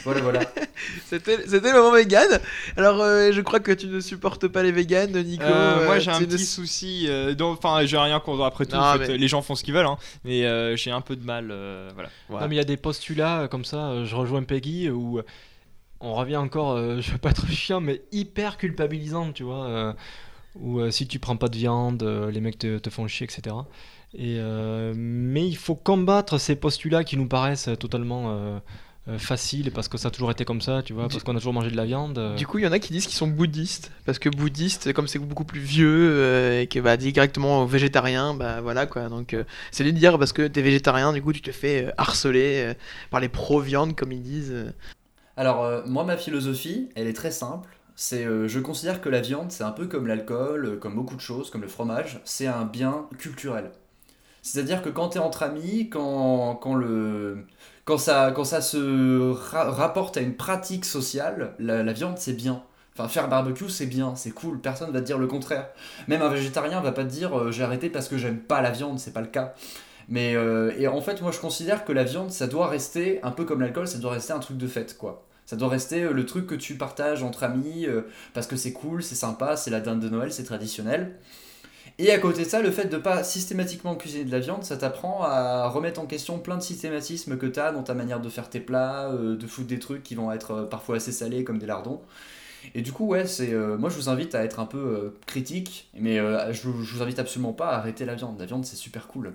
[0.05, 0.41] Voilà, voilà.
[1.07, 2.29] C'était c'était le moment vegan.
[2.77, 5.43] Alors, euh, je crois que tu ne supportes pas les vegans, Nico.
[5.45, 8.67] Euh, moi euh, j'ai un ne- petit souci, euh, donc- enfin j'ai rien contre après
[8.67, 10.91] tout, Non, en fait, mais- les gens font ce qu'ils veulent, hein, mais euh, j'ai
[10.91, 12.11] un peu de mal, euh, voilà.
[12.31, 15.21] Non, mais il y a des postulats comme ça, je rejoins Peggy, où
[16.01, 19.65] on revient encore, euh, je veux pas être chiant, mais hyper culpabilisant, tu vois.
[19.67, 19.93] euh,
[20.59, 23.25] où euh, si tu prends pas de viande, euh, les mecs te, te font chier,
[23.25, 23.55] etc.
[24.15, 28.59] Et, euh, mais il faut combattre ces postulats qui nous paraissent totalement euh,
[29.09, 31.39] euh, faciles parce que ça a toujours été comme ça, tu vois, parce qu'on a
[31.39, 32.19] toujours mangé de la viande.
[32.19, 32.35] euh.
[32.35, 33.93] Du coup, il y en a qui disent qu'ils sont bouddhistes.
[34.05, 38.61] Parce que bouddhiste, comme c'est beaucoup plus vieux euh, et que bah, directement végétarien, bah
[38.61, 39.09] voilà quoi.
[39.09, 42.65] Donc, euh, c'est de dire parce que t'es végétarien, du coup, tu te fais harceler
[42.67, 42.75] euh,
[43.11, 44.55] par les pro-viande, comme ils disent.
[45.37, 47.71] Alors, euh, moi, ma philosophie, elle est très simple.
[47.95, 51.21] C'est, euh, je considère que la viande, c'est un peu comme l'alcool, comme beaucoup de
[51.21, 53.71] choses, comme le fromage, c'est un bien culturel.
[54.43, 57.47] C'est-à-dire que quand tu es entre amis, quand, quand, le,
[57.87, 62.65] quand, ça, quand ça se ra- rapporte à une pratique sociale, la, viande, c'est bien.
[62.95, 65.69] Enfin, faire barbecue, c'est bien, c'est cool, personne va te dire le contraire.
[66.09, 68.71] Même un végétarien va pas te dire euh, j'ai arrêté parce que j'aime pas la
[68.73, 69.55] viande, c'est pas le cas.
[70.09, 73.33] Mais euh, et en fait, moi je considère que la viande, ça doit rester un
[73.33, 75.27] peu comme l'alcool, ça doit rester un truc de fête, quoi.
[75.47, 77.87] Ça doit rester euh, le truc que tu partages entre amis
[78.35, 81.17] parce que c'est cool, c'est sympa, c'est la dinde de Noël, c'est traditionnel.
[81.99, 84.77] Et à côté de ça, le fait de pas systématiquement cuisiner de la viande, ça
[84.77, 88.29] t'apprend à remettre en question plein de systématismes que tu as dans ta manière de
[88.29, 91.43] faire tes plats, euh, de foutre des trucs qui vont être euh, parfois assez salés
[91.43, 92.03] comme des lardons.
[92.75, 95.19] Et du coup, ouais, c'est euh, moi je vous invite à être un peu euh,
[95.27, 98.39] critique, mais je, vous- je vous invite absolument pas à arrêter la viande.
[98.41, 99.35] La viande, c'est super cool.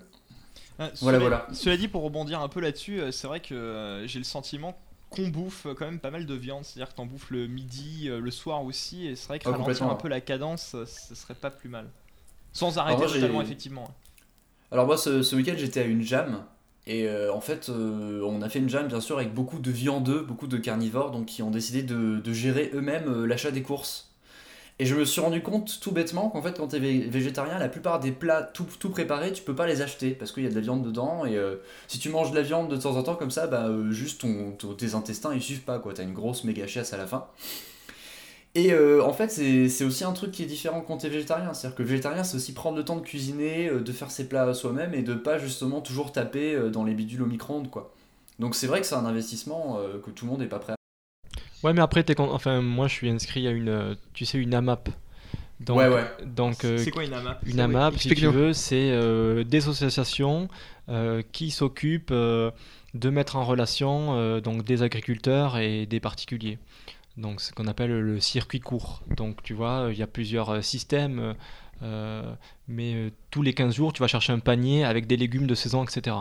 [0.79, 1.47] Euh, Voilà, cela, voilà.
[1.51, 4.77] Cela dit, pour rebondir un peu là-dessus, c'est vrai que j'ai le sentiment
[5.09, 8.31] qu'on bouffe quand même pas mal de viande, c'est-à-dire que t'en bouffes le midi, le
[8.31, 11.51] soir aussi, et c'est vrai que Ah, ralentir un peu la cadence, ce serait pas
[11.51, 11.91] plus mal.
[12.53, 13.87] Sans Alors arrêter moi, totalement, effectivement.
[14.71, 16.43] Alors moi ce, ce week-end j'étais à une jam
[16.87, 19.71] et euh, en fait euh, on a fait une jam bien sûr avec beaucoup de
[19.71, 23.61] viandeux, beaucoup de carnivores donc qui ont décidé de, de gérer eux-mêmes euh, l'achat des
[23.63, 24.07] courses.
[24.79, 27.69] Et je me suis rendu compte tout bêtement qu'en fait quand tu es végétarien la
[27.69, 30.49] plupart des plats tout, tout préparés tu peux pas les acheter parce qu'il y a
[30.49, 31.57] de la viande dedans et euh,
[31.87, 34.51] si tu manges de la viande de temps en temps comme ça bah juste ton,
[34.53, 37.27] ton- tes intestins ils suivent pas quoi, t'as une grosse méga chiasse à la fin.
[38.53, 41.53] Et euh, en fait, c'est c'est aussi un truc qui est différent quand t'es végétarien.
[41.53, 44.53] C'est-à-dire que végétarien, c'est aussi prendre le temps de cuisiner, euh, de faire ses plats
[44.53, 47.93] soi-même et de pas justement toujours taper euh, dans les bidules au micro-ondes, quoi.
[48.39, 50.75] Donc c'est vrai que c'est un investissement que tout le monde n'est pas prêt à
[51.63, 54.53] Ouais, mais après, t'es con- enfin, moi je suis inscrit à une, tu sais, une
[54.53, 54.89] AMAP.
[55.59, 56.05] Donc, Ouais, ouais.
[56.25, 57.45] Donc, euh, C'est quoi une AMAP?
[57.45, 57.59] Une.
[57.59, 60.47] AMAP, si tu veux, c'est euh, des associations
[60.89, 62.49] euh, qui s'occupent euh,
[62.95, 66.57] de mettre en relation euh, donc des agriculteurs et des particuliers.
[67.17, 69.01] Donc, ce qu'on appelle le circuit court.
[69.17, 71.35] Donc, tu vois, il y a plusieurs euh, systèmes,
[71.83, 72.33] euh,
[72.67, 75.55] mais euh, tous les 15 jours, tu vas chercher un panier avec des légumes de
[75.55, 76.15] saison, etc.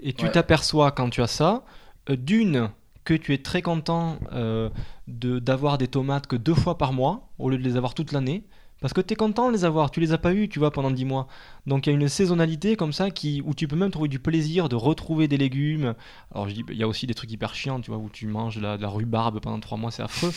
[0.00, 0.32] Et tu Ouais.
[0.32, 1.64] t'aperçois quand tu as ça,
[2.08, 2.70] d'une,
[3.04, 4.68] que tu es très content euh,
[5.06, 8.12] de- d'avoir des tomates que deux fois par mois, au lieu de les avoir toute
[8.12, 8.44] l'année.
[8.80, 10.70] Parce que tu es content de les avoir, tu les as pas eu, tu vois,
[10.70, 11.26] pendant 10 mois.
[11.66, 14.18] Donc il y a une saisonnalité comme ça qui, où tu peux même trouver du
[14.18, 15.94] plaisir de retrouver des légumes.
[16.34, 18.26] Alors je dis, il y a aussi des trucs hyper chiants, tu vois, où tu
[18.26, 20.32] manges de la, de la rhubarbe pendant 3 mois, c'est affreux.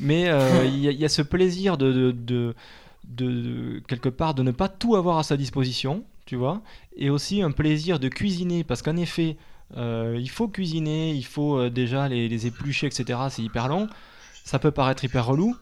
[0.00, 2.54] Mais euh, il y, a- il y a ce plaisir de, de, de-
[3.04, 6.62] de- quelque part de ne pas tout avoir à sa disposition, tu vois,
[6.96, 9.36] et aussi un plaisir de cuisiner, parce qu'en effet,
[9.76, 13.18] euh, il faut cuisiner, il faut euh, déjà les, les éplucher, etc.
[13.30, 13.86] C'est hyper long.
[14.44, 15.56] Ça peut paraître hyper relou,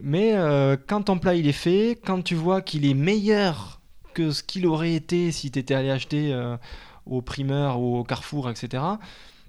[0.00, 3.80] mais euh, quand ton plat il est fait, quand tu vois qu'il est meilleur
[4.14, 6.56] que ce qu'il aurait été si tu étais allé acheter euh,
[7.06, 8.82] au primeur ou au carrefour, etc.,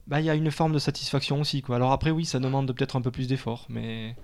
[0.07, 1.61] bah, il y a une forme de satisfaction aussi.
[1.61, 1.77] Quoi.
[1.77, 4.15] Alors après, oui, ça demande peut-être un peu plus d'effort, mais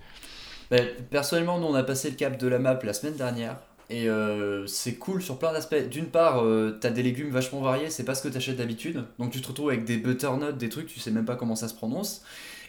[0.70, 0.78] Bah,
[1.10, 3.58] personnellement, nous on a passé le cap de la map la semaine dernière.
[3.92, 5.90] Et euh, c'est cool sur plein d'aspects.
[5.90, 6.44] D'une part,
[6.80, 9.04] t'as des légumes vachement variés, c'est pas ce que t'achètes d'habitude.
[9.18, 11.68] Donc tu te retrouves avec des butternuts, des trucs, tu sais même pas comment ça
[11.68, 12.24] se prononce.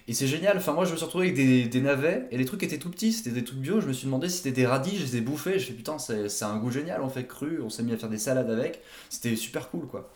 [0.08, 0.56] Et c'est génial.
[0.56, 2.90] Enfin, moi je me suis retrouvé avec des, des navets et les trucs étaient tout
[2.90, 3.80] petits, c'était des trucs bio.
[3.80, 5.58] Je me suis demandé si c'était des radis, je les ai bouffés.
[5.58, 8.08] Je fais putain, c'est un goût génial, on fait cru, on s'est mis à faire
[8.08, 8.80] des salades avec.
[9.08, 10.10] C'était super cool quoi.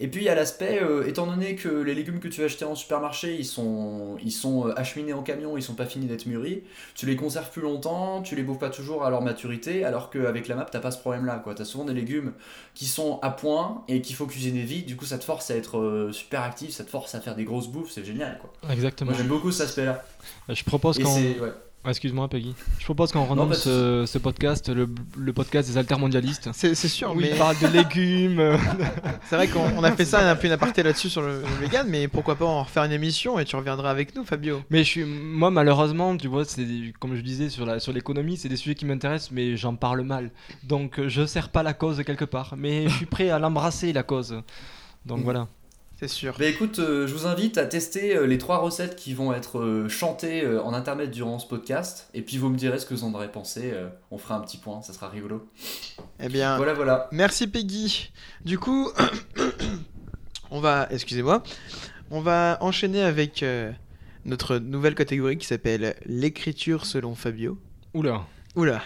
[0.00, 2.46] Et puis il y a l'aspect, euh, étant donné que les légumes que tu vas
[2.46, 6.06] acheter en supermarché, ils sont, ils sont euh, acheminés en camion, ils sont pas finis
[6.06, 6.62] d'être mûris,
[6.94, 10.46] tu les conserves plus longtemps, tu les bouffes pas toujours à leur maturité, alors qu'avec
[10.46, 11.42] la map, t'as pas ce problème-là.
[11.56, 12.32] Tu as souvent des légumes
[12.74, 15.56] qui sont à point et qu'il faut cuisiner vite, du coup ça te force à
[15.56, 18.38] être euh, super actif, ça te force à faire des grosses bouffes, c'est génial.
[18.38, 18.72] quoi.
[18.72, 19.10] Exactement.
[19.10, 20.04] Moi j'aime beaucoup cet aspect-là.
[20.48, 21.14] Je propose Et qu'on.
[21.14, 21.52] c'est- ouais.
[21.88, 22.54] Ah, Excuse-moi, Peggy.
[22.78, 24.86] Je propose qu'on renomme pas de ce, ce podcast le,
[25.16, 26.50] le podcast des altermondialistes.
[26.52, 28.40] C'est c'est sûr, Où mais il parle de légumes.
[28.40, 28.58] euh,
[29.30, 31.40] c'est vrai qu'on on a fait ça, on a fait une aparté là-dessus sur le,
[31.40, 34.60] le vegan, mais pourquoi pas en refaire une émission et tu reviendras avec nous, Fabio.
[34.68, 36.66] Mais je suis, moi malheureusement, tu vois, c'est
[37.00, 40.02] comme je disais sur la sur l'économie, c'est des sujets qui m'intéressent, mais j'en parle
[40.02, 40.30] mal.
[40.64, 43.94] Donc euh, je sers pas la cause quelque part, mais je suis prêt à l'embrasser
[43.94, 44.42] la cause.
[45.06, 45.24] Donc Mhm.
[45.24, 45.48] voilà.
[46.00, 46.36] C'est sûr.
[46.38, 49.58] Bah écoute, euh, je vous invite à tester euh, les trois recettes qui vont être
[49.58, 52.08] euh, chantées euh, en intermède durant ce podcast.
[52.14, 53.72] Et puis vous me direz ce que vous en aurez pensé.
[53.74, 55.48] euh, on fera un petit point, ça sera rigolo.
[56.20, 57.08] Eh bien, Voilà, voilà.
[57.10, 58.12] merci Peggy.
[58.44, 58.90] Du coup,
[60.52, 61.42] on va, excusez-moi,
[62.12, 63.72] on va enchaîner avec euh,
[64.24, 67.58] notre nouvelle catégorie qui s'appelle l'écriture selon Fabio.
[67.92, 68.82] Oula, Oula.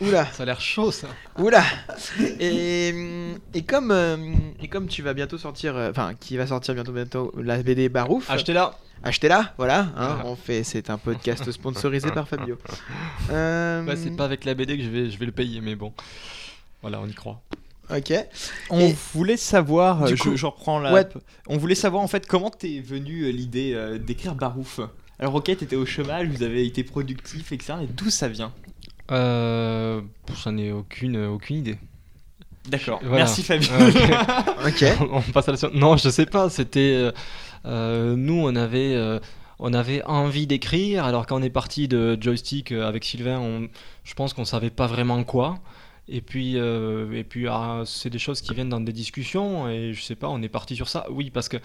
[0.00, 0.26] Oula.
[0.32, 1.08] ça a l'air chaud ça.
[1.38, 1.62] Oula
[2.40, 2.92] et,
[3.54, 4.16] et comme euh,
[4.62, 7.88] et comme tu vas bientôt sortir, euh, enfin qui va sortir bientôt bientôt la BD
[7.88, 8.78] Barouf, Achetez-la.
[9.02, 9.80] achetez-la, voilà.
[9.96, 10.26] hein, Voilà.
[10.26, 12.58] on fait, c'est un podcast sponsorisé par Fabio.
[13.30, 15.74] Euh, Bah, c'est pas avec la BD que je vais je vais le payer, mais
[15.74, 15.92] bon.
[16.82, 17.40] Voilà, on y croit.
[17.90, 18.12] Ok.
[18.70, 20.92] On Et- voulait savoir, Du euh, coup- je, je reprends la.
[20.92, 21.08] Ouais.
[21.48, 24.78] On voulait savoir en fait comment t'es venu euh, l'idée euh, d'écrire Barouf?
[25.18, 27.74] Alors ok, t'étais au chômage, vous avez été productif, etc.
[27.82, 28.52] Et d'où ça vient?
[29.10, 30.00] Euh,
[30.42, 31.78] j'en ai aucune aucune idée.
[32.68, 33.00] D'accord.
[33.02, 33.24] Voilà.
[33.24, 33.70] Merci Fabien.
[34.66, 34.84] Ok.
[35.12, 35.74] on passe à la suite.
[35.74, 36.50] Non, je sais pas.
[36.50, 37.12] C'était euh,
[37.66, 39.18] euh, nous, on avait, euh,
[39.58, 41.04] on avait envie d'écrire.
[41.04, 43.68] Alors quand on est parti de joystick euh, avec Sylvain, on,
[44.04, 45.58] je pense qu'on savait pas vraiment quoi.
[46.10, 49.68] Et puis, euh, et puis, ah, c'est des choses qui viennent dans des discussions.
[49.68, 51.06] Et je sais pas, on est parti sur ça.
[51.10, 51.58] Oui, parce que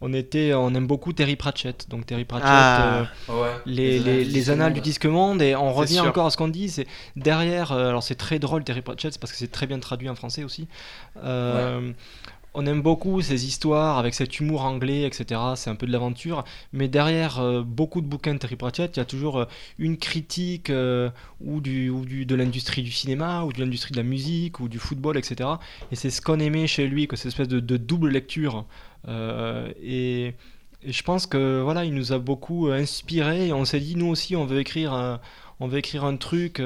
[0.00, 1.88] on était, on aime beaucoup Terry Pratchett.
[1.90, 2.48] Donc Terry Pratchett.
[2.50, 3.06] Ah.
[3.28, 3.50] euh, Ouais.
[3.66, 6.04] les, les, les annales du disque monde et on revient sûr.
[6.06, 6.86] encore à ce qu'on dit c'est
[7.16, 10.08] derrière euh, alors c'est très drôle Terry Pratchett c'est parce que c'est très bien traduit
[10.08, 10.68] en français aussi
[11.22, 11.92] Euh,
[12.54, 16.44] on aime beaucoup ces histoires avec cet humour anglais etc c'est un peu de l'aventure.
[16.72, 19.44] Mais derrière euh, beaucoup de bouquins de Terry Pratchett il y a toujours euh,
[19.78, 21.10] une critique euh,
[21.40, 24.68] ou, du, ou du, de l'industrie du cinéma ou de l'industrie de la musique ou
[24.68, 25.50] du football etc
[25.92, 28.64] et c'est ce qu'on aimait chez lui que cette espèce de, double lecture
[29.08, 30.34] et
[30.86, 34.44] je pense que voilà, il nous a beaucoup inspiré on s'est dit nous aussi on
[34.44, 35.20] veut écrire un,
[35.60, 36.60] on veut écrire un truc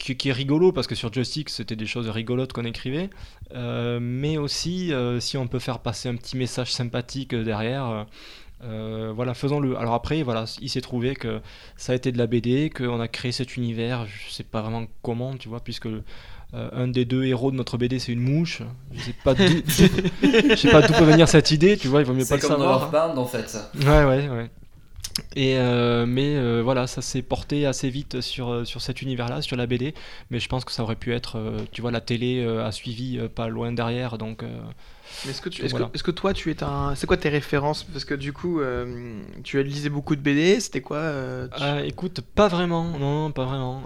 [0.00, 3.10] qui, qui est rigolo parce que sur Joystick c'était des choses rigolotes qu'on écrivait,
[3.54, 8.06] euh, mais aussi euh, si on peut faire passer un petit message sympathique derrière.
[8.64, 9.76] euh, voilà, faisons-le.
[9.78, 11.40] Alors après, voilà, il s'est trouvé que
[11.76, 14.06] ça a été de la BD, qu'on a créé cet univers.
[14.06, 16.02] Je sais pas vraiment comment, tu vois, puisque euh,
[16.72, 18.62] un des deux héros de notre BD c'est une mouche.
[18.92, 22.00] Je sais pas d'où, je sais pas d'où peut venir cette idée, tu vois.
[22.00, 22.82] Il vaut mieux pas C'est le comme dans savoir.
[22.94, 23.56] Earthbound en fait.
[23.86, 24.50] Ouais, ouais, ouais.
[25.36, 29.42] Et euh, mais euh, voilà, ça s'est porté assez vite sur, euh, sur cet univers-là,
[29.42, 29.94] sur la BD.
[30.30, 33.18] Mais je pense que ça aurait pu être, euh, tu vois, la télé a suivi
[33.34, 34.42] pas loin derrière, donc.
[35.24, 35.86] Mais Est-ce que, tu, est-ce, voilà.
[35.86, 36.94] que, est-ce que toi tu es un.
[36.94, 37.82] C'est quoi tes références?
[37.84, 38.60] Parce que du coup,
[39.42, 41.12] tu as lisé beaucoup de BD, c'était quoi
[41.56, 43.82] tu- écoute, pas vraiment, non, non, pas vraiment.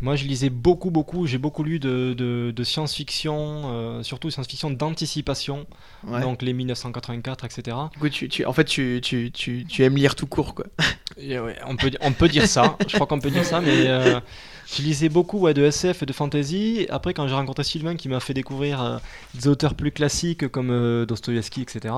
[0.00, 1.26] Moi, je lisais beaucoup, beaucoup.
[1.26, 5.66] J'ai beaucoup lu de, de, de science-fiction, euh, surtout science-fiction d'anticipation,
[6.04, 6.20] Ouais.
[6.20, 7.76] donc les 1984, etc.
[7.92, 10.66] Du coup, tu, tu- en fait, tu, tu, tu, tu aimes lire tout court, quoi.
[11.18, 13.86] Et ouais, on, peut, on peut dire ça, je crois qu'on peut dire ça, mais
[13.86, 14.18] euh,
[14.66, 16.86] je lisais beaucoup ouais, de SF et de fantasy.
[16.90, 18.98] Après, quand j'ai rencontré Sylvain qui m'a fait découvrir euh,
[19.34, 21.94] des auteurs plus classiques comme Dostoïevski, etc.,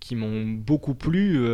[0.00, 1.44] qui m'ont beaucoup plu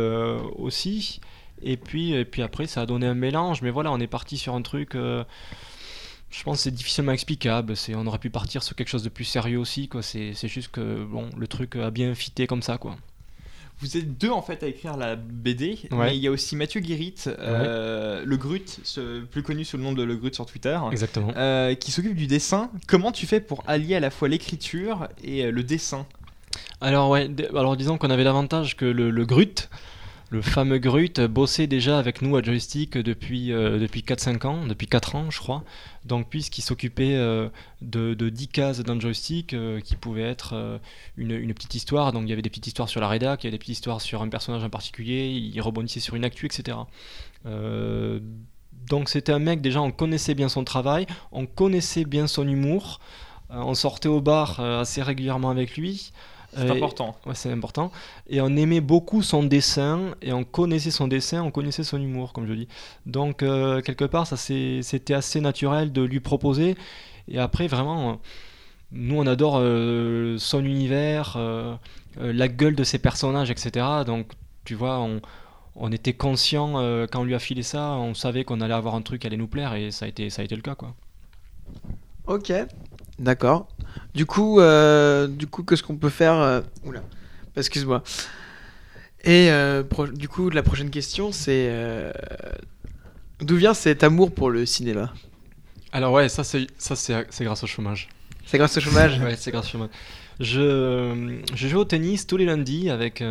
[0.57, 1.19] aussi.
[1.61, 4.37] Et puis, et puis après, ça a donné un mélange, mais voilà, on est parti
[4.37, 4.95] sur un truc.
[4.95, 5.23] euh,
[6.29, 7.77] je pense que c'est difficilement explicable.
[7.77, 9.87] C'est, on aurait pu partir sur quelque chose de plus sérieux aussi.
[9.87, 10.01] Quoi.
[10.01, 12.77] C'est, c'est juste que bon, le truc a bien fité comme ça.
[12.79, 12.95] Quoi.
[13.79, 15.97] Vous êtes deux en fait à écrire la BD, Ouais.
[15.97, 19.83] mais il y a aussi Mathieu Guérit, euh, le Grut, ce- plus connu sous le
[19.83, 21.31] nom de le Grut sur Twitter, Exactement.
[21.37, 22.69] euh, qui s'occupe du dessin.
[22.87, 26.05] Comment tu fais pour allier à la fois l'écriture et le dessin?
[26.81, 29.69] Alors ouais, alors disons qu'on avait l'avantage que le, le Grut
[30.29, 34.87] le fameux Grut bossait déjà avec nous à Joystick depuis, euh, depuis 4-5 ans, depuis
[34.87, 35.63] 4 ans je crois.
[36.05, 37.49] Donc puisqu'il s'occupait euh,
[37.81, 40.79] de, de 10 cases dans Joystick euh, qui pouvaient être
[41.17, 42.13] une, une petite histoire.
[42.13, 43.75] Donc il y avait des petites histoires sur la rédac, il y avait des petites
[43.75, 46.77] histoires sur un personnage en particulier, il rebondissait sur une actu, etc.
[47.45, 52.99] Donc c'était un mec, déjà on connaissait bien son travail, on connaissait bien son humour,
[53.49, 56.11] on sortait au bar assez régulièrement avec lui.
[56.55, 57.15] C'est important.
[57.25, 57.91] Ouais, c'est important.
[58.29, 62.33] Et on aimait beaucoup son dessin, et on connaissait son dessin, on connaissait son humour,
[62.33, 62.67] comme je dis.
[63.05, 66.75] Donc, euh, quelque part, ça c'était assez naturel de lui proposer.
[67.27, 68.13] Et après, vraiment, euh,
[68.91, 71.75] nous, on adore euh, son univers, euh,
[72.17, 73.85] la gueule de ses personnages, etc.
[74.05, 74.27] Donc,
[74.65, 75.21] tu vois, on,
[75.75, 78.95] on était conscient euh, quand on lui a filé ça, on savait qu'on allait avoir
[78.95, 80.75] un truc qui allait nous plaire, et ça a été, ça a été le cas,
[80.75, 80.93] quoi.
[82.27, 82.53] Ok,
[83.19, 83.67] d'accord.
[84.15, 87.01] Du coup, euh, du coup, qu'est-ce qu'on peut faire euh, Oula,
[87.55, 88.03] excuse-moi.
[89.23, 91.69] Et euh, pro- du coup, la prochaine question, c'est
[93.39, 95.13] d'où vient cet amour pour le cinéma?
[95.91, 98.09] Alors ouais, ça c'est ça c'est c'est grâce au chômage.
[98.45, 99.19] C'est grâce au chômage?
[99.23, 99.89] Ouais, c'est grâce au chômage.
[100.39, 103.23] Je, je joue au tennis tous les lundis avec,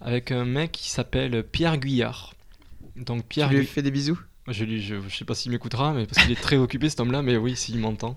[0.00, 2.34] avec un mec qui s'appelle Pierre Guyard.
[2.96, 4.18] Donc Pierre Tu lui fais des bisous?
[4.48, 4.64] Je,
[5.08, 7.56] je sais pas s'il m'écoutera, mais parce qu'il est très occupé cet homme-là, mais oui,
[7.56, 8.16] s'il m'entend,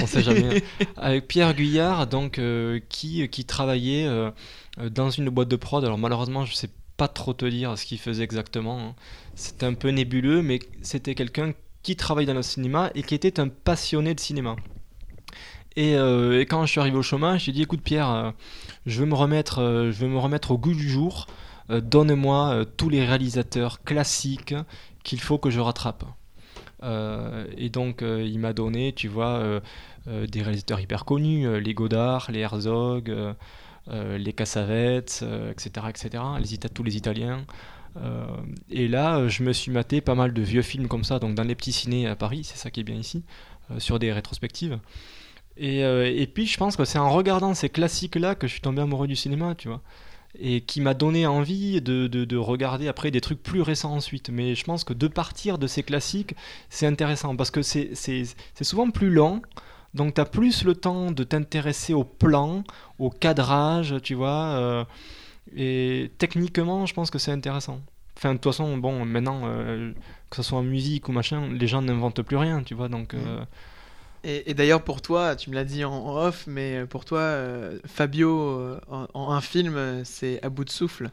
[0.00, 0.62] on sait jamais.
[0.96, 4.30] Avec Pierre Guyard, donc, euh, qui, qui travaillait euh,
[4.90, 5.84] dans une boîte de prod.
[5.84, 8.78] Alors malheureusement, je sais pas trop te dire ce qu'il faisait exactement.
[8.80, 8.94] hein.
[9.34, 13.38] C'était un peu nébuleux, mais c'était quelqu'un qui travaille dans le cinéma et qui était
[13.38, 14.56] un passionné de cinéma.
[15.76, 18.32] Et, euh, et quand je suis arrivé au chômage, j'ai dit écoute Pierre,
[18.86, 19.58] je veux me remettre,
[19.92, 21.26] je veux me remettre au goût du jour.
[21.70, 24.54] Euh, Donne-moi euh, tous les réalisateurs classiques
[25.06, 26.04] qu'il faut que je rattrape.
[26.82, 31.74] Euh, et donc euh, il m'a donné, tu vois, euh, des réalisateurs hyper connus, les
[31.74, 33.12] Godard, les Herzog,
[33.88, 37.44] les Cassavetes, etc., etc., les tous les Italiens.
[38.70, 41.42] Et là, je me suis maté pas mal de vieux films comme ça, donc dans
[41.42, 43.24] les petits ciné à Paris, c'est ça qui est bien ici,
[43.78, 44.78] sur des rétrospectives.
[45.56, 48.82] Et, et puis je pense que c'est en regardant ces classiques-là que je suis tombé
[48.82, 49.82] amoureux du cinéma, tu vois.
[50.38, 54.28] Et qui m'a donné envie de, de- de regarder après des trucs plus récents ensuite.
[54.30, 56.34] Mais je pense que de partir de ces classiques,
[56.68, 57.94] c'est intéressant parce que c'est
[58.62, 59.40] souvent plus lent.
[59.94, 62.64] Donc tu as plus le temps de t'intéresser au plan,
[62.98, 64.48] au cadrage, tu vois.
[64.58, 64.84] euh,
[65.56, 67.80] et techniquement, je pense que c'est intéressant.
[68.16, 69.92] Enfin, de toute façon, bon, maintenant, euh,
[70.30, 72.88] que ce soit en musique ou machin, les gens n'inventent plus rien, tu vois.
[72.88, 73.44] Donc, euh,
[74.28, 78.58] Et, d'ailleurs, pour toi, tu me l'as dit en, off, mais pour toi, euh, Fabio,
[78.58, 81.10] euh, en, en un film, euh, c'est à bout de souffle.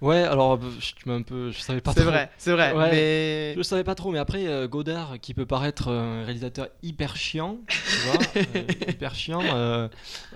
[0.00, 2.72] Ouais, alors euh, je, tu m'as un peu, je savais pas C'est vrai, c'est vrai,
[2.72, 4.10] Ouais, mais- je savais pas trop.
[4.12, 8.18] Mais après, euh, Godard, qui peut paraître euh, un réalisateur hyper chiant, tu vois,
[8.56, 9.42] euh, hyper chiant.
[9.42, 9.88] euh,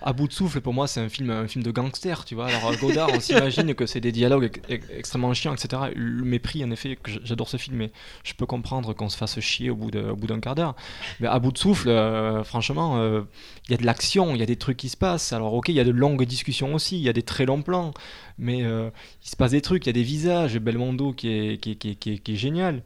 [0.03, 2.49] à bout de souffle, pour moi, c'est un film, un film de gangster, tu vois.
[2.49, 5.83] Alors euh, Godard, on s'imagine que c'est des dialogues ex- ex- extrêmement chiants, etc.
[5.95, 7.91] Le mépris, en effet, que j'adore ce film, mais
[8.23, 10.75] je peux comprendre qu'on se fasse chier au bout d'un quart d'heure.
[11.21, 13.23] Mais à bout de souffle, euh, franchement, euh,
[13.69, 15.33] il y a de l'action, il y a des trucs qui se passent.
[15.33, 17.63] Alors ok, il y a de longues discussions aussi, il y a des très longs
[17.63, 17.95] plans,
[18.39, 18.91] mais euh,
[19.25, 21.75] il se passe des trucs, il y a des visages, Belmondo qui est, qui est,
[21.77, 22.83] qui est, qui est- qui génial.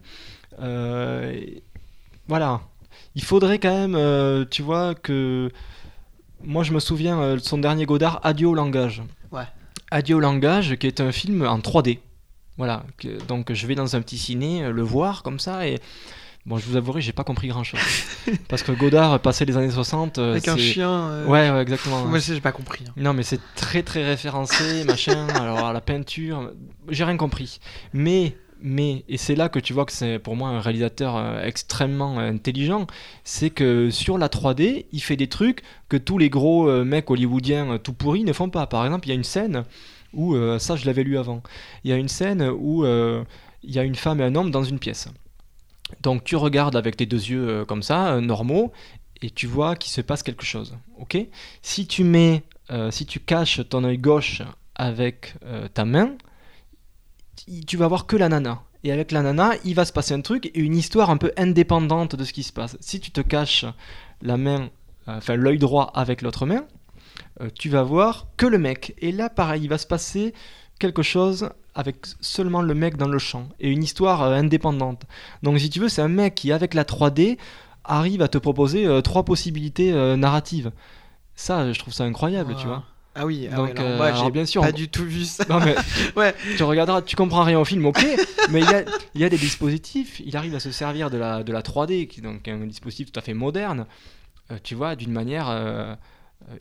[0.61, 1.39] Euh,
[2.27, 2.61] voilà.
[3.15, 5.51] Il faudrait quand même, euh, tu vois, que...
[6.43, 9.01] Moi je me souviens euh, de son dernier Godard, Adieu au langage.
[9.31, 9.43] Ouais.
[9.91, 11.99] Adieu au langage, qui est un film en 3D.
[12.57, 12.83] Voilà,
[13.29, 15.79] donc je vais dans un petit ciné le voir comme ça et
[16.45, 17.79] bon, je vous avouerai, j'ai pas compris grand chose
[18.47, 22.05] parce que Godard, passé les années 60, euh, Avec un chien, euh, ouais, ouais, exactement.
[22.05, 22.93] moi aussi, j'ai pas compris, hein.
[22.97, 25.27] Non, mais c'est très très référencé, machin.
[25.35, 26.51] Alors la peinture,
[26.89, 27.59] j'ai rien compris.
[27.93, 31.41] Mais mais et c'est là que tu vois que c'est pour moi un réalisateur euh,
[31.43, 32.87] extrêmement euh, intelligent,
[33.23, 37.09] c'est que sur la 3D, il fait des trucs que tous les gros euh, mecs
[37.09, 38.67] hollywoodiens tout pourris ne font pas.
[38.67, 39.63] Par exemple, il y a une scène
[40.13, 41.43] où ça je l'avais lu avant.
[41.83, 44.63] Il y a une scène où il y a une femme et un homme dans
[44.63, 45.07] une pièce.
[46.01, 48.71] Donc tu regardes avec tes deux yeux euh, comme ça, euh, normaux,
[49.21, 50.77] et tu vois qu'il se passe quelque chose.
[50.97, 51.17] Ok?
[51.61, 54.41] Si tu mets, euh, si tu caches ton œil gauche
[54.75, 55.33] avec
[55.73, 56.13] ta main,
[57.67, 58.61] tu- vas voir que la nana.
[58.85, 61.33] Et avec la nana, il va se passer un truc et une histoire un peu
[61.35, 62.77] indépendante de ce qui se passe.
[62.79, 63.65] Si tu te caches
[64.21, 64.69] la main,
[65.27, 66.65] l'œil droit avec l'autre main,
[67.55, 68.93] tu vas voir que le mec.
[68.99, 70.33] Et là, pareil, il va se passer
[70.79, 75.03] quelque chose avec seulement le mec dans le champ et une histoire euh, indépendante.
[75.43, 77.37] Donc, si tu veux, c'est un mec qui, avec la 3D,
[77.83, 80.71] arrive à te proposer euh, trois possibilités euh, narratives.
[81.35, 82.83] Ça, je trouve ça incroyable, tu vois.
[83.15, 85.03] Ah oui, ah Donc, ouais, alors moi, alors, j'ai bien sûr, pas on- du tout
[85.03, 85.45] vu ça.
[85.49, 85.75] Non, mais
[86.15, 86.33] ouais.
[86.57, 88.05] tu regarderas, tu comprends rien au film, ok,
[88.49, 88.83] mais il y a,
[89.15, 92.07] il y a des dispositifs, il arrive à se servir de la, de la 3D,
[92.07, 93.85] qui est donc un dispositif tout à fait moderne,
[94.63, 95.97] tu vois, d'une manière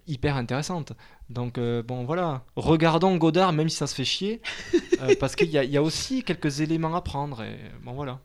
[0.06, 0.92] hyper intéressante.
[1.30, 4.40] Donc euh, bon voilà, regardons Godard même si ça se fait chier,
[5.02, 7.42] euh, parce qu'il y, a- il y a aussi quelques éléments à prendre.
[7.42, 8.18] Et bon voilà.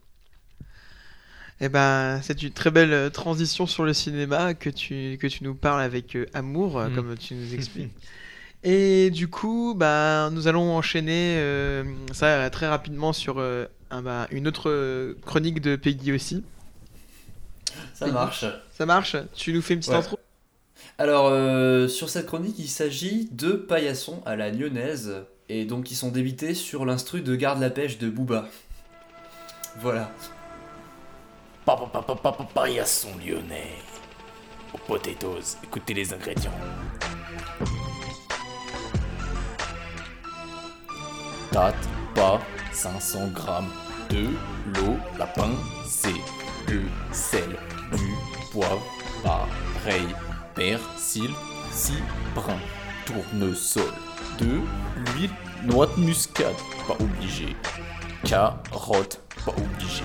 [1.62, 5.44] Eh ben, c'est une très belle euh, transition sur le cinéma que tu, que tu
[5.44, 6.96] nous parles avec euh, amour, euh, Mm.
[6.96, 7.94] comme tu nous expliques.
[8.64, 14.02] Et du coup, bah, nous allons enchaîner euh, ça euh, très rapidement sur euh, un-
[14.02, 16.44] bah, une autre euh, chronique de Peggy aussi.
[17.94, 18.14] Ça Peggy.
[18.14, 18.46] marche.
[18.72, 19.98] Ça marche Tu nous fais une petite Ouais.
[20.00, 20.18] intro
[21.00, 25.96] Alors, euh, sur cette chronique, il s'agit de paillassons à la lyonnaise, et donc ils
[25.96, 28.46] sont débités sur l'instru de Garde la pêche de Booba.
[29.80, 30.12] Voilà.
[31.66, 33.72] Papa, paillasson lyonnais.
[34.72, 36.52] Aux potatoes, écoutez les ingrédients.
[41.52, 41.76] Date,
[42.14, 42.40] pas
[42.72, 43.72] 500 grammes
[44.12, 44.26] de
[44.76, 45.52] l'eau, lapin,
[45.88, 46.10] c'est
[46.72, 47.58] le sel,
[47.96, 48.14] du
[48.52, 48.84] poivre,
[49.24, 50.08] pareil,
[50.56, 51.32] persil,
[51.72, 52.58] citron,
[53.06, 53.92] tournesol,
[54.40, 54.62] de
[55.16, 55.32] l'huile,
[55.64, 56.56] noix de muscade,
[56.88, 57.56] pas obligé,
[58.24, 60.04] carotte, pas obligé,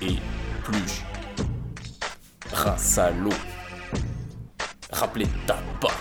[0.00, 1.02] épluche,
[2.52, 3.10] rince à
[4.92, 5.94] rappelez ta pas.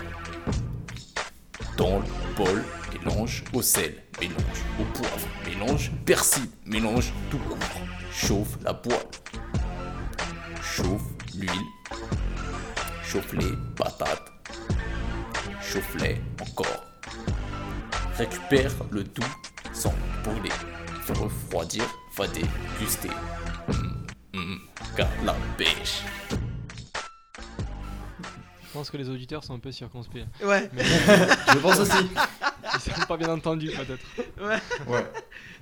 [1.77, 2.63] Dans le bol,
[2.93, 7.57] mélange au sel, mélange au poivre, mélange persil, mélange tout court.
[8.11, 8.97] Chauffe la poêle.
[10.61, 11.65] Chauffe l'huile.
[13.03, 14.31] Chauffe les patates.
[15.61, 16.83] Chauffe-les encore.
[18.17, 19.23] Récupère le tout
[19.73, 19.93] sans
[20.23, 20.49] brûler.
[21.01, 21.83] Fais refroidir,
[22.17, 23.09] va déguster.
[23.69, 24.59] Hum, hum,
[24.97, 26.01] garde la pêche.
[28.63, 30.25] Je pense que les auditeurs sont un peu circonspects.
[30.43, 30.69] Ouais.
[30.73, 30.83] Mais-
[31.53, 32.09] Je pense aussi.
[32.73, 34.03] Ils sont pas bien entendus peut-être.
[34.41, 34.59] Ouais.
[34.87, 35.05] Ouais.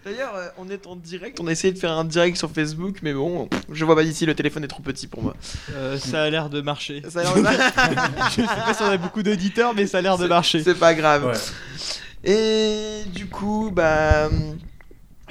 [0.06, 1.40] D'ailleurs, euh, on est en direct.
[1.40, 4.26] On a essayé de faire un direct sur Facebook, mais bon, je vois pas d'ici,
[4.26, 5.36] le téléphone est trop petit pour moi.
[5.74, 7.02] Euh, ça a l'air de marcher.
[7.10, 7.42] Ça a l'air de
[8.30, 10.62] Je sais pas si on a beaucoup d'auditeurs, mais ça a l'air de marcher.
[10.64, 11.26] C'est pas grave.
[11.26, 12.30] Ouais.
[12.30, 14.30] Et du coup, bah,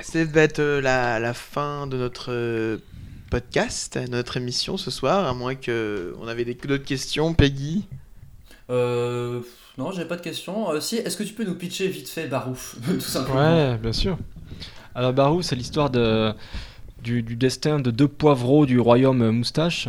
[0.01, 2.79] ça va être la, la fin de notre euh,
[3.31, 7.87] podcast, notre émission ce soir, à moins que on avait des- d'autres questions, Peggy?
[8.71, 9.41] Euh,
[9.79, 10.71] non, j'ai pas de questions.
[10.71, 13.73] Euh, si, est-ce que tu peux nous pitcher vite fait Barouf Tout simplement?
[13.73, 14.19] Ouais, bien sûr.
[14.95, 16.35] Alors Barou, c'est l'histoire de,
[17.03, 19.89] du, destin de deux poivreaux du royaume moustache.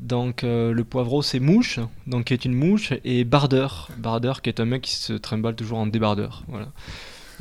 [0.00, 4.50] Donc euh, le poivreau c'est Mouche, donc qui est une mouche, et Bardeur, Bardeur qui
[4.50, 6.42] est un mec qui se trimballe toujours en débardeur.
[6.48, 6.68] Voilà.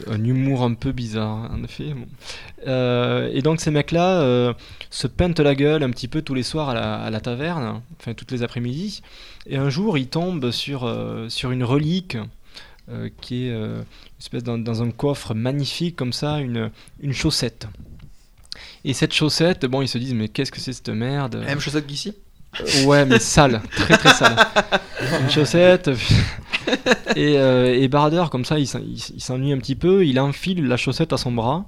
[0.09, 1.93] Un humour un peu bizarre, en effet.
[2.67, 4.53] Euh, et donc ces mecs-là euh,
[4.89, 8.31] se peintent la gueule un petit peu tous les soirs à la, taverne, enfin toutes
[8.31, 9.03] les après-midi.
[9.45, 10.91] Et un jour, ils tombent sur,
[11.29, 12.17] sur une relique
[12.89, 17.13] euh, qui est euh, une espèce dans, dans un coffre magnifique comme ça, une, une
[17.13, 17.67] chaussette.
[18.85, 21.35] Et cette chaussette, bon, ils se disent mais qu'est-ce que c'est cette merde?
[21.35, 22.13] La même chaussette qu'ici?
[22.59, 24.35] Euh, Ouais, mais sale, très très sale.
[25.21, 25.89] Une chaussette.
[27.15, 30.77] et, et Barder, comme ça, il il il s'ennuie un petit peu, il enfile la
[30.77, 31.65] chaussette à son bras.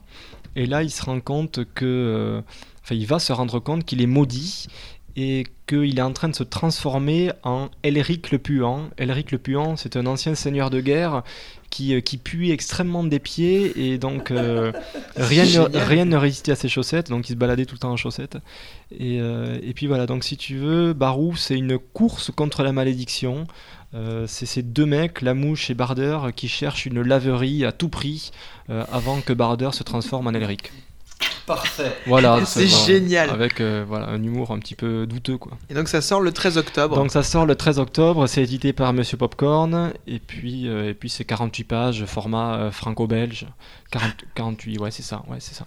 [0.55, 2.41] Et là, il se rend compte que.
[2.83, 4.67] Enfin, il va se rendre compte qu'il est maudit
[5.15, 8.89] et qu'il est en train de se transformer en Elric le Puant.
[8.97, 11.23] Elric le Puant, c'est un ancien seigneur de guerre
[11.69, 14.71] qui, euh, qui pue extrêmement des pieds et donc euh,
[15.15, 17.91] rien, ne, rien ne résistait à ses chaussettes, donc il se baladait tout le temps
[17.91, 18.37] en chaussettes.
[18.91, 22.73] Et, euh, et puis voilà, donc si tu veux, Barou, c'est une course contre la
[22.73, 23.47] malédiction.
[23.93, 27.89] Euh, c'est ces deux mecs, la mouche et Barder, qui cherchent une laverie à tout
[27.89, 28.31] prix
[28.67, 30.71] avant que Barder se transforme en Elric.
[31.45, 31.95] Parfait.
[32.07, 33.29] Voilà, C'est génial.
[33.29, 35.57] Avec euh, voilà, un humour un petit peu douteux quoi.
[35.69, 36.95] Et donc ça sort le 13 octobre.
[36.95, 40.93] Donc ça sort le 13 octobre, c'est édité par Monsieur Popcorn, et puis, euh, et
[40.95, 43.45] puis c'est 48 pages, format euh, franco-belge.
[43.91, 45.65] 40 48, ouais c'est ça, ouais c'est ça.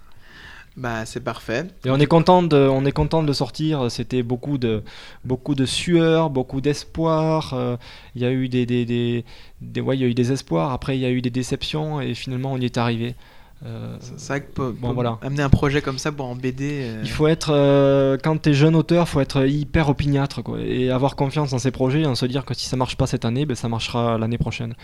[0.77, 1.65] Bah c'est parfait.
[1.83, 3.89] Et on est content de, on est content de le sortir.
[3.91, 4.83] C'était beaucoup de,
[5.25, 7.53] beaucoup de sueur, beaucoup d'espoir.
[7.53, 7.75] euh,
[8.15, 9.25] Il y a eu des, des, des,
[9.61, 10.71] des- ouais, il y a eu des espoirs.
[10.71, 13.15] Après, il y a eu des déceptions et finalement, on y est arrivé.
[13.65, 15.17] Euh, C'est vrai que pour, bon, pour voilà.
[15.21, 16.81] amener un projet comme ça pour en BD.
[16.83, 20.89] euh, Il faut être, euh, quand t'es jeune auteur, faut être hyper opiniâtre quoi, et
[20.91, 23.25] avoir confiance en ses projets, et en se dire que si ça marche pas cette
[23.25, 24.75] année, ben, ça marchera l'année prochaine.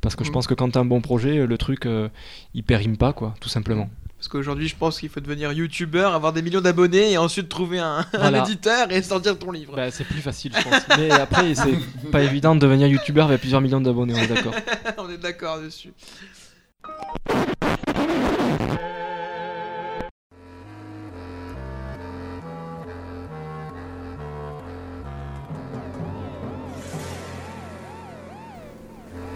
[0.00, 0.32] Parce que je Mm.
[0.32, 2.08] pense que quand t'as un bon projet, le truc, euh,
[2.54, 3.88] il périme pas quoi, tout simplement.
[4.18, 7.78] Parce qu'aujourd'hui, je pense qu'il faut devenir youtubeur, avoir des millions d'abonnés et ensuite trouver
[7.78, 8.04] un,
[8.44, 9.76] éditeur et sortir ton livre.
[9.76, 10.82] Bah, c'est plus facile, je pense.
[10.98, 11.78] Mais après, c'est
[12.10, 14.54] pas évident de devenir youtubeur avec plusieurs millions d'abonnés, on est d'accord.
[14.98, 15.92] On est d'accord dessus.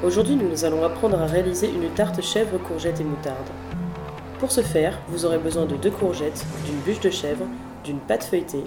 [0.09, 3.49] Aujourd'hui, nous allons apprendre à réaliser une tarte chèvre, courgette et moutarde.
[4.39, 7.45] Pour ce faire, vous aurez besoin de deux courgettes, d'une bûche de chèvre,
[7.85, 8.65] d'une pâte feuilletée,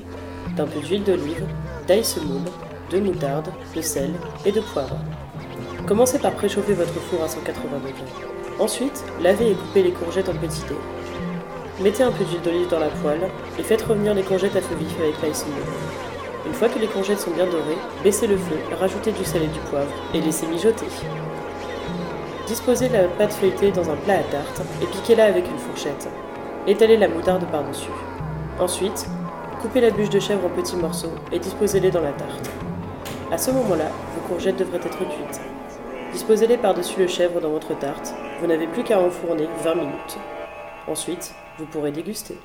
[0.55, 1.45] d'un peu d'huile d'olive,
[1.87, 2.43] d'ail semoule,
[2.91, 4.11] de moutarde, de sel
[4.45, 4.97] et de poivre.
[5.87, 8.30] Commencez par préchauffer votre four à 180 degrés.
[8.61, 10.75] Ensuite, lavez et coupez les courgettes en petits dés.
[11.83, 13.27] Mettez un peu d'huile d'olive dans la poêle
[13.57, 15.31] et faites revenir les courgettes à feu vif avec l'ail
[16.45, 19.47] Une fois que les courgettes sont bien dorées, baissez le feu, rajoutez du sel et
[19.47, 20.85] du poivre et laissez mijoter.
[22.45, 26.07] Disposez la pâte feuilletée dans un plat à tarte et piquez-la avec une fourchette.
[26.67, 27.89] Étalez la moutarde par-dessus.
[28.59, 29.07] Ensuite,
[29.59, 32.51] coupez la bûche de chèvre en petits morceaux et disposez-les dans la tarte.
[33.31, 35.41] À ce moment-là, vos courgettes devraient être cuites.
[36.13, 38.13] Disposez-les par-dessus le chèvre dans votre tarte.
[38.41, 40.17] Vous n'avez plus qu'à enfourner 20 minutes.
[40.87, 42.39] Ensuite, vous pourrez déguster.